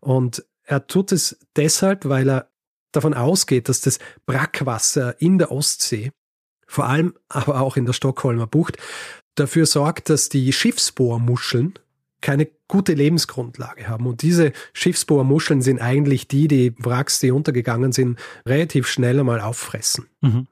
Und 0.00 0.44
er 0.64 0.86
tut 0.86 1.12
es 1.12 1.38
deshalb, 1.56 2.08
weil 2.08 2.28
er 2.28 2.48
davon 2.92 3.14
ausgeht, 3.14 3.68
dass 3.68 3.80
das 3.80 3.98
Brackwasser 4.26 5.20
in 5.20 5.38
der 5.38 5.52
Ostsee, 5.52 6.12
vor 6.66 6.86
allem 6.86 7.14
aber 7.28 7.60
auch 7.60 7.76
in 7.76 7.86
der 7.86 7.92
Stockholmer 7.92 8.46
Bucht, 8.46 8.76
dafür 9.34 9.66
sorgt, 9.66 10.10
dass 10.10 10.28
die 10.28 10.52
Schiffsbohrmuscheln, 10.52 11.74
keine 12.22 12.48
gute 12.68 12.94
Lebensgrundlage 12.94 13.88
haben. 13.88 14.06
Und 14.06 14.22
diese 14.22 14.52
Schiffsbohrmuscheln 14.72 15.60
sind 15.60 15.80
eigentlich 15.80 16.28
die, 16.28 16.48
die 16.48 16.74
Wracks, 16.78 17.20
die 17.20 17.30
untergegangen 17.30 17.92
sind, 17.92 18.18
relativ 18.46 18.86
schnell 18.88 19.20
einmal 19.20 19.40
auffressen. 19.40 20.06
Mhm. 20.22 20.46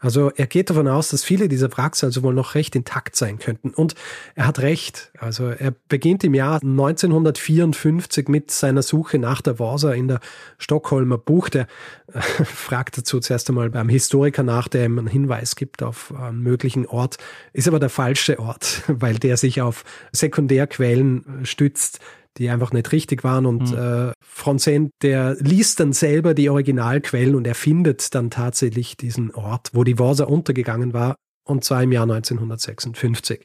Also 0.00 0.30
er 0.34 0.46
geht 0.46 0.70
davon 0.70 0.88
aus, 0.88 1.10
dass 1.10 1.22
viele 1.22 1.46
dieser 1.46 1.70
Wracks 1.76 2.02
also 2.02 2.22
wohl 2.22 2.32
noch 2.32 2.54
recht 2.54 2.74
intakt 2.74 3.16
sein 3.16 3.38
könnten. 3.38 3.70
Und 3.70 3.94
er 4.34 4.46
hat 4.46 4.60
recht. 4.60 5.12
Also 5.18 5.48
er 5.48 5.74
beginnt 5.88 6.24
im 6.24 6.32
Jahr 6.32 6.62
1954 6.62 8.28
mit 8.28 8.50
seiner 8.50 8.82
Suche 8.82 9.18
nach 9.18 9.42
der 9.42 9.58
Vasa 9.58 9.92
in 9.92 10.08
der 10.08 10.20
Stockholmer 10.58 11.18
Bucht. 11.18 11.54
Er 11.54 11.66
äh, 12.14 12.20
fragt 12.44 12.96
dazu 12.96 13.20
zuerst 13.20 13.50
einmal 13.50 13.68
beim 13.68 13.90
Historiker 13.90 14.42
nach, 14.42 14.68
der 14.68 14.86
ihm 14.86 14.98
einen 14.98 15.06
Hinweis 15.06 15.54
gibt 15.54 15.82
auf 15.82 16.14
einen 16.14 16.42
möglichen 16.42 16.86
Ort. 16.86 17.18
Ist 17.52 17.68
aber 17.68 17.78
der 17.78 17.90
falsche 17.90 18.38
Ort, 18.38 18.82
weil 18.88 19.18
der 19.18 19.36
sich 19.36 19.60
auf 19.60 19.84
Sekundärquellen 20.12 21.40
stützt, 21.44 22.00
die 22.40 22.48
einfach 22.48 22.72
nicht 22.72 22.90
richtig 22.90 23.22
waren. 23.22 23.46
Und 23.46 23.70
mhm. 23.70 24.08
äh, 24.08 24.12
Franzen, 24.24 24.90
der 25.02 25.36
liest 25.38 25.78
dann 25.78 25.92
selber 25.92 26.34
die 26.34 26.50
Originalquellen 26.50 27.34
und 27.34 27.46
er 27.46 27.54
findet 27.54 28.14
dann 28.14 28.30
tatsächlich 28.30 28.96
diesen 28.96 29.32
Ort, 29.32 29.70
wo 29.74 29.84
die 29.84 29.98
Vasa 29.98 30.24
untergegangen 30.24 30.92
war, 30.92 31.16
und 31.46 31.64
zwar 31.64 31.82
im 31.82 31.92
Jahr 31.92 32.04
1956. 32.04 33.44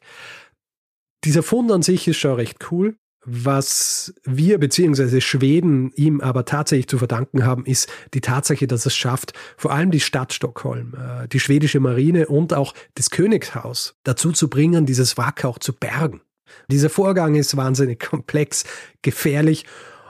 Dieser 1.26 1.44
Fund 1.44 1.72
an 1.72 1.82
sich 1.82 2.08
ist 2.08 2.18
schon 2.18 2.36
recht 2.36 2.72
cool. 2.72 2.96
Was 3.28 4.14
wir 4.24 4.60
bzw. 4.60 5.20
Schweden 5.20 5.92
ihm 5.96 6.22
aber 6.22 6.46
tatsächlich 6.46 6.88
zu 6.88 7.00
verdanken 7.00 7.44
haben, 7.44 7.66
ist 7.66 7.90
die 8.14 8.22
Tatsache, 8.22 8.68
dass 8.68 8.86
es 8.86 8.96
schafft, 8.96 9.34
vor 9.58 9.72
allem 9.72 9.90
die 9.90 10.00
Stadt 10.00 10.32
Stockholm, 10.32 10.94
äh, 10.94 11.28
die 11.28 11.40
schwedische 11.40 11.80
Marine 11.80 12.28
und 12.28 12.54
auch 12.54 12.76
das 12.94 13.10
Königshaus 13.10 13.96
dazu 14.04 14.32
zu 14.32 14.48
bringen, 14.48 14.86
dieses 14.86 15.18
Wrack 15.18 15.44
auch 15.44 15.58
zu 15.58 15.74
bergen. 15.74 16.22
Dieser 16.70 16.90
Vorgang 16.90 17.36
ist 17.36 17.58
wahnsinnig 17.58 18.00
komplex, 18.00 18.64
gefährlich 19.02 19.66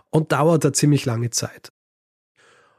und 0.09 0.31
dauert 0.31 0.63
da 0.63 0.73
ziemlich 0.73 1.05
lange 1.05 1.29
Zeit. 1.29 1.71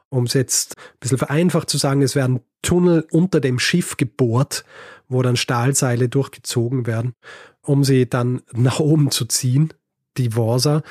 Um 0.09 0.23
es 0.23 0.33
jetzt 0.33 0.77
ein 0.77 0.99
bisschen 0.99 1.17
vereinfacht 1.17 1.69
zu 1.69 1.77
sagen, 1.77 2.01
es 2.01 2.15
werden 2.15 2.41
Tunnel 2.61 3.05
unter 3.11 3.39
dem 3.39 3.59
Schiff 3.59 3.97
gebohrt, 3.97 4.63
wo 5.07 5.21
dann 5.21 5.35
Stahlseile 5.35 6.09
durchgezogen 6.09 6.85
werden, 6.85 7.13
um 7.61 7.83
sie 7.83 8.09
dann 8.09 8.41
nach 8.53 8.79
oben 8.79 9.11
zu 9.11 9.25
ziehen, 9.25 9.73
die 10.17 10.31
Vorsa. 10.31 10.81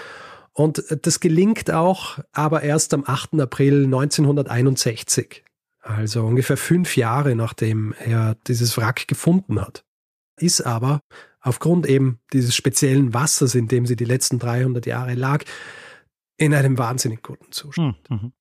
Und 0.53 0.85
das 1.03 1.21
gelingt 1.21 1.71
auch, 1.71 2.19
aber 2.33 2.63
erst 2.63 2.95
am 2.95 3.05
8. 3.07 3.41
April 3.41 3.85
1961. 3.85 5.45
Also 5.81 6.25
ungefähr 6.25 6.57
fünf 6.57 6.97
Jahre 6.97 7.37
nachdem 7.37 7.95
er 7.99 8.37
dieses 8.47 8.77
Wrack 8.77 9.07
gefunden 9.07 9.61
hat. 9.61 9.85
Ist 10.39 10.63
aber 10.63 11.01
aufgrund 11.47 11.87
eben 11.87 12.19
dieses 12.33 12.57
speziellen 12.57 13.15
Wassers, 13.15 13.55
in 13.55 13.69
dem 13.69 13.87
sie 13.87 13.95
die 13.95 14.05
letzten 14.05 14.39
300 14.39 14.85
Jahre 14.85 15.15
lag, 15.15 15.45
in 16.37 16.53
einem 16.53 16.77
wahnsinnig 16.77 17.23
guten 17.23 17.53
Zustand. 17.53 17.97
Hm, 18.09 18.17
mhm. 18.17 18.33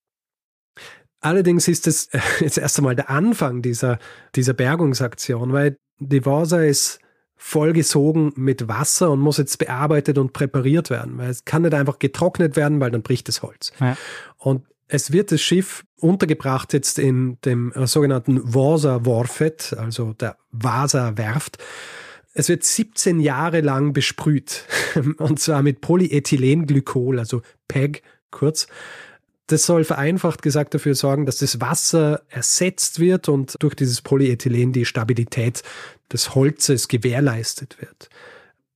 Allerdings 1.21 1.67
ist 1.67 1.87
es 1.87 2.07
äh, 2.07 2.19
jetzt 2.39 2.57
erst 2.57 2.77
einmal 2.79 2.95
der 2.95 3.09
Anfang 3.09 3.61
dieser, 3.61 3.99
dieser 4.35 4.53
Bergungsaktion, 4.53 5.53
weil 5.53 5.77
die 5.99 6.25
Vasa 6.25 6.61
ist 6.61 6.99
vollgesogen 7.37 8.33
mit 8.35 8.67
Wasser 8.67 9.11
und 9.11 9.19
muss 9.19 9.37
jetzt 9.37 9.57
bearbeitet 9.59 10.17
und 10.17 10.33
präpariert 10.33 10.89
werden, 10.89 11.17
weil 11.17 11.29
es 11.29 11.45
kann 11.45 11.61
nicht 11.61 11.73
einfach 11.73 11.99
getrocknet 11.99 12.55
werden, 12.55 12.79
weil 12.79 12.91
dann 12.91 13.03
bricht 13.03 13.27
das 13.27 13.43
Holz. 13.43 13.71
Ja. 13.79 13.97
Und 14.37 14.65
es 14.87 15.11
wird 15.11 15.31
das 15.31 15.41
Schiff 15.41 15.85
untergebracht 15.99 16.73
jetzt 16.73 16.97
in 16.97 17.37
dem 17.45 17.71
sogenannten 17.85 18.53
Vasa 18.53 19.05
Warfet, 19.05 19.75
also 19.77 20.13
der 20.13 20.37
Vasa 20.51 21.17
Werft. 21.17 21.59
Es 22.37 22.49
wird 22.49 22.63
17 22.63 23.21
Jahre 23.21 23.61
lang 23.61 23.93
besprüht. 23.93 24.65
Und 25.17 25.39
zwar 25.39 25.63
mit 25.63 25.81
Polyethylenglykol, 25.81 27.17
also 27.17 27.41
PEG 27.67 28.03
kurz. 28.29 28.67
Das 29.47 29.65
soll 29.65 29.83
vereinfacht 29.83 30.41
gesagt 30.41 30.73
dafür 30.73 30.95
sorgen, 30.95 31.25
dass 31.25 31.37
das 31.37 31.61
Wasser 31.61 32.23
ersetzt 32.29 32.99
wird 32.99 33.29
und 33.29 33.55
durch 33.59 33.75
dieses 33.75 34.01
Polyethylen 34.01 34.73
die 34.73 34.85
Stabilität 34.85 35.61
des 36.11 36.33
Holzes 36.33 36.87
gewährleistet 36.87 37.77
wird. 37.79 38.09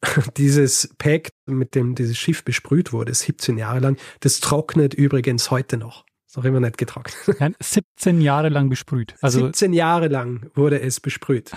Dieses 0.38 0.93
PEG, 1.00 1.32
mit 1.48 1.74
dem 1.74 1.95
dieses 1.95 2.17
Schiff 2.17 2.43
besprüht 2.43 2.93
wurde, 2.93 3.13
17 3.13 3.58
Jahre 3.58 3.80
lang, 3.80 3.98
das 4.19 4.39
trocknet 4.39 4.93
übrigens 4.93 5.52
heute 5.52 5.78
noch. 5.78 6.06
Ist 6.28 6.38
auch 6.38 6.45
immer 6.45 6.60
nicht 6.60 6.78
getrocknet. 6.78 7.56
17 7.60 8.22
Jahre 8.22 8.50
lang 8.50 8.69
besprüht. 8.69 9.15
Also 9.22 9.48
17 9.48 9.74
Jahre 9.74 10.08
lang 10.08 10.52
wurde 10.54 10.80
es 10.80 11.00
besprüht. 11.00 11.52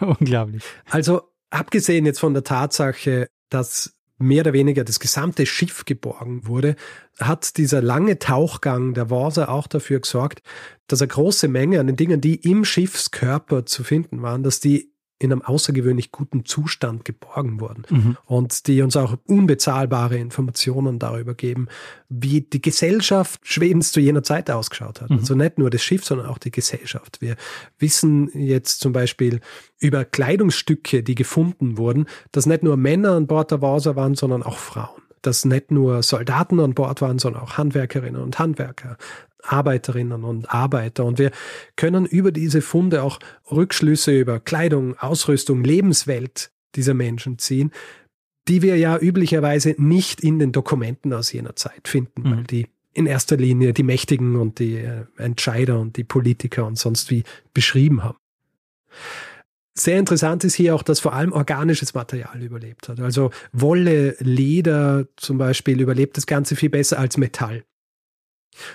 Unglaublich. 0.00 0.64
Also 0.90 1.22
Abgesehen 1.50 2.06
jetzt 2.06 2.20
von 2.20 2.34
der 2.34 2.44
Tatsache, 2.44 3.28
dass 3.48 3.94
mehr 4.18 4.42
oder 4.42 4.52
weniger 4.52 4.84
das 4.84 5.00
gesamte 5.00 5.46
Schiff 5.46 5.84
geborgen 5.84 6.46
wurde, 6.46 6.76
hat 7.18 7.56
dieser 7.56 7.80
lange 7.80 8.18
Tauchgang 8.18 8.94
der 8.94 9.10
Vasa 9.10 9.48
auch 9.48 9.66
dafür 9.66 10.00
gesorgt, 10.00 10.42
dass 10.88 11.00
eine 11.00 11.08
große 11.08 11.48
Menge 11.48 11.80
an 11.80 11.86
den 11.86 11.96
Dingen, 11.96 12.20
die 12.20 12.34
im 12.34 12.64
Schiffskörper 12.64 13.64
zu 13.64 13.84
finden 13.84 14.22
waren, 14.22 14.42
dass 14.42 14.60
die 14.60 14.92
in 15.20 15.32
einem 15.32 15.42
außergewöhnlich 15.42 16.12
guten 16.12 16.44
Zustand 16.44 17.04
geborgen 17.04 17.60
wurden 17.60 17.84
mhm. 17.90 18.16
und 18.24 18.66
die 18.66 18.82
uns 18.82 18.96
auch 18.96 19.16
unbezahlbare 19.26 20.16
Informationen 20.16 20.98
darüber 20.98 21.34
geben, 21.34 21.68
wie 22.08 22.42
die 22.42 22.62
Gesellschaft 22.62 23.40
Schwedens 23.42 23.90
zu 23.90 24.00
jener 24.00 24.22
Zeit 24.22 24.50
ausgeschaut 24.50 25.00
hat. 25.00 25.10
Mhm. 25.10 25.18
Also 25.18 25.34
nicht 25.34 25.58
nur 25.58 25.70
das 25.70 25.82
Schiff, 25.82 26.04
sondern 26.04 26.28
auch 26.28 26.38
die 26.38 26.52
Gesellschaft. 26.52 27.20
Wir 27.20 27.36
wissen 27.78 28.30
jetzt 28.32 28.80
zum 28.80 28.92
Beispiel 28.92 29.40
über 29.80 30.04
Kleidungsstücke, 30.04 31.02
die 31.02 31.16
gefunden 31.16 31.78
wurden, 31.78 32.06
dass 32.30 32.46
nicht 32.46 32.62
nur 32.62 32.76
Männer 32.76 33.12
an 33.12 33.26
Bord 33.26 33.50
der 33.50 33.60
Vasa 33.60 33.96
waren, 33.96 34.14
sondern 34.14 34.42
auch 34.42 34.58
Frauen 34.58 35.02
dass 35.22 35.44
nicht 35.44 35.70
nur 35.70 36.02
Soldaten 36.02 36.60
an 36.60 36.74
Bord 36.74 37.00
waren, 37.00 37.18
sondern 37.18 37.42
auch 37.42 37.58
Handwerkerinnen 37.58 38.22
und 38.22 38.38
Handwerker, 38.38 38.96
Arbeiterinnen 39.52 40.24
und 40.24 40.52
Arbeiter. 40.52 41.04
Und 41.04 41.18
wir 41.18 41.30
können 41.76 42.06
über 42.06 42.32
diese 42.32 42.62
Funde 42.62 43.02
auch 43.02 43.18
Rückschlüsse 43.50 44.18
über 44.18 44.40
Kleidung, 44.40 44.98
Ausrüstung, 44.98 45.64
Lebenswelt 45.64 46.50
dieser 46.74 46.94
Menschen 46.94 47.38
ziehen, 47.38 47.72
die 48.48 48.62
wir 48.62 48.76
ja 48.76 48.98
üblicherweise 48.98 49.74
nicht 49.78 50.20
in 50.20 50.38
den 50.38 50.52
Dokumenten 50.52 51.12
aus 51.12 51.32
jener 51.32 51.56
Zeit 51.56 51.88
finden, 51.88 52.22
mhm. 52.22 52.30
weil 52.30 52.44
die 52.44 52.66
in 52.94 53.06
erster 53.06 53.36
Linie 53.36 53.72
die 53.72 53.82
Mächtigen 53.82 54.36
und 54.36 54.58
die 54.58 54.76
äh, 54.76 55.04
Entscheider 55.18 55.78
und 55.78 55.96
die 55.96 56.04
Politiker 56.04 56.66
und 56.66 56.76
sonst 56.76 57.10
wie 57.10 57.24
beschrieben 57.54 58.02
haben. 58.02 58.18
Sehr 59.74 59.98
interessant 59.98 60.42
ist 60.42 60.56
hier 60.56 60.74
auch, 60.74 60.82
dass 60.82 60.98
vor 60.98 61.12
allem 61.12 61.32
organisches 61.32 61.94
Material 61.94 62.42
überlebt 62.42 62.88
hat. 62.88 62.98
Also 62.98 63.30
Wolle, 63.52 64.16
Leder 64.18 65.06
zum 65.16 65.38
Beispiel 65.38 65.80
überlebt 65.80 66.16
das 66.16 66.26
Ganze 66.26 66.56
viel 66.56 66.70
besser 66.70 66.98
als 66.98 67.16
Metall. 67.16 67.64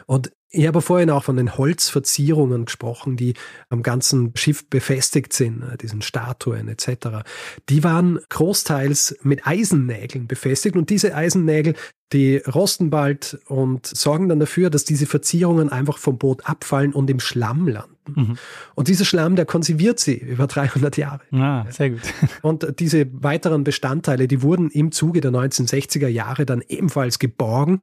Und 0.06 0.32
ich 0.56 0.68
habe 0.68 0.82
vorhin 0.82 1.10
auch 1.10 1.24
von 1.24 1.36
den 1.36 1.58
Holzverzierungen 1.58 2.66
gesprochen, 2.66 3.18
die 3.18 3.34
am 3.70 3.82
ganzen 3.82 4.34
Schiff 4.36 4.70
befestigt 4.70 5.34
sind, 5.34 5.64
äh, 5.64 5.78
diesen 5.78 6.02
Statuen 6.02 6.68
etc. 6.68 7.26
Die 7.70 7.84
waren 7.84 8.20
großteils 8.30 9.18
mit 9.24 9.48
Eisennägeln 9.48 10.28
befestigt 10.28 10.76
und 10.76 10.92
diese 10.92 11.16
Eisennägel, 11.16 11.74
die 12.14 12.38
rosten 12.38 12.92
bald 12.92 13.40
und 13.48 13.88
sorgen 13.88 14.30
dann 14.30 14.40
dafür, 14.40 14.70
dass 14.70 14.86
diese 14.86 15.08
Verzierungen 15.08 15.70
einfach 15.70 15.98
vom 15.98 16.20
Boot 16.20 16.46
abfallen 16.48 16.94
und 16.94 17.10
im 17.10 17.20
Schlamm 17.20 17.68
landen. 17.68 18.14
Mhm. 18.16 18.38
Und 18.76 18.90
dieser 18.90 19.06
Schlamm, 19.06 19.36
der 19.36 19.46
konserviert 19.46 20.00
sie 20.00 20.18
über 20.18 20.46
300 20.46 20.98
Jahre. 20.98 21.22
Ah, 21.32 21.66
sehr 21.72 21.92
gut. 21.92 22.02
Und 22.42 22.80
diese 22.80 23.08
weiteren 23.14 23.64
Bestandteile, 23.64 24.28
die 24.28 24.42
wurden 24.42 24.70
im 24.70 24.92
Zuge 24.92 25.22
der 25.22 25.32
1960er 25.32 26.10
Jahre 26.10 26.46
dann 26.46 26.62
ebenfalls 26.68 27.18
geborgen 27.18 27.80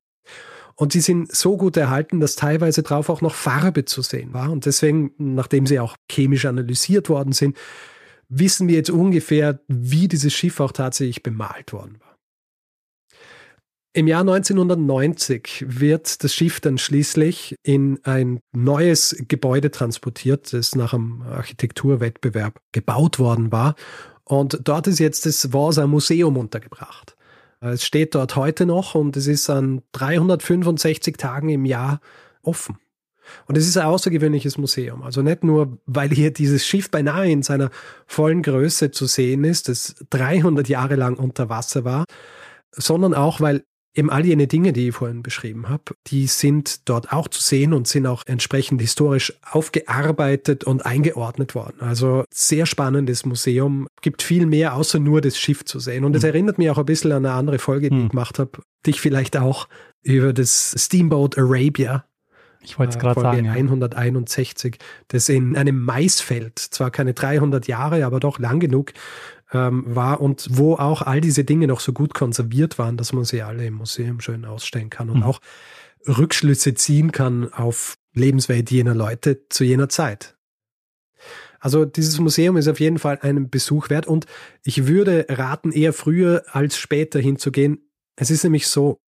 und 0.80 0.94
sie 0.94 1.02
sind 1.02 1.30
so 1.30 1.58
gut 1.58 1.76
erhalten, 1.76 2.20
dass 2.20 2.36
teilweise 2.36 2.82
drauf 2.82 3.10
auch 3.10 3.20
noch 3.20 3.34
Farbe 3.34 3.84
zu 3.84 4.00
sehen 4.00 4.32
war. 4.32 4.50
Und 4.50 4.64
deswegen, 4.64 5.12
nachdem 5.18 5.66
sie 5.66 5.78
auch 5.78 5.94
chemisch 6.10 6.46
analysiert 6.46 7.10
worden 7.10 7.34
sind, 7.34 7.58
wissen 8.30 8.66
wir 8.66 8.76
jetzt 8.76 8.88
ungefähr, 8.88 9.60
wie 9.68 10.08
dieses 10.08 10.32
Schiff 10.32 10.58
auch 10.58 10.72
tatsächlich 10.72 11.22
bemalt 11.22 11.74
worden 11.74 11.98
war. 12.00 12.16
Im 13.92 14.06
Jahr 14.06 14.22
1990 14.22 15.66
wird 15.68 16.24
das 16.24 16.32
Schiff 16.32 16.60
dann 16.60 16.78
schließlich 16.78 17.56
in 17.62 18.00
ein 18.04 18.40
neues 18.56 19.14
Gebäude 19.28 19.70
transportiert, 19.70 20.50
das 20.54 20.74
nach 20.76 20.94
einem 20.94 21.20
Architekturwettbewerb 21.20 22.58
gebaut 22.72 23.18
worden 23.18 23.52
war. 23.52 23.74
Und 24.24 24.60
dort 24.64 24.86
ist 24.86 24.98
jetzt 24.98 25.26
das 25.26 25.52
Warsa 25.52 25.86
Museum 25.86 26.38
untergebracht. 26.38 27.16
Es 27.60 27.84
steht 27.84 28.14
dort 28.14 28.36
heute 28.36 28.64
noch 28.64 28.94
und 28.94 29.16
es 29.16 29.26
ist 29.26 29.50
an 29.50 29.82
365 29.92 31.16
Tagen 31.16 31.50
im 31.50 31.66
Jahr 31.66 32.00
offen. 32.42 32.78
Und 33.46 33.56
es 33.56 33.68
ist 33.68 33.76
ein 33.76 33.86
außergewöhnliches 33.86 34.58
Museum. 34.58 35.02
Also 35.02 35.22
nicht 35.22 35.44
nur, 35.44 35.78
weil 35.86 36.08
hier 36.08 36.32
dieses 36.32 36.66
Schiff 36.66 36.90
beinahe 36.90 37.30
in 37.30 37.42
seiner 37.42 37.70
vollen 38.06 38.42
Größe 38.42 38.90
zu 38.90 39.06
sehen 39.06 39.44
ist, 39.44 39.68
das 39.68 39.94
300 40.10 40.68
Jahre 40.68 40.96
lang 40.96 41.16
unter 41.16 41.48
Wasser 41.48 41.84
war, 41.84 42.06
sondern 42.72 43.14
auch, 43.14 43.40
weil 43.40 43.64
Eben 43.92 44.08
all 44.08 44.24
jene 44.24 44.46
Dinge, 44.46 44.72
die 44.72 44.88
ich 44.88 44.94
vorhin 44.94 45.22
beschrieben 45.22 45.68
habe, 45.68 45.82
die 46.06 46.28
sind 46.28 46.88
dort 46.88 47.12
auch 47.12 47.26
zu 47.26 47.42
sehen 47.42 47.72
und 47.72 47.88
sind 47.88 48.06
auch 48.06 48.22
entsprechend 48.26 48.80
historisch 48.80 49.32
aufgearbeitet 49.50 50.62
und 50.62 50.86
eingeordnet 50.86 51.56
worden. 51.56 51.80
Also 51.80 52.24
sehr 52.32 52.66
spannendes 52.66 53.26
Museum, 53.26 53.88
gibt 54.00 54.22
viel 54.22 54.46
mehr 54.46 54.76
außer 54.76 55.00
nur 55.00 55.20
das 55.20 55.36
Schiff 55.38 55.64
zu 55.64 55.80
sehen. 55.80 56.04
Und 56.04 56.14
es 56.14 56.22
mhm. 56.22 56.28
erinnert 56.28 56.58
mich 56.58 56.70
auch 56.70 56.78
ein 56.78 56.84
bisschen 56.84 57.10
an 57.10 57.26
eine 57.26 57.34
andere 57.34 57.58
Folge, 57.58 57.90
die 57.90 57.96
mhm. 57.96 58.04
ich 58.04 58.10
gemacht 58.10 58.38
habe, 58.38 58.62
dich 58.86 59.00
vielleicht 59.00 59.36
auch 59.36 59.66
über 60.02 60.32
das 60.32 60.74
Steamboat 60.78 61.36
Arabia. 61.36 62.04
Ich 62.62 62.78
wollte 62.78 62.90
es 62.90 62.96
äh, 62.96 63.00
gerade 63.00 63.20
sagen. 63.20 63.44
Ja. 63.46 63.52
161, 63.52 64.78
das 65.08 65.28
in 65.28 65.56
einem 65.56 65.80
Maisfeld, 65.80 66.58
zwar 66.58 66.90
keine 66.90 67.14
300 67.14 67.66
Jahre, 67.66 68.04
aber 68.04 68.20
doch 68.20 68.38
lang 68.38 68.60
genug, 68.60 68.92
ähm, 69.52 69.84
war 69.86 70.20
und 70.20 70.46
wo 70.50 70.74
auch 70.74 71.02
all 71.02 71.20
diese 71.20 71.44
Dinge 71.44 71.66
noch 71.66 71.80
so 71.80 71.92
gut 71.92 72.14
konserviert 72.14 72.78
waren, 72.78 72.96
dass 72.96 73.12
man 73.12 73.24
sie 73.24 73.42
alle 73.42 73.66
im 73.66 73.74
Museum 73.74 74.20
schön 74.20 74.44
ausstellen 74.44 74.90
kann 74.90 75.10
und 75.10 75.18
mhm. 75.18 75.24
auch 75.24 75.40
Rückschlüsse 76.06 76.74
ziehen 76.74 77.12
kann 77.12 77.52
auf 77.52 77.94
Lebenswelt 78.14 78.70
jener 78.70 78.94
Leute 78.94 79.46
zu 79.48 79.64
jener 79.64 79.88
Zeit. 79.88 80.36
Also 81.60 81.84
dieses 81.84 82.18
Museum 82.18 82.56
ist 82.56 82.68
auf 82.68 82.80
jeden 82.80 82.98
Fall 82.98 83.18
einen 83.20 83.50
Besuch 83.50 83.90
wert 83.90 84.06
und 84.06 84.26
ich 84.64 84.86
würde 84.86 85.26
raten, 85.28 85.72
eher 85.72 85.92
früher 85.92 86.42
als 86.50 86.78
später 86.78 87.20
hinzugehen. 87.20 87.90
Es 88.16 88.30
ist 88.30 88.44
nämlich 88.44 88.66
so, 88.66 88.98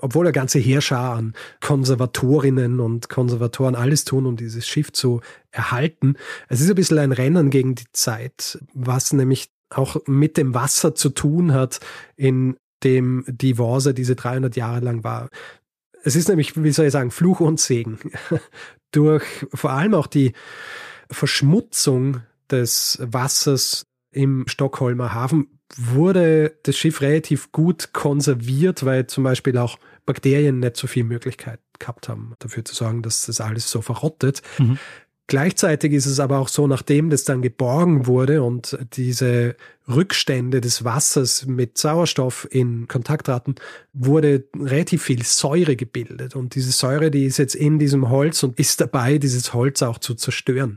obwohl 0.00 0.24
der 0.24 0.32
ganze 0.32 0.58
Heerschar 0.58 1.16
an 1.16 1.34
Konservatorinnen 1.60 2.80
und 2.80 3.08
Konservatoren 3.08 3.76
alles 3.76 4.04
tun, 4.04 4.26
um 4.26 4.36
dieses 4.36 4.66
Schiff 4.66 4.92
zu 4.92 5.20
erhalten, 5.52 6.16
es 6.48 6.60
ist 6.60 6.68
ein 6.68 6.74
bisschen 6.74 6.98
ein 6.98 7.12
Rennen 7.12 7.50
gegen 7.50 7.76
die 7.76 7.90
Zeit, 7.92 8.58
was 8.74 9.12
nämlich 9.12 9.53
auch 9.76 9.96
mit 10.06 10.36
dem 10.36 10.54
Wasser 10.54 10.94
zu 10.94 11.10
tun 11.10 11.52
hat, 11.52 11.80
in 12.16 12.56
dem 12.82 13.24
die 13.26 13.58
Vase 13.58 13.94
diese 13.94 14.14
300 14.14 14.56
Jahre 14.56 14.80
lang 14.80 15.04
war. 15.04 15.30
Es 16.02 16.16
ist 16.16 16.28
nämlich, 16.28 16.62
wie 16.62 16.70
soll 16.70 16.86
ich 16.86 16.92
sagen, 16.92 17.10
Fluch 17.10 17.40
und 17.40 17.58
Segen. 17.58 17.98
Durch 18.92 19.24
vor 19.52 19.70
allem 19.70 19.94
auch 19.94 20.06
die 20.06 20.34
Verschmutzung 21.10 22.20
des 22.50 22.98
Wassers 23.02 23.86
im 24.12 24.44
Stockholmer 24.46 25.14
Hafen 25.14 25.58
wurde 25.76 26.56
das 26.62 26.76
Schiff 26.76 27.00
relativ 27.00 27.50
gut 27.52 27.92
konserviert, 27.92 28.84
weil 28.84 29.06
zum 29.06 29.24
Beispiel 29.24 29.56
auch 29.58 29.78
Bakterien 30.06 30.60
nicht 30.60 30.76
so 30.76 30.86
viel 30.86 31.04
Möglichkeit 31.04 31.60
gehabt 31.78 32.08
haben, 32.08 32.34
dafür 32.38 32.64
zu 32.64 32.74
sorgen, 32.74 33.02
dass 33.02 33.26
das 33.26 33.40
alles 33.40 33.70
so 33.70 33.80
verrottet. 33.80 34.42
Mhm. 34.58 34.78
Gleichzeitig 35.26 35.92
ist 35.92 36.04
es 36.04 36.20
aber 36.20 36.38
auch 36.38 36.48
so, 36.48 36.66
nachdem 36.66 37.08
das 37.08 37.24
dann 37.24 37.40
geborgen 37.40 38.06
wurde 38.06 38.42
und 38.42 38.78
diese 38.92 39.56
Rückstände 39.88 40.60
des 40.60 40.84
Wassers 40.84 41.46
mit 41.46 41.78
Sauerstoff 41.78 42.46
in 42.50 42.88
Kontakt 42.88 43.26
traten, 43.26 43.54
wurde 43.94 44.44
relativ 44.54 45.04
viel 45.04 45.22
Säure 45.24 45.76
gebildet. 45.76 46.36
Und 46.36 46.54
diese 46.54 46.72
Säure, 46.72 47.10
die 47.10 47.24
ist 47.24 47.38
jetzt 47.38 47.54
in 47.54 47.78
diesem 47.78 48.10
Holz 48.10 48.42
und 48.42 48.58
ist 48.58 48.82
dabei, 48.82 49.16
dieses 49.16 49.54
Holz 49.54 49.82
auch 49.82 49.96
zu 49.96 50.14
zerstören. 50.14 50.76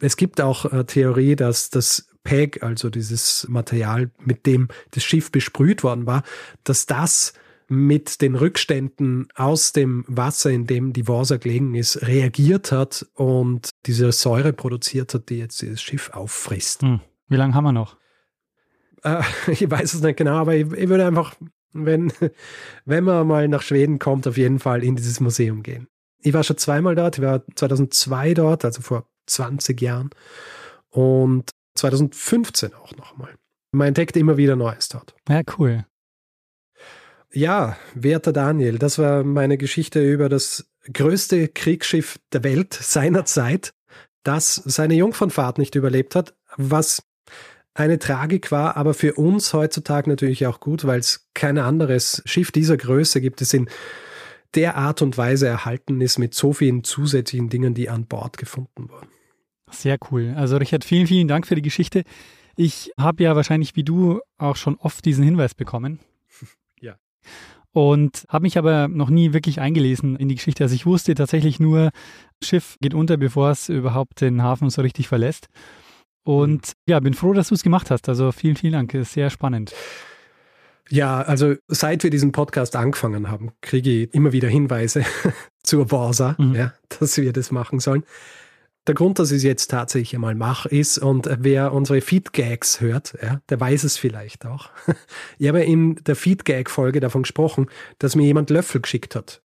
Es 0.00 0.16
gibt 0.16 0.40
auch 0.40 0.66
eine 0.66 0.84
Theorie, 0.84 1.34
dass 1.34 1.70
das 1.70 2.08
PEG, 2.24 2.62
also 2.62 2.90
dieses 2.90 3.46
Material, 3.48 4.10
mit 4.18 4.44
dem 4.44 4.68
das 4.90 5.04
Schiff 5.04 5.32
besprüht 5.32 5.82
worden 5.82 6.06
war, 6.06 6.24
dass 6.64 6.84
das 6.84 7.32
mit 7.70 8.20
den 8.20 8.34
Rückständen 8.34 9.28
aus 9.36 9.72
dem 9.72 10.04
Wasser, 10.08 10.50
in 10.50 10.66
dem 10.66 10.92
die 10.92 11.06
Vasa 11.06 11.36
gelegen 11.36 11.76
ist, 11.76 12.04
reagiert 12.04 12.72
hat 12.72 13.06
und 13.14 13.70
diese 13.86 14.10
Säure 14.10 14.52
produziert 14.52 15.14
hat, 15.14 15.28
die 15.30 15.38
jetzt 15.38 15.62
das 15.62 15.80
Schiff 15.80 16.10
auffrisst. 16.10 16.82
Hm. 16.82 17.00
Wie 17.28 17.36
lange 17.36 17.54
haben 17.54 17.64
wir 17.64 17.72
noch? 17.72 17.96
Äh, 19.04 19.22
ich 19.46 19.70
weiß 19.70 19.94
es 19.94 20.02
nicht 20.02 20.16
genau, 20.16 20.32
aber 20.32 20.56
ich, 20.56 20.70
ich, 20.72 20.88
würde 20.88 21.06
einfach, 21.06 21.36
wenn, 21.72 22.12
wenn 22.86 23.04
man 23.04 23.24
mal 23.28 23.46
nach 23.46 23.62
Schweden 23.62 24.00
kommt, 24.00 24.26
auf 24.26 24.36
jeden 24.36 24.58
Fall 24.58 24.82
in 24.82 24.96
dieses 24.96 25.20
Museum 25.20 25.62
gehen. 25.62 25.86
Ich 26.22 26.34
war 26.34 26.42
schon 26.42 26.58
zweimal 26.58 26.96
dort, 26.96 27.18
ich 27.18 27.24
war 27.24 27.44
2002 27.54 28.34
dort, 28.34 28.64
also 28.64 28.82
vor 28.82 29.06
20 29.26 29.80
Jahren 29.80 30.10
und 30.88 31.50
2015 31.76 32.74
auch 32.74 32.96
nochmal. 32.96 33.32
Man 33.70 33.88
entdeckt 33.88 34.16
immer 34.16 34.36
wieder 34.36 34.56
Neues 34.56 34.88
dort. 34.88 35.14
Ja, 35.28 35.42
cool. 35.56 35.86
Ja, 37.32 37.76
werter 37.94 38.32
Daniel, 38.32 38.78
das 38.78 38.98
war 38.98 39.22
meine 39.22 39.56
Geschichte 39.56 40.02
über 40.02 40.28
das 40.28 40.68
größte 40.92 41.48
Kriegsschiff 41.48 42.18
der 42.32 42.42
Welt 42.42 42.74
seiner 42.74 43.24
Zeit, 43.24 43.72
das 44.24 44.56
seine 44.56 44.94
Jungfernfahrt 44.94 45.58
nicht 45.58 45.76
überlebt 45.76 46.16
hat, 46.16 46.34
was 46.56 47.02
eine 47.72 48.00
Tragik 48.00 48.50
war, 48.50 48.76
aber 48.76 48.94
für 48.94 49.14
uns 49.14 49.52
heutzutage 49.52 50.10
natürlich 50.10 50.46
auch 50.46 50.58
gut, 50.58 50.84
weil 50.84 50.98
es 50.98 51.28
kein 51.34 51.58
anderes 51.58 52.20
Schiff 52.24 52.50
dieser 52.50 52.76
Größe 52.76 53.20
gibt, 53.20 53.40
das 53.40 53.54
in 53.54 53.68
der 54.56 54.76
Art 54.76 55.00
und 55.00 55.16
Weise 55.16 55.46
erhalten 55.46 56.00
ist 56.00 56.18
mit 56.18 56.34
so 56.34 56.52
vielen 56.52 56.82
zusätzlichen 56.82 57.48
Dingen, 57.48 57.74
die 57.74 57.88
an 57.88 58.06
Bord 58.06 58.38
gefunden 58.38 58.90
wurden. 58.90 59.08
Sehr 59.70 59.98
cool. 60.10 60.34
Also 60.36 60.56
Richard, 60.56 60.84
vielen, 60.84 61.06
vielen 61.06 61.28
Dank 61.28 61.46
für 61.46 61.54
die 61.54 61.62
Geschichte. 61.62 62.02
Ich 62.56 62.90
habe 62.98 63.22
ja 63.22 63.36
wahrscheinlich 63.36 63.76
wie 63.76 63.84
du 63.84 64.20
auch 64.36 64.56
schon 64.56 64.74
oft 64.74 65.04
diesen 65.04 65.22
Hinweis 65.22 65.54
bekommen 65.54 66.00
und 67.72 68.24
habe 68.28 68.42
mich 68.42 68.58
aber 68.58 68.88
noch 68.88 69.10
nie 69.10 69.32
wirklich 69.32 69.60
eingelesen 69.60 70.16
in 70.16 70.28
die 70.28 70.34
Geschichte. 70.34 70.64
Also 70.64 70.74
ich 70.74 70.86
wusste 70.86 71.14
tatsächlich 71.14 71.60
nur, 71.60 71.90
Schiff 72.42 72.76
geht 72.80 72.94
unter, 72.94 73.16
bevor 73.16 73.50
es 73.50 73.68
überhaupt 73.68 74.20
den 74.20 74.42
Hafen 74.42 74.70
so 74.70 74.82
richtig 74.82 75.08
verlässt. 75.08 75.48
Und 76.24 76.72
ja, 76.86 77.00
bin 77.00 77.14
froh, 77.14 77.32
dass 77.32 77.48
du 77.48 77.54
es 77.54 77.62
gemacht 77.62 77.90
hast. 77.90 78.08
Also 78.08 78.32
vielen, 78.32 78.56
vielen 78.56 78.72
Dank. 78.72 78.92
ist 78.94 79.12
sehr 79.12 79.30
spannend. 79.30 79.72
Ja, 80.88 81.22
also 81.22 81.54
seit 81.68 82.02
wir 82.02 82.10
diesen 82.10 82.32
Podcast 82.32 82.74
angefangen 82.74 83.30
haben, 83.30 83.52
kriege 83.60 83.90
ich 83.90 84.14
immer 84.14 84.32
wieder 84.32 84.48
Hinweise 84.48 85.04
zur 85.62 85.86
Borsa, 85.86 86.34
mhm. 86.36 86.54
ja, 86.56 86.72
dass 86.98 87.16
wir 87.16 87.32
das 87.32 87.52
machen 87.52 87.78
sollen. 87.78 88.02
Der 88.86 88.94
Grund, 88.94 89.18
dass 89.18 89.30
ich 89.30 89.38
es 89.38 89.42
jetzt 89.42 89.70
tatsächlich 89.70 90.14
einmal 90.14 90.34
mache, 90.34 90.68
ist, 90.68 90.98
und 90.98 91.28
wer 91.38 91.72
unsere 91.72 92.00
Feedgags 92.00 92.80
hört, 92.80 93.14
ja, 93.22 93.40
der 93.48 93.60
weiß 93.60 93.84
es 93.84 93.96
vielleicht 93.96 94.46
auch. 94.46 94.70
Ich 95.38 95.48
habe 95.48 95.62
in 95.62 95.96
der 95.96 96.16
Feedgag-Folge 96.16 97.00
davon 97.00 97.22
gesprochen, 97.22 97.66
dass 97.98 98.16
mir 98.16 98.24
jemand 98.24 98.50
Löffel 98.50 98.80
geschickt 98.80 99.14
hat. 99.14 99.42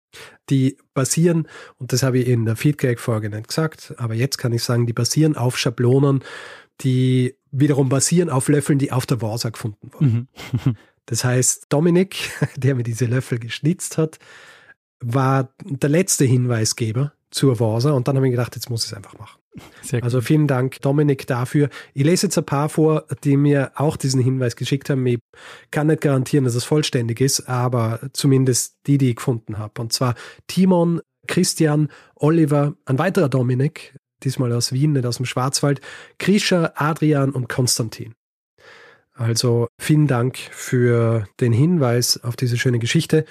Die 0.50 0.78
basieren, 0.94 1.48
und 1.78 1.92
das 1.92 2.04
habe 2.04 2.20
ich 2.20 2.28
in 2.28 2.46
der 2.46 2.56
Feedgag-Folge 2.56 3.30
nicht 3.30 3.50
gesagt, 3.50 3.94
aber 3.98 4.14
jetzt 4.14 4.38
kann 4.38 4.54
ich 4.54 4.64
sagen, 4.64 4.86
die 4.86 4.94
basieren 4.94 5.36
auf 5.36 5.58
Schablonen, 5.58 6.24
die 6.82 7.36
wiederum 7.52 7.90
basieren 7.90 8.30
auf 8.30 8.48
Löffeln, 8.48 8.80
die 8.80 8.92
auf 8.92 9.06
der 9.06 9.22
Warsa 9.22 9.50
gefunden 9.50 9.92
wurden. 9.94 10.30
Mhm. 10.64 10.76
Das 11.08 11.24
heißt, 11.24 11.68
Dominik, 11.70 12.32
der 12.58 12.74
mir 12.74 12.82
diese 12.82 13.06
Löffel 13.06 13.38
geschnitzt 13.38 14.00
hat, 14.00 14.18
war 15.00 15.54
der 15.64 15.90
letzte 15.90 16.26
Hinweisgeber 16.26 17.14
zur 17.32 17.60
Vasa 17.60 17.92
und 17.92 18.08
dann 18.08 18.16
habe 18.16 18.28
ich 18.28 18.32
gedacht, 18.32 18.56
jetzt 18.56 18.70
muss 18.70 18.86
ich 18.86 18.92
es 18.92 18.98
einfach 18.98 19.18
machen. 19.18 19.40
Also 20.02 20.22
vielen 20.22 20.48
Dank, 20.48 20.82
Dominik, 20.82 21.28
dafür. 21.28 21.70
Ich 21.94 22.04
lese 22.04 22.28
jetzt 22.28 22.38
ein 22.38 22.46
paar 22.46 22.70
vor, 22.70 23.06
die 23.24 23.38
mir 23.38 23.72
auch 23.76 23.98
diesen 23.98 24.22
Hinweis 24.22 24.56
geschickt 24.56 24.90
haben. 24.90 25.06
Ich 25.06 25.20
kann 25.72 25.88
nicht 25.88 26.02
garantieren, 26.02 26.46
dass 26.46 26.56
es 26.56 26.64
vollständig 26.64 27.22
ist, 27.22 27.48
aber 27.48 28.00
zumindest 28.14 28.76
die, 28.88 28.98
die 28.98 29.12
ich 29.12 29.16
gefunden 29.16 29.58
habe. 29.58 29.82
Und 29.82 29.94
zwar 29.94 30.16
Timon, 30.48 31.02
Christian, 31.28 31.90
Oliver, 32.16 32.76
ein 32.86 33.00
weiterer 33.00 33.30
Dominik, 33.30 33.96
diesmal 34.24 34.52
aus 34.52 34.72
Wien, 34.72 34.94
nicht 34.94 35.06
aus 35.06 35.18
dem 35.18 35.26
Schwarzwald, 35.26 35.82
Krisha, 36.20 36.74
Adrian 36.76 37.32
und 37.32 37.48
Konstantin. 37.50 38.14
Also 39.14 39.68
vielen 39.80 40.08
Dank 40.08 40.38
für 40.38 41.26
den 41.40 41.54
Hinweis 41.54 42.22
auf 42.22 42.36
diese 42.36 42.58
schöne 42.58 42.80
Geschichte. 42.80 43.26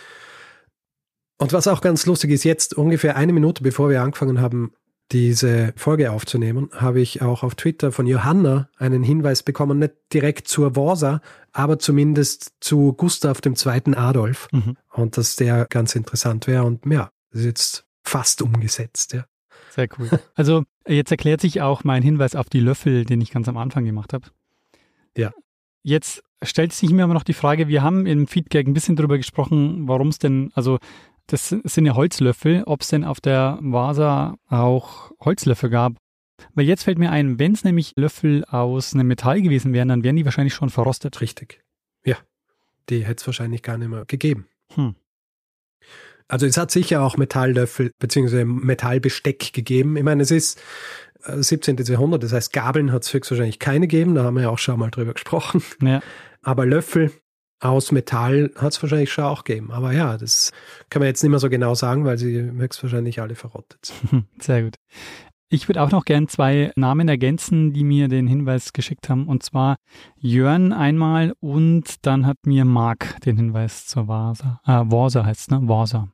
Und 1.39 1.53
was 1.53 1.67
auch 1.67 1.81
ganz 1.81 2.07
lustig 2.07 2.31
ist, 2.31 2.45
jetzt 2.45 2.75
ungefähr 2.75 3.17
eine 3.17 3.33
Minute 3.33 3.63
bevor 3.63 3.91
wir 3.91 4.03
angefangen 4.03 4.41
haben, 4.41 4.73
diese 5.13 5.75
Folge 5.77 6.11
aufzunehmen, 6.13 6.71
habe 6.73 7.01
ich 7.01 7.21
auch 7.21 7.43
auf 7.43 7.55
Twitter 7.55 7.93
von 7.93 8.07
Johanna 8.07 8.69
einen 8.79 9.03
Hinweis 9.03 9.43
bekommen, 9.43 9.79
nicht 9.79 9.95
direkt 10.13 10.49
zur 10.49 10.77
Worsa, 10.77 11.21
aber 11.53 11.79
zumindest 11.79 12.53
zu 12.61 12.95
Gustav 12.95 13.41
II. 13.45 13.95
Adolf. 13.97 14.49
Mhm. 14.53 14.77
Und 14.93 15.17
dass 15.17 15.37
der 15.37 15.67
ganz 15.67 15.95
interessant 15.95 16.47
wäre. 16.47 16.65
Und 16.65 16.87
ja, 16.87 17.11
das 17.31 17.41
ist 17.41 17.47
jetzt 17.47 17.87
fast 18.03 18.43
umgesetzt, 18.43 19.13
ja. 19.13 19.27
Sehr 19.71 19.89
cool. 19.99 20.09
Also 20.37 20.63
jetzt 20.87 21.11
erklärt 21.11 21.41
sich 21.41 21.61
auch 21.61 21.83
mein 21.83 22.03
Hinweis 22.03 22.37
auf 22.37 22.49
die 22.49 22.61
Löffel, 22.61 23.05
den 23.05 23.21
ich 23.21 23.33
ganz 23.33 23.49
am 23.49 23.57
Anfang 23.57 23.85
gemacht 23.85 24.13
habe. 24.13 24.27
Ja. 25.17 25.33
Jetzt 25.83 26.23
stellt 26.43 26.73
sich 26.73 26.91
mir 26.91 27.05
aber 27.05 27.15
noch 27.15 27.25
die 27.25 27.35
Frage, 27.35 27.69
wir 27.69 27.83
haben 27.83 28.07
im 28.07 28.27
Feedback 28.27 28.67
ein 28.67 28.75
bisschen 28.75 28.97
darüber 28.97 29.17
gesprochen, 29.17 29.89
warum 29.89 30.09
es 30.09 30.19
denn, 30.19 30.53
also 30.55 30.79
das 31.27 31.49
sind 31.49 31.87
ja 31.87 31.95
Holzlöffel, 31.95 32.65
ob 32.67 32.83
es 32.83 32.89
denn 32.89 33.05
auf 33.05 33.21
der 33.21 33.59
Vasa 33.63 34.37
auch 34.49 35.11
Holzlöffel 35.21 35.71
gab. 35.71 35.95
Weil 36.55 36.67
jetzt 36.67 36.85
fällt 36.85 36.99
mir 36.99 37.11
ein, 37.11 37.39
wenn 37.39 37.53
es 37.53 37.65
nämlich 37.65 37.93
Löffel 37.97 38.45
aus 38.45 38.95
einem 38.95 39.07
Metall 39.07 39.41
gewesen 39.41 39.73
wären, 39.73 39.89
dann 39.89 40.05
wären 40.05 40.17
die 40.17 40.25
wahrscheinlich 40.25 40.55
schon 40.55 40.71
verrostet. 40.71 41.21
Richtig. 41.21 41.63
Ja. 42.05 42.17
Die 42.89 43.05
hätte 43.05 43.21
es 43.21 43.27
wahrscheinlich 43.27 43.63
gar 43.63 43.79
nicht 43.79 43.89
mehr 43.89 44.05
gegeben. 44.05 44.47
Hm. 44.75 44.95
Also 46.29 46.47
es 46.47 46.57
hat 46.57 46.71
sicher 46.71 47.03
auch 47.03 47.17
Metalllöffel 47.17 47.93
bzw. 47.99 48.45
Metallbesteck 48.45 49.53
gegeben. 49.53 49.97
Ich 49.97 50.03
meine, 50.03 50.23
es 50.23 50.31
ist 50.31 50.61
17. 51.27 51.79
Äh, 51.79 51.83
Jahrhundert, 51.85 52.23
das 52.23 52.33
heißt 52.33 52.53
Gabeln 52.53 52.93
hat 52.93 53.05
es 53.05 53.13
höchstwahrscheinlich 53.13 53.59
keine 53.59 53.87
gegeben, 53.87 54.15
da 54.15 54.25
haben 54.25 54.35
wir 54.35 54.43
ja 54.43 54.51
auch 54.51 54.59
schon 54.59 54.79
mal 54.79 54.91
drüber 54.91 55.15
gesprochen. 55.15 55.63
Ja. 55.81 56.03
Aber 56.43 56.67
Löffel 56.67 57.13
aus 57.65 57.93
Metall 57.93 58.51
hat 58.57 58.73
es 58.73 58.83
wahrscheinlich 58.83 59.13
schon 59.13 59.25
auch 59.25 59.45
gegeben. 59.45 59.71
Aber 59.73 59.93
ja, 59.93 60.19
das 60.19 60.53
kann 60.91 61.01
man 61.01 61.09
jetzt 61.09 61.23
nicht 61.23 61.31
mehr 61.31 61.39
so 61.39 61.49
genau 61.49 61.75
sagen, 61.75 62.05
weil 62.05 62.19
sie 62.19 62.39
höchstwahrscheinlich 62.39 63.21
alle 63.21 63.35
verrottet 63.35 63.93
sind. 64.11 64.27
Sehr 64.39 64.63
gut. 64.63 64.77
Ich 65.49 65.69
würde 65.69 65.83
auch 65.83 65.91
noch 65.91 66.05
gern 66.05 66.27
zwei 66.27 66.73
Namen 66.75 67.09
ergänzen, 67.09 67.73
die 67.73 67.85
mir 67.85 68.09
den 68.09 68.27
Hinweis 68.27 68.73
geschickt 68.73 69.09
haben. 69.09 69.29
Und 69.29 69.43
zwar 69.43 69.77
Jörn 70.19 70.73
einmal 70.73 71.33
und 71.41 72.05
dann 72.07 72.27
hat 72.27 72.39
mir 72.45 72.65
Marc 72.65 73.21
den 73.23 73.37
Hinweis 73.37 73.87
zur 73.87 74.09
Vasa. 74.09 74.61
Äh, 74.67 74.91
Warsa 74.91 75.25
heißt 75.25 75.41
es, 75.43 75.51
ne? 75.51 75.61
Warsa. 75.69 76.09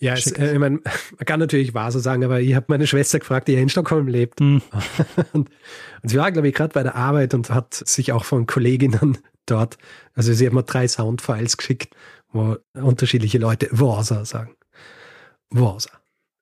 Ja, 0.00 0.14
es, 0.14 0.32
äh, 0.32 0.54
ich 0.54 0.58
mein, 0.58 0.80
man 0.82 1.26
kann 1.26 1.40
natürlich 1.40 1.74
Vasa 1.74 2.00
sagen, 2.00 2.24
aber 2.24 2.40
ich 2.40 2.54
habe 2.54 2.66
meine 2.68 2.86
Schwester 2.86 3.18
gefragt, 3.18 3.48
die 3.48 3.52
ja 3.52 3.60
in 3.60 3.68
Stockholm 3.68 4.08
lebt. 4.08 4.40
Mhm. 4.40 4.62
Und, 5.32 5.50
und, 6.02 6.08
sie 6.08 6.16
war, 6.16 6.32
glaube 6.32 6.48
ich, 6.48 6.54
gerade 6.54 6.72
bei 6.72 6.82
der 6.82 6.96
Arbeit 6.96 7.34
und 7.34 7.50
hat 7.50 7.74
sich 7.74 8.12
auch 8.12 8.24
von 8.24 8.46
Kolleginnen 8.46 9.18
dort. 9.50 9.78
Also 10.14 10.32
sie 10.32 10.46
hat 10.46 10.52
mir 10.52 10.62
drei 10.62 10.86
Soundfiles 10.88 11.56
geschickt, 11.56 11.94
wo 12.32 12.56
unterschiedliche 12.74 13.38
Leute 13.38 13.68
Warsa 13.70 14.24
sagen. 14.24 14.54
Warsa. 15.50 15.90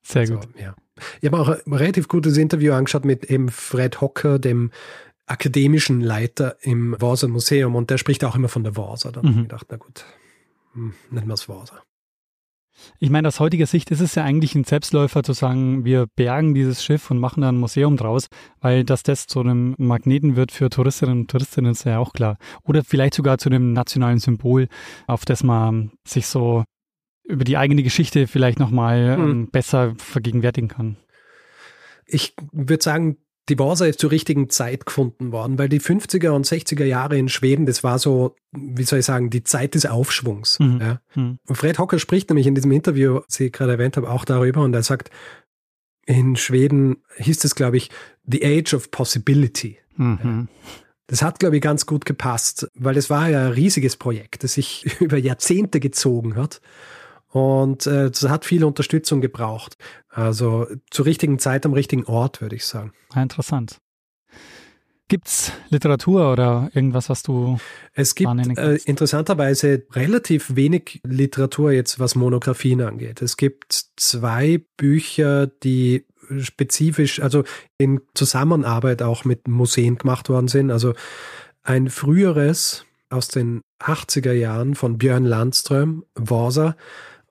Sehr 0.02 0.26
gut. 0.26 0.44
So, 0.44 0.60
ja. 0.60 0.74
Ich 1.20 1.30
habe 1.30 1.40
auch 1.40 1.48
ein 1.48 1.72
relativ 1.72 2.08
gutes 2.08 2.36
Interview 2.36 2.72
angeschaut 2.72 3.04
mit 3.04 3.24
eben 3.26 3.50
Fred 3.50 4.00
Hocker, 4.00 4.38
dem 4.38 4.70
akademischen 5.26 6.00
Leiter 6.00 6.56
im 6.62 6.96
Warsa 7.00 7.28
Museum 7.28 7.76
und 7.76 7.90
der 7.90 7.98
spricht 7.98 8.24
auch 8.24 8.34
immer 8.34 8.48
von 8.48 8.64
der 8.64 8.76
Warsa. 8.76 9.10
Da 9.10 9.20
mhm. 9.20 9.26
habe 9.26 9.36
ich 9.36 9.42
gedacht, 9.48 9.66
na 9.70 9.76
gut, 9.76 10.04
hm, 10.72 10.94
nennen 11.10 11.26
wir 11.26 11.34
es 11.34 11.48
Warsa. 11.48 11.82
Ich 12.98 13.10
meine, 13.10 13.28
aus 13.28 13.40
heutiger 13.40 13.66
Sicht 13.66 13.90
ist 13.90 14.00
es 14.00 14.14
ja 14.14 14.24
eigentlich 14.24 14.54
ein 14.54 14.64
Selbstläufer 14.64 15.22
zu 15.22 15.32
sagen, 15.32 15.84
wir 15.84 16.06
bergen 16.06 16.54
dieses 16.54 16.84
Schiff 16.84 17.10
und 17.10 17.18
machen 17.18 17.40
da 17.42 17.48
ein 17.48 17.58
Museum 17.58 17.96
draus, 17.96 18.28
weil 18.60 18.84
dass 18.84 19.02
das 19.02 19.26
zu 19.26 19.40
einem 19.40 19.74
Magneten 19.78 20.36
wird 20.36 20.52
für 20.52 20.70
Touristinnen 20.70 21.20
und 21.20 21.30
Touristen, 21.30 21.64
ist 21.66 21.84
ja 21.84 21.98
auch 21.98 22.12
klar. 22.12 22.38
Oder 22.64 22.84
vielleicht 22.84 23.14
sogar 23.14 23.38
zu 23.38 23.48
einem 23.48 23.72
nationalen 23.72 24.18
Symbol, 24.18 24.68
auf 25.06 25.24
das 25.24 25.42
man 25.42 25.92
sich 26.04 26.26
so 26.26 26.64
über 27.24 27.44
die 27.44 27.56
eigene 27.56 27.82
Geschichte 27.82 28.26
vielleicht 28.26 28.58
nochmal 28.58 29.16
hm. 29.16 29.30
Ähm, 29.30 29.50
besser 29.50 29.94
vergegenwärtigen 29.98 30.68
kann. 30.68 30.96
Ich 32.06 32.34
würde 32.52 32.82
sagen, 32.82 33.18
die 33.48 33.54
Borsa 33.54 33.86
ist 33.86 34.00
zur 34.00 34.10
richtigen 34.10 34.50
Zeit 34.50 34.86
gefunden 34.86 35.32
worden, 35.32 35.58
weil 35.58 35.68
die 35.68 35.80
50er 35.80 36.30
und 36.30 36.46
60er 36.46 36.84
Jahre 36.84 37.16
in 37.16 37.28
Schweden, 37.28 37.66
das 37.66 37.82
war 37.82 37.98
so, 37.98 38.36
wie 38.52 38.84
soll 38.84 39.00
ich 39.00 39.04
sagen, 39.04 39.30
die 39.30 39.42
Zeit 39.42 39.74
des 39.74 39.86
Aufschwungs. 39.86 40.58
Mhm. 40.58 40.80
Ja. 40.80 41.00
Mhm. 41.14 41.38
Und 41.46 41.56
Fred 41.56 41.78
Hocker 41.78 41.98
spricht 41.98 42.28
nämlich 42.28 42.46
in 42.46 42.54
diesem 42.54 42.72
Interview, 42.72 43.20
das 43.26 43.40
ich 43.40 43.52
gerade 43.52 43.72
erwähnt 43.72 43.96
habe, 43.96 44.10
auch 44.10 44.24
darüber 44.24 44.62
und 44.62 44.74
er 44.74 44.82
sagt, 44.82 45.10
in 46.06 46.36
Schweden 46.36 47.02
hieß 47.16 47.44
es, 47.44 47.54
glaube 47.54 47.76
ich, 47.76 47.90
The 48.24 48.44
Age 48.44 48.74
of 48.74 48.90
Possibility. 48.90 49.78
Mhm. 49.96 50.18
Ja. 50.22 50.46
Das 51.06 51.22
hat, 51.22 51.38
glaube 51.38 51.56
ich, 51.56 51.62
ganz 51.62 51.86
gut 51.86 52.04
gepasst, 52.04 52.68
weil 52.74 52.96
es 52.96 53.08
war 53.08 53.30
ja 53.30 53.46
ein 53.46 53.52
riesiges 53.52 53.96
Projekt, 53.96 54.44
das 54.44 54.54
sich 54.54 54.86
über 55.00 55.16
Jahrzehnte 55.16 55.80
gezogen 55.80 56.36
hat. 56.36 56.60
Und 57.30 57.86
äh, 57.86 58.10
das 58.10 58.28
hat 58.28 58.44
viel 58.44 58.64
Unterstützung 58.64 59.20
gebraucht. 59.20 59.76
Also 60.08 60.66
zur 60.90 61.06
richtigen 61.06 61.38
Zeit 61.38 61.66
am 61.66 61.72
richtigen 61.72 62.04
Ort, 62.04 62.40
würde 62.40 62.56
ich 62.56 62.64
sagen. 62.64 62.92
Ja, 63.14 63.22
interessant. 63.22 63.78
Gibt's 65.08 65.52
Literatur 65.70 66.30
oder 66.32 66.70
irgendwas, 66.74 67.08
was 67.08 67.22
du 67.22 67.58
Es 67.94 68.14
gibt 68.14 68.30
äh, 68.58 68.76
interessanterweise 68.84 69.86
relativ 69.92 70.54
wenig 70.54 71.00
Literatur 71.02 71.72
jetzt, 71.72 71.98
was 71.98 72.14
Monographien 72.14 72.82
angeht. 72.82 73.22
Es 73.22 73.38
gibt 73.38 73.86
zwei 73.96 74.62
Bücher, 74.76 75.46
die 75.46 76.04
spezifisch, 76.40 77.22
also 77.22 77.44
in 77.78 78.02
Zusammenarbeit 78.14 79.00
auch 79.00 79.24
mit 79.24 79.48
Museen 79.48 79.96
gemacht 79.96 80.28
worden 80.28 80.48
sind. 80.48 80.70
Also 80.70 80.92
ein 81.62 81.88
früheres 81.88 82.84
aus 83.08 83.28
den 83.28 83.62
80er 83.80 84.32
Jahren 84.32 84.74
von 84.74 84.98
Björn 84.98 85.24
Landström, 85.24 86.04
Warsa, 86.14 86.76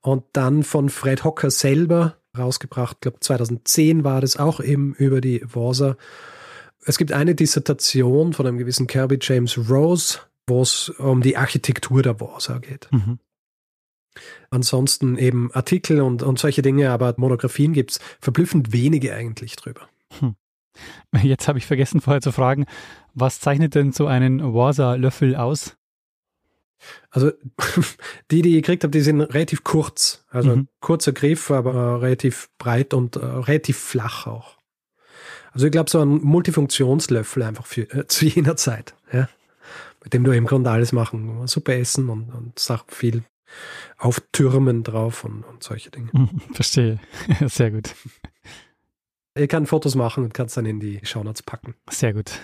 und 0.08 0.24
dann 0.32 0.64
von 0.64 0.88
Fred 0.88 1.26
Hocker 1.26 1.52
selber 1.52 2.16
rausgebracht, 2.38 2.96
ich 2.96 3.02
glaube 3.02 3.20
2010 3.20 4.06
war 4.06 4.22
das 4.22 4.38
auch 4.38 4.62
eben 4.62 4.94
über 4.94 5.20
die 5.20 5.42
Warsa. 5.54 5.98
Es 6.86 6.98
gibt 6.98 7.12
eine 7.12 7.36
Dissertation 7.36 8.32
von 8.32 8.48
einem 8.48 8.58
gewissen 8.58 8.88
Kirby 8.88 9.20
James 9.20 9.58
Rose, 9.70 10.20
wo 10.48 10.62
es 10.62 10.88
um 10.92 11.22
die 11.22 11.36
Architektur 11.36 12.04
der 12.04 12.22
Warsa 12.22 12.60
geht. 12.60 12.88
Mhm. 12.92 13.20
Ansonsten 14.50 15.18
eben 15.18 15.52
Artikel 15.52 16.00
und, 16.00 16.24
und 16.24 16.40
solche 16.40 16.62
Dinge, 16.62 16.90
aber 16.90 17.14
Monographien 17.18 17.74
gibt 17.74 17.92
es 17.92 18.00
verblüffend 18.22 18.72
wenige 18.72 19.14
eigentlich 19.14 19.58
drüber. 19.58 19.90
Hm. 20.22 20.36
Jetzt 21.22 21.50
habe 21.50 21.58
ich 21.60 21.66
vergessen 21.66 22.00
vorher 22.00 22.22
zu 22.22 22.32
fragen, 22.32 22.66
was 23.14 23.42
zeichnet 23.42 23.76
denn 23.76 23.92
so 23.92 24.08
einen 24.08 24.54
Warsa-Löffel 24.54 25.36
aus? 25.36 25.77
Also 27.10 27.32
die, 28.32 28.42
die 28.42 28.58
ich 28.58 28.64
gekriegt 28.64 28.84
habe, 28.84 28.92
die 28.92 29.02
sind 29.02 29.22
relativ 29.22 29.64
kurz. 29.64 30.26
Also 30.30 30.56
mhm. 30.56 30.68
kurzer 30.80 31.14
Griff, 31.14 31.52
aber 31.52 32.02
relativ 32.02 32.50
breit 32.58 32.94
und 32.94 33.16
äh, 33.16 33.26
relativ 33.26 33.78
flach 33.78 34.28
auch. 34.28 34.58
Also 35.52 35.66
ich 35.66 35.72
glaube, 35.72 35.90
so 35.90 36.00
ein 36.02 36.22
Multifunktionslöffel 36.22 37.44
einfach 37.44 37.66
für, 37.66 37.82
äh, 37.92 38.06
zu 38.08 38.26
jener 38.26 38.56
Zeit, 38.56 38.96
ja. 39.12 39.30
Mit 40.04 40.14
dem 40.14 40.24
du 40.24 40.32
im 40.32 40.46
Grunde 40.46 40.70
alles 40.70 40.94
machen. 40.94 41.48
Super 41.48 41.74
essen 41.74 42.08
und, 42.10 42.30
und 42.30 42.60
Sachen 42.60 42.90
viel 42.90 43.24
auftürmen 43.98 44.84
drauf 44.84 45.24
und, 45.24 45.44
und 45.44 45.64
solche 45.64 45.90
Dinge. 45.90 46.10
Mhm, 46.14 46.42
verstehe. 46.54 47.00
Sehr 47.48 47.72
gut. 47.72 47.96
Ich 49.36 49.50
kann 49.50 49.66
Fotos 49.66 49.96
machen 49.96 50.24
und 50.24 50.34
kann 50.34 50.48
es 50.48 50.54
dann 50.54 50.66
in 50.66 50.80
die 50.80 51.00
Shownotes 51.04 51.44
packen. 51.44 51.76
Sehr 51.90 52.14
gut. 52.14 52.40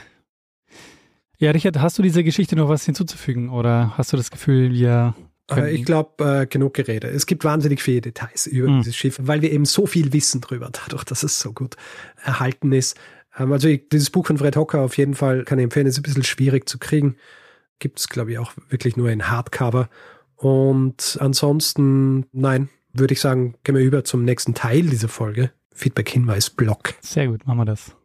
Ja, 1.44 1.52
Richard, 1.52 1.78
hast 1.82 2.00
du 2.00 2.04
dieser 2.04 2.24
Geschichte 2.24 2.56
noch 2.56 2.70
was 2.70 2.86
hinzuzufügen 2.86 3.50
oder 3.50 3.98
hast 3.98 4.14
du 4.14 4.16
das 4.16 4.32
Gefühl, 4.32 4.72
wir 4.72 5.14
äh, 5.52 5.76
ich 5.76 5.84
glaube, 5.84 6.24
äh, 6.24 6.46
genug 6.46 6.74
geredet. 6.74 7.14
Es 7.14 7.26
gibt 7.26 7.44
wahnsinnig 7.44 7.82
viele 7.82 8.00
Details 8.00 8.48
über 8.48 8.70
mhm. 8.70 8.78
dieses 8.78 8.96
Schiff, 8.96 9.20
weil 9.22 9.42
wir 9.42 9.52
eben 9.52 9.66
so 9.66 9.86
viel 9.86 10.14
wissen 10.14 10.40
drüber, 10.40 10.70
dadurch, 10.72 11.04
dass 11.04 11.22
es 11.22 11.42
so 11.42 11.52
gut 11.52 11.76
erhalten 12.24 12.72
ist. 12.72 12.98
Ähm, 13.38 13.52
also 13.52 13.68
ich, 13.68 13.90
dieses 13.90 14.10
Buch 14.10 14.26
von 14.26 14.38
Fred 14.38 14.56
Hocker 14.56 14.80
auf 14.80 14.96
jeden 14.96 15.16
Fall 15.16 15.44
kann 15.44 15.60
ich 15.60 15.64
empfehlen, 15.64 15.86
ist 15.86 16.00
ein 16.00 16.04
bisschen 16.04 16.24
schwierig 16.24 16.70
zu 16.70 16.80
kriegen. 16.80 17.18
Gibt 17.78 18.00
es, 18.00 18.08
glaube 18.08 18.32
ich, 18.32 18.40
auch 18.40 18.54
wirklich 18.70 18.96
nur 18.96 19.10
in 19.10 19.30
Hardcover. 19.30 19.90
Und 20.38 21.18
ansonsten, 21.20 22.26
nein, 22.32 22.70
würde 22.94 23.16
ich 23.16 23.20
sagen, 23.20 23.56
gehen 23.66 23.76
wir 23.76 23.84
über 23.84 24.06
zum 24.06 24.24
nächsten 24.24 24.54
Teil 24.54 24.84
dieser 24.84 25.10
Folge. 25.10 25.52
Feedback-Hinweis-Blog. 25.74 26.94
Sehr 27.02 27.28
gut, 27.28 27.46
machen 27.46 27.58
wir 27.58 27.66
das. 27.66 27.98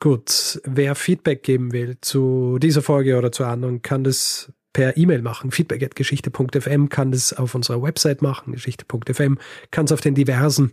Gut, 0.00 0.60
wer 0.64 0.94
Feedback 0.94 1.42
geben 1.42 1.72
will 1.72 1.98
zu 2.00 2.58
dieser 2.58 2.80
Folge 2.80 3.18
oder 3.18 3.32
zu 3.32 3.44
anderen, 3.44 3.82
kann 3.82 4.02
das 4.02 4.50
per 4.72 4.96
E-Mail 4.96 5.20
machen. 5.20 5.50
Feedback.geschichte.fm 5.50 6.88
kann 6.88 7.12
das 7.12 7.34
auf 7.34 7.54
unserer 7.54 7.82
Website 7.82 8.22
machen, 8.22 8.52
geschichte.fm, 8.52 9.38
kann 9.70 9.84
es 9.84 9.92
auf 9.92 10.00
den 10.00 10.14
diversen 10.14 10.72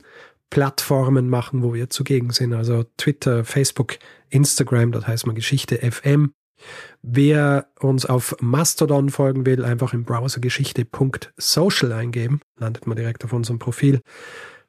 Plattformen 0.49 1.29
machen, 1.29 1.61
wo 1.61 1.73
wir 1.73 1.89
zugegen 1.89 2.29
sind. 2.31 2.53
Also 2.53 2.85
Twitter, 2.95 3.43
Facebook, 3.43 3.97
Instagram, 4.29 4.93
dort 4.93 5.07
heißt 5.07 5.27
man 5.27 5.35
Geschichte 5.35 5.77
FM. 5.77 6.31
Wer 7.01 7.67
uns 7.79 8.05
auf 8.05 8.35
Mastodon 8.39 9.09
folgen 9.09 9.45
will, 9.45 9.65
einfach 9.65 9.93
im 9.93 10.05
Browser 10.05 10.39
geschichte.social 10.39 11.91
eingeben, 11.91 12.39
landet 12.55 12.87
man 12.87 12.95
direkt 12.95 13.25
auf 13.25 13.33
unserem 13.33 13.59
Profil. 13.59 13.99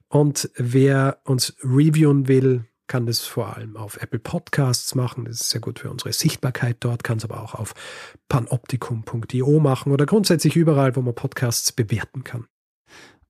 Und 0.09 0.51
wer 0.57 1.21
uns 1.25 1.55
reviewen 1.63 2.27
will, 2.27 2.65
kann 2.89 3.07
das 3.07 3.21
vor 3.21 3.57
allem 3.57 3.77
auf 3.77 4.03
Apple 4.03 4.19
Podcasts 4.19 4.95
machen. 4.95 5.27
Das 5.27 5.41
ist 5.41 5.51
sehr 5.51 5.61
gut 5.61 5.79
für 5.79 5.91
unsere 5.91 6.13
Sichtbarkeit 6.13 6.79
dort, 6.81 7.05
kann 7.05 7.19
es 7.19 7.25
aber 7.25 7.43
auch 7.43 7.55
auf 7.55 7.75
panoptikum.io 8.29 9.61
machen 9.61 9.93
oder 9.93 10.07
grundsätzlich 10.07 10.57
überall, 10.57 10.97
wo 10.97 11.03
man 11.03 11.15
Podcasts 11.15 11.73
bewerten 11.73 12.25
kann. 12.25 12.47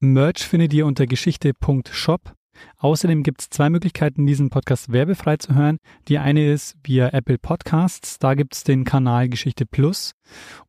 Merch 0.00 0.46
findet 0.46 0.72
ihr 0.72 0.86
unter 0.86 1.06
geschichte.shop. 1.06 2.34
Außerdem 2.78 3.22
gibt 3.22 3.40
es 3.40 3.50
zwei 3.50 3.70
Möglichkeiten, 3.70 4.26
diesen 4.26 4.50
Podcast 4.50 4.92
werbefrei 4.92 5.36
zu 5.36 5.54
hören. 5.54 5.78
Die 6.08 6.18
eine 6.18 6.52
ist 6.52 6.76
via 6.84 7.08
Apple 7.10 7.38
Podcasts, 7.38 8.18
da 8.18 8.34
gibt 8.34 8.54
es 8.54 8.64
den 8.64 8.84
Kanal 8.84 9.28
Geschichte 9.28 9.66
Plus 9.66 10.12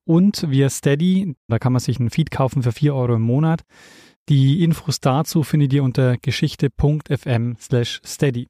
und 0.06 0.50
via 0.50 0.70
Steady, 0.70 1.36
da 1.48 1.60
kann 1.60 1.74
man 1.74 1.80
sich 1.80 2.00
einen 2.00 2.10
Feed 2.10 2.32
kaufen 2.32 2.64
für 2.64 2.72
4 2.72 2.94
Euro 2.94 3.16
im 3.16 3.22
Monat. 3.22 3.62
Die 4.30 4.64
Infos 4.64 5.00
dazu 5.00 5.44
findet 5.44 5.74
ihr 5.74 5.84
unter 5.84 6.18
geschichte.fm 6.18 7.56
slash 7.60 8.02
steady. 8.06 8.48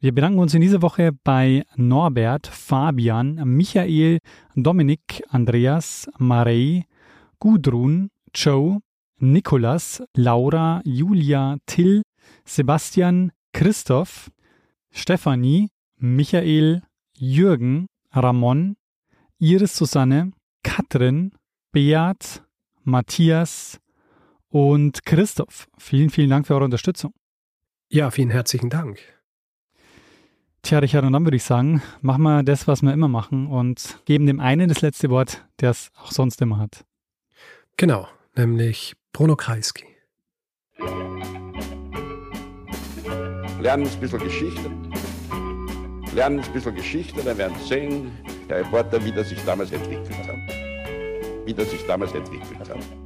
Wir 0.00 0.14
bedanken 0.14 0.38
uns 0.38 0.54
in 0.54 0.60
dieser 0.60 0.80
Woche 0.80 1.10
bei 1.12 1.64
Norbert, 1.74 2.46
Fabian, 2.46 3.34
Michael, 3.44 4.20
Dominik, 4.54 5.24
Andreas, 5.28 6.08
Marei, 6.18 6.84
Gudrun, 7.40 8.10
Joe, 8.32 8.78
Nikolas, 9.18 10.04
Laura, 10.14 10.82
Julia, 10.84 11.56
Till, 11.66 12.02
Sebastian, 12.44 13.32
Christoph, 13.52 14.30
Stefanie, 14.92 15.70
Michael, 15.96 16.82
Jürgen, 17.14 17.88
Ramon, 18.12 18.76
Iris 19.40 19.76
Susanne, 19.76 20.30
Katrin, 20.62 21.32
Beat, 21.72 22.44
Matthias 22.84 23.80
und 24.48 25.04
Christoph. 25.04 25.66
Vielen, 25.76 26.10
vielen 26.10 26.30
Dank 26.30 26.46
für 26.46 26.54
eure 26.54 26.66
Unterstützung. 26.66 27.12
Ja, 27.90 28.12
vielen 28.12 28.30
herzlichen 28.30 28.70
Dank. 28.70 29.17
Tja, 30.68 30.80
Richard, 30.80 31.06
und 31.06 31.14
dann 31.14 31.24
würde 31.24 31.38
ich 31.38 31.44
sagen, 31.44 31.80
machen 32.02 32.24
wir 32.24 32.42
das, 32.42 32.68
was 32.68 32.82
wir 32.82 32.92
immer 32.92 33.08
machen 33.08 33.46
und 33.46 34.00
geben 34.04 34.26
dem 34.26 34.38
einen 34.38 34.68
das 34.68 34.82
letzte 34.82 35.08
Wort, 35.08 35.42
der 35.62 35.70
es 35.70 35.90
auch 35.98 36.12
sonst 36.12 36.42
immer 36.42 36.58
hat. 36.58 36.84
Genau, 37.78 38.06
nämlich 38.36 38.94
Bruno 39.14 39.34
Kreisky. 39.34 39.86
Lernen 43.62 43.86
ein 43.86 43.98
bisschen 43.98 44.18
Geschichte. 44.18 44.70
Lernen 46.14 46.40
ein 46.40 46.52
bisschen 46.52 46.74
Geschichte, 46.74 47.22
dann 47.22 47.38
werden 47.38 47.56
Sie 47.62 47.66
sehen, 47.66 48.10
der 48.50 48.58
Reporter, 48.58 49.02
wie 49.02 49.12
das 49.12 49.30
sich 49.30 49.42
damals 49.46 49.72
entwickelt 49.72 50.10
hat. 50.28 51.46
Wie 51.46 51.54
das 51.54 51.70
sich 51.70 51.86
damals 51.86 52.12
entwickelt 52.12 52.68
hat. 52.68 52.97